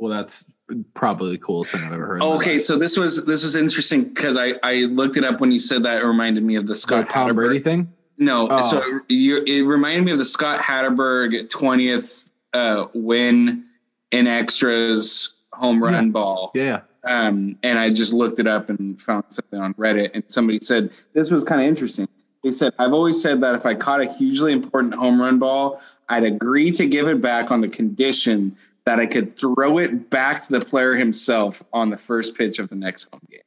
Well, 0.02 0.10
that's 0.10 0.50
probably 0.94 1.30
the 1.30 1.38
coolest 1.38 1.70
thing 1.70 1.80
I've 1.84 1.92
ever 1.92 2.06
heard. 2.06 2.22
okay. 2.22 2.58
So 2.58 2.76
this 2.76 2.96
was 2.96 3.24
this 3.24 3.44
was 3.44 3.54
interesting 3.54 4.02
because 4.02 4.36
I 4.36 4.54
I 4.64 4.86
looked 4.86 5.16
it 5.16 5.22
up 5.24 5.40
when 5.40 5.52
you 5.52 5.60
said 5.60 5.84
that. 5.84 6.02
It 6.02 6.04
reminded 6.04 6.42
me 6.42 6.56
of 6.56 6.66
the 6.66 6.72
the 6.72 6.76
Scott 6.76 7.08
Tom 7.08 7.28
Hatteberg- 7.30 7.34
Brady 7.36 7.60
thing. 7.60 7.92
No, 8.18 8.48
Oh. 8.50 8.60
so 8.68 9.00
you, 9.08 9.44
it 9.46 9.62
reminded 9.62 10.04
me 10.04 10.10
of 10.10 10.18
the 10.18 10.24
Scott 10.24 10.58
Hatteberg 10.60 11.48
20th 11.48 12.32
uh, 12.52 12.86
win 12.94 13.64
in 14.10 14.26
extras 14.26 15.36
home 15.52 15.80
run 15.80 16.10
ball. 16.10 16.50
Yeah. 16.52 16.80
Um, 17.04 17.56
and 17.62 17.78
I 17.78 17.90
just 17.92 18.12
looked 18.12 18.40
it 18.40 18.48
up 18.48 18.70
and 18.70 19.00
found 19.00 19.24
something 19.28 19.60
on 19.60 19.72
Reddit, 19.74 20.10
and 20.14 20.24
somebody 20.26 20.58
said 20.62 20.90
this 21.12 21.30
was 21.30 21.44
kind 21.44 21.60
of 21.60 21.66
interesting. 21.68 22.08
They 22.42 22.50
said, 22.50 22.72
I've 22.80 22.92
always 22.92 23.22
said 23.22 23.40
that 23.42 23.54
if 23.54 23.64
I 23.66 23.74
caught 23.74 24.00
a 24.00 24.06
hugely 24.12 24.52
important 24.52 24.94
home 24.94 25.20
run 25.20 25.38
ball, 25.38 25.80
I'd 26.08 26.24
agree 26.24 26.72
to 26.72 26.86
give 26.86 27.06
it 27.06 27.20
back 27.22 27.52
on 27.52 27.60
the 27.60 27.68
condition 27.68 28.56
that 28.84 28.98
I 28.98 29.06
could 29.06 29.36
throw 29.36 29.78
it 29.78 30.10
back 30.10 30.42
to 30.42 30.52
the 30.52 30.60
player 30.64 30.94
himself 30.96 31.62
on 31.72 31.90
the 31.90 31.96
first 31.96 32.34
pitch 32.36 32.58
of 32.58 32.68
the 32.68 32.74
next 32.74 33.08
home 33.12 33.20
game. 33.30 33.40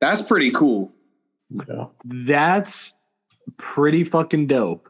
That's 0.00 0.20
pretty 0.22 0.50
cool. 0.50 0.92
Yeah, 1.50 1.86
That's 2.04 2.94
pretty 3.56 4.02
fucking 4.04 4.46
dope. 4.48 4.88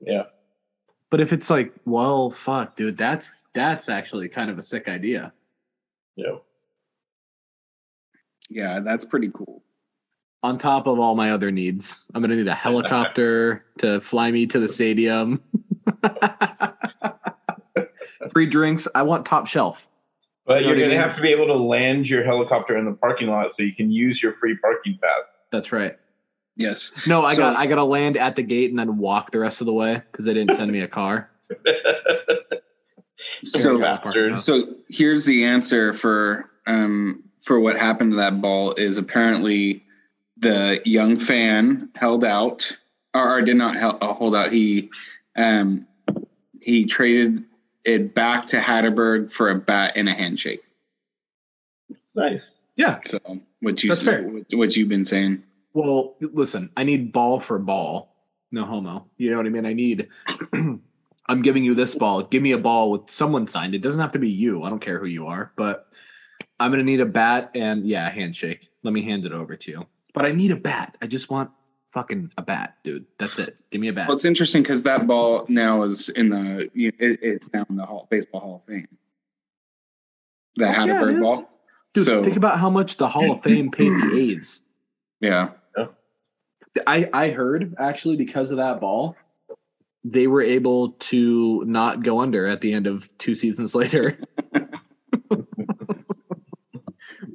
yeah. 0.00 0.24
But 1.10 1.20
if 1.20 1.32
it's 1.32 1.50
like, 1.50 1.72
well, 1.84 2.30
fuck, 2.30 2.74
dude, 2.76 2.96
that's 2.98 3.30
that's 3.54 3.88
actually 3.88 4.28
kind 4.28 4.50
of 4.50 4.58
a 4.58 4.62
sick 4.62 4.88
idea. 4.88 5.32
yeah. 6.16 6.36
Yeah, 8.48 8.80
that's 8.80 9.04
pretty 9.04 9.30
cool. 9.32 9.62
On 10.42 10.56
top 10.58 10.86
of 10.86 10.98
all 11.00 11.14
my 11.16 11.32
other 11.32 11.50
needs, 11.50 12.04
I'm 12.14 12.22
gonna 12.22 12.36
need 12.36 12.48
a 12.48 12.54
helicopter 12.54 13.64
to 13.78 14.00
fly 14.00 14.30
me 14.30 14.46
to 14.46 14.58
the 14.60 14.68
stadium. 14.68 15.42
Free 18.32 18.46
drinks. 18.46 18.86
I 18.94 19.02
want 19.02 19.26
top 19.26 19.46
shelf. 19.46 19.88
But 20.46 20.58
You 20.58 20.60
know 20.62 20.68
you're 20.68 20.76
what 20.76 20.78
I 20.78 20.88
going 20.88 21.00
to 21.02 21.06
have 21.08 21.16
to 21.16 21.22
be 21.22 21.28
able 21.30 21.46
to 21.48 21.54
land 21.54 22.06
your 22.06 22.24
helicopter 22.24 22.76
in 22.76 22.84
the 22.84 22.92
parking 22.92 23.28
lot 23.28 23.48
so 23.56 23.62
you 23.64 23.74
can 23.74 23.90
use 23.90 24.20
your 24.22 24.34
free 24.40 24.56
parking 24.56 24.98
pass. 25.02 25.10
That's 25.50 25.72
right. 25.72 25.96
Yes. 26.56 26.92
No, 27.06 27.24
I 27.24 27.34
So- 27.34 27.42
got 27.42 27.56
I 27.56 27.66
got 27.66 27.74
to 27.76 27.84
land 27.84 28.16
at 28.16 28.36
the 28.36 28.42
gate 28.42 28.70
and 28.70 28.78
then 28.78 28.96
walk 28.98 29.30
the 29.32 29.38
rest 29.40 29.60
of 29.60 29.66
the 29.66 29.72
way 29.72 30.00
because 30.10 30.24
they 30.24 30.34
didn't 30.34 30.54
send 30.54 30.70
me 30.72 30.80
a 30.80 30.88
car. 30.88 31.30
So, 33.44 33.78
Bastard. 33.78 34.38
so 34.38 34.74
here's 34.88 35.24
the 35.24 35.44
answer 35.44 35.92
for 35.92 36.50
um 36.66 37.22
for 37.44 37.60
what 37.60 37.76
happened 37.76 38.12
to 38.12 38.16
that 38.16 38.40
ball 38.40 38.72
is 38.72 38.96
apparently 38.96 39.84
the 40.38 40.80
young 40.84 41.16
fan 41.16 41.90
held 41.94 42.24
out 42.24 42.76
or, 43.14 43.36
or 43.36 43.42
did 43.42 43.56
not 43.56 43.76
hel- 43.76 43.98
uh, 44.00 44.14
hold 44.14 44.34
out. 44.34 44.50
He 44.52 44.90
um 45.36 45.86
he 46.60 46.86
traded 46.86 47.44
it 47.86 48.14
back 48.14 48.46
to 48.46 48.58
Hatteberg 48.58 49.30
for 49.30 49.50
a 49.50 49.54
bat 49.54 49.92
and 49.96 50.08
a 50.08 50.12
handshake. 50.12 50.62
nice. 52.14 52.40
Yeah. 52.76 53.00
So 53.04 53.18
what 53.60 53.82
you 53.82 53.88
That's 53.88 54.02
fair. 54.02 54.22
what, 54.24 54.44
what 54.52 54.76
you've 54.76 54.88
been 54.88 55.04
saying. 55.04 55.42
Well, 55.72 56.14
listen, 56.20 56.70
I 56.76 56.84
need 56.84 57.12
ball 57.12 57.40
for 57.40 57.58
ball. 57.58 58.14
No 58.52 58.64
homo. 58.64 59.06
You 59.16 59.30
know 59.30 59.38
what 59.38 59.46
I 59.46 59.50
mean? 59.50 59.66
I 59.66 59.72
need 59.72 60.08
I'm 61.28 61.42
giving 61.42 61.64
you 61.64 61.74
this 61.74 61.94
ball. 61.94 62.22
Give 62.22 62.42
me 62.42 62.52
a 62.52 62.58
ball 62.58 62.90
with 62.90 63.10
someone 63.10 63.46
signed. 63.46 63.74
It 63.74 63.82
doesn't 63.82 64.00
have 64.00 64.12
to 64.12 64.18
be 64.18 64.30
you. 64.30 64.62
I 64.62 64.70
don't 64.70 64.80
care 64.80 64.98
who 64.98 65.06
you 65.06 65.26
are, 65.26 65.52
but 65.56 65.92
I'm 66.60 66.70
gonna 66.70 66.84
need 66.84 67.00
a 67.00 67.06
bat 67.06 67.50
and 67.54 67.86
yeah, 67.86 68.06
a 68.06 68.10
handshake. 68.10 68.68
Let 68.82 68.92
me 68.92 69.02
hand 69.02 69.24
it 69.24 69.32
over 69.32 69.56
to 69.56 69.70
you. 69.70 69.86
But 70.14 70.24
I 70.26 70.32
need 70.32 70.50
a 70.50 70.56
bat. 70.56 70.96
I 71.02 71.06
just 71.06 71.30
want 71.30 71.50
fucking 71.96 72.30
a 72.36 72.42
bat, 72.42 72.76
dude. 72.84 73.06
That's 73.18 73.38
it. 73.38 73.56
Give 73.70 73.80
me 73.80 73.88
a 73.88 73.92
bat. 73.94 74.06
Well, 74.06 74.14
it's 74.14 74.26
interesting 74.26 74.62
because 74.62 74.82
that 74.82 75.06
ball 75.06 75.46
now 75.48 75.82
is 75.82 76.10
in 76.10 76.28
the 76.28 76.68
you 76.74 76.88
know, 76.88 76.96
it, 77.00 77.18
it's 77.22 77.50
now 77.54 77.64
in 77.70 77.76
the 77.76 77.86
hall, 77.86 78.06
baseball 78.10 78.42
Hall 78.42 78.56
of 78.56 78.64
Fame. 78.64 78.86
The 80.56 80.66
Fuck 80.66 80.76
yeah, 80.76 81.00
Hatteberg 81.00 81.14
is. 81.14 81.20
ball. 81.22 81.50
Dude, 81.94 82.04
so- 82.04 82.22
think 82.22 82.36
about 82.36 82.60
how 82.60 82.68
much 82.68 82.98
the 82.98 83.08
Hall 83.08 83.32
of 83.32 83.42
Fame 83.42 83.70
paid 83.70 83.88
the 83.88 84.10
A's. 84.36 84.60
Yeah. 85.20 85.52
I, 86.86 87.08
I 87.14 87.30
heard 87.30 87.74
actually 87.78 88.16
because 88.16 88.50
of 88.50 88.58
that 88.58 88.78
ball, 88.78 89.16
they 90.04 90.26
were 90.26 90.42
able 90.42 90.90
to 90.90 91.64
not 91.64 92.02
go 92.02 92.20
under 92.20 92.44
at 92.46 92.60
the 92.60 92.74
end 92.74 92.86
of 92.86 93.16
two 93.16 93.34
seasons 93.34 93.74
later. 93.74 94.18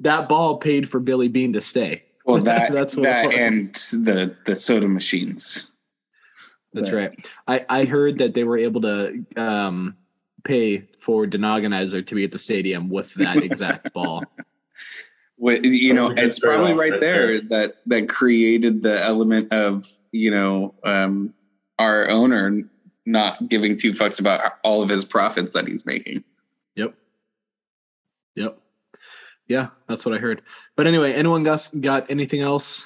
that 0.02 0.30
ball 0.30 0.58
paid 0.58 0.88
for 0.88 1.00
Billy 1.00 1.30
Beane 1.30 1.54
to 1.54 1.62
stay. 1.62 2.04
Well, 2.32 2.44
that 2.44 2.72
That's 2.72 2.96
what 2.96 3.04
that 3.04 3.34
and 3.34 3.62
the 3.62 4.36
the 4.46 4.56
soda 4.56 4.88
machines. 4.88 5.72
That's 6.74 6.92
Right. 6.92 7.10
right. 7.48 7.66
I, 7.70 7.82
I 7.82 7.86
heard 7.86 8.18
that 8.20 8.34
they 8.34 8.46
were 8.46 8.58
able 8.58 8.82
to 8.82 9.26
um, 9.36 9.98
pay 10.44 10.88
for 11.02 11.26
Denogonizer 11.26 12.06
to 12.06 12.16
be 12.16 12.24
at 12.24 12.32
the 12.32 12.38
stadium 12.38 12.90
with 12.90 13.14
that 13.16 13.38
exact 13.38 13.92
ball. 13.94 14.24
What 15.36 15.66
you 15.66 15.94
know, 15.94 16.10
That 16.10 16.10
was 16.10 16.12
a 16.12 16.16
good 16.16 16.26
it's 16.28 16.40
probably 16.40 16.74
right 16.74 16.92
right 16.92 17.00
there 17.00 17.42
that 17.42 17.78
that 17.88 18.08
created 18.08 18.84
the 18.84 19.04
element 19.04 19.52
of 19.52 19.86
you 20.12 20.32
know 20.32 20.76
um, 20.84 21.34
our 21.80 22.10
owner 22.10 22.62
not 23.06 23.50
giving 23.50 23.76
two 23.76 23.94
fucks 23.94 24.20
about 24.20 24.54
all 24.64 24.82
of 24.82 24.90
his 24.90 25.04
profits 25.04 25.54
that 25.54 25.68
he's 25.68 25.86
making. 25.86 26.24
Yep. 26.76 26.94
Yep. 28.36 28.61
Yeah, 29.52 29.68
that's 29.88 30.06
what 30.06 30.16
I 30.16 30.18
heard. 30.18 30.42
But 30.78 30.88
anyway, 30.88 31.12
anyone 31.12 31.44
got 31.44 31.70
got 31.82 32.10
anything 32.10 32.40
else? 32.40 32.86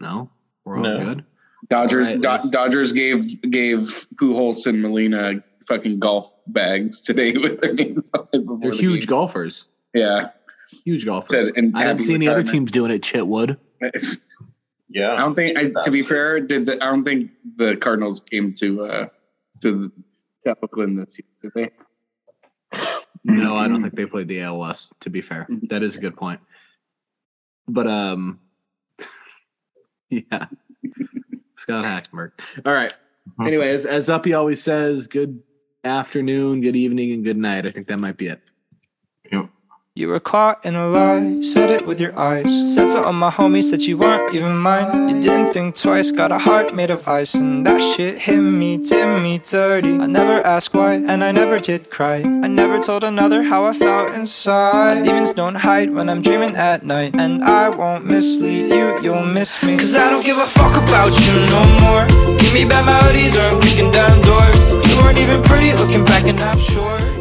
No, 0.00 0.30
we're 0.64 0.78
all 0.78 0.82
No. 0.82 0.98
good. 0.98 1.24
Dodgers 1.68 2.06
All 2.06 2.12
right, 2.12 2.20
Do- 2.42 2.50
Dodgers 2.50 2.92
gave 2.92 3.40
gave 3.42 4.06
Pujols 4.20 4.66
and 4.66 4.82
Molina 4.82 5.44
fucking 5.68 6.00
golf 6.00 6.40
bags 6.48 7.00
today 7.00 7.32
with 7.36 7.60
their 7.60 7.72
names 7.72 8.10
on 8.14 8.26
it 8.32 8.40
before 8.40 8.58
They're 8.58 8.70
the 8.72 8.76
huge 8.76 9.00
game. 9.02 9.06
golfers. 9.10 9.68
Yeah, 9.94 10.30
Huge 10.84 11.04
golfers. 11.04 11.30
Said 11.30 11.56
in 11.56 11.74
I 11.76 11.84
didn't 11.84 11.98
happy 11.98 12.02
see 12.02 12.14
any 12.14 12.26
other 12.28 12.42
teams 12.42 12.70
doing 12.72 12.90
it. 12.90 13.02
Chitwood. 13.02 13.58
Yeah, 14.92 15.12
I 15.14 15.18
don't 15.18 15.36
think. 15.36 15.56
I, 15.56 15.70
to 15.84 15.90
be 15.92 16.02
fair, 16.02 16.40
did 16.40 16.66
the, 16.66 16.72
I 16.84 16.90
don't 16.90 17.04
think 17.04 17.30
the 17.54 17.76
Cardinals 17.76 18.18
came 18.18 18.50
to 18.54 18.82
uh 18.86 19.06
to 19.62 19.92
to 20.42 20.56
Oakland 20.64 20.98
this 20.98 21.16
year, 21.16 21.26
did 21.40 21.52
they? 21.54 21.70
No, 23.24 23.56
I 23.56 23.68
don't 23.68 23.82
think 23.82 23.94
they 23.96 24.06
played 24.06 24.28
the 24.28 24.40
AL 24.42 24.58
West. 24.58 24.92
To 25.00 25.10
be 25.10 25.20
fair, 25.20 25.46
Mhm. 25.50 25.68
that 25.68 25.82
is 25.82 25.96
a 25.96 26.00
good 26.00 26.16
point. 26.16 26.40
But 27.68 27.86
um, 27.86 28.40
yeah, 30.10 30.46
Scott 31.56 31.84
Hackberg. 31.84 32.32
All 32.64 32.72
right. 32.72 32.92
Mhm. 33.38 33.46
Anyway, 33.46 33.68
as 33.70 33.86
as 33.86 34.08
Uppy 34.10 34.32
always 34.32 34.62
says, 34.62 35.06
good 35.06 35.40
afternoon, 35.84 36.60
good 36.60 36.76
evening, 36.76 37.12
and 37.12 37.24
good 37.24 37.36
night. 37.36 37.66
I 37.66 37.70
think 37.70 37.86
that 37.88 37.98
might 37.98 38.16
be 38.16 38.26
it. 38.28 38.40
Yep. 39.30 39.48
You 40.00 40.08
were 40.08 40.18
caught 40.18 40.64
in 40.64 40.76
a 40.76 40.88
lie, 40.88 41.42
said 41.42 41.68
it 41.68 41.86
with 41.86 42.00
your 42.00 42.18
eyes. 42.18 42.74
Said 42.74 42.88
to 42.92 43.02
all 43.02 43.12
my 43.12 43.28
homies 43.28 43.70
that 43.70 43.86
you 43.86 43.98
weren't 43.98 44.34
even 44.34 44.56
mine. 44.56 45.10
You 45.10 45.20
didn't 45.20 45.52
think 45.52 45.76
twice, 45.76 46.10
got 46.10 46.32
a 46.32 46.38
heart 46.38 46.74
made 46.74 46.90
of 46.90 47.06
ice. 47.06 47.34
And 47.34 47.66
that 47.66 47.82
shit 47.82 48.16
hit 48.16 48.40
me, 48.40 48.78
did 48.78 49.20
me 49.20 49.36
dirty. 49.36 49.92
I 49.98 50.06
never 50.06 50.40
asked 50.40 50.72
why, 50.72 50.94
and 50.94 51.22
I 51.22 51.32
never 51.32 51.58
did 51.58 51.90
cry. 51.90 52.20
I 52.22 52.48
never 52.48 52.78
told 52.78 53.04
another 53.04 53.42
how 53.42 53.66
I 53.66 53.74
felt 53.74 54.12
inside. 54.12 55.00
My 55.00 55.02
demons 55.02 55.34
don't 55.34 55.56
hide 55.56 55.90
when 55.92 56.08
I'm 56.08 56.22
dreaming 56.22 56.56
at 56.56 56.82
night. 56.82 57.14
And 57.14 57.44
I 57.44 57.68
won't 57.68 58.06
mislead 58.06 58.72
you, 58.72 59.02
you'll 59.02 59.26
miss 59.26 59.62
me. 59.62 59.76
Cause 59.76 59.94
I 59.96 60.08
don't 60.08 60.24
give 60.24 60.38
a 60.38 60.46
fuck 60.46 60.82
about 60.82 61.12
you 61.12 61.34
no 61.52 61.62
more. 61.84 62.06
Give 62.38 62.54
me 62.54 62.64
bad 62.64 62.86
melodies 62.86 63.36
or 63.36 63.42
I'm 63.42 63.60
kicking 63.60 63.90
down 63.90 64.22
doors. 64.22 64.70
You 64.70 64.96
weren't 65.02 65.18
even 65.18 65.42
pretty 65.42 65.74
looking 65.74 66.06
back, 66.06 66.24
and 66.24 66.40
I'm 66.40 66.58
sure. 66.58 67.19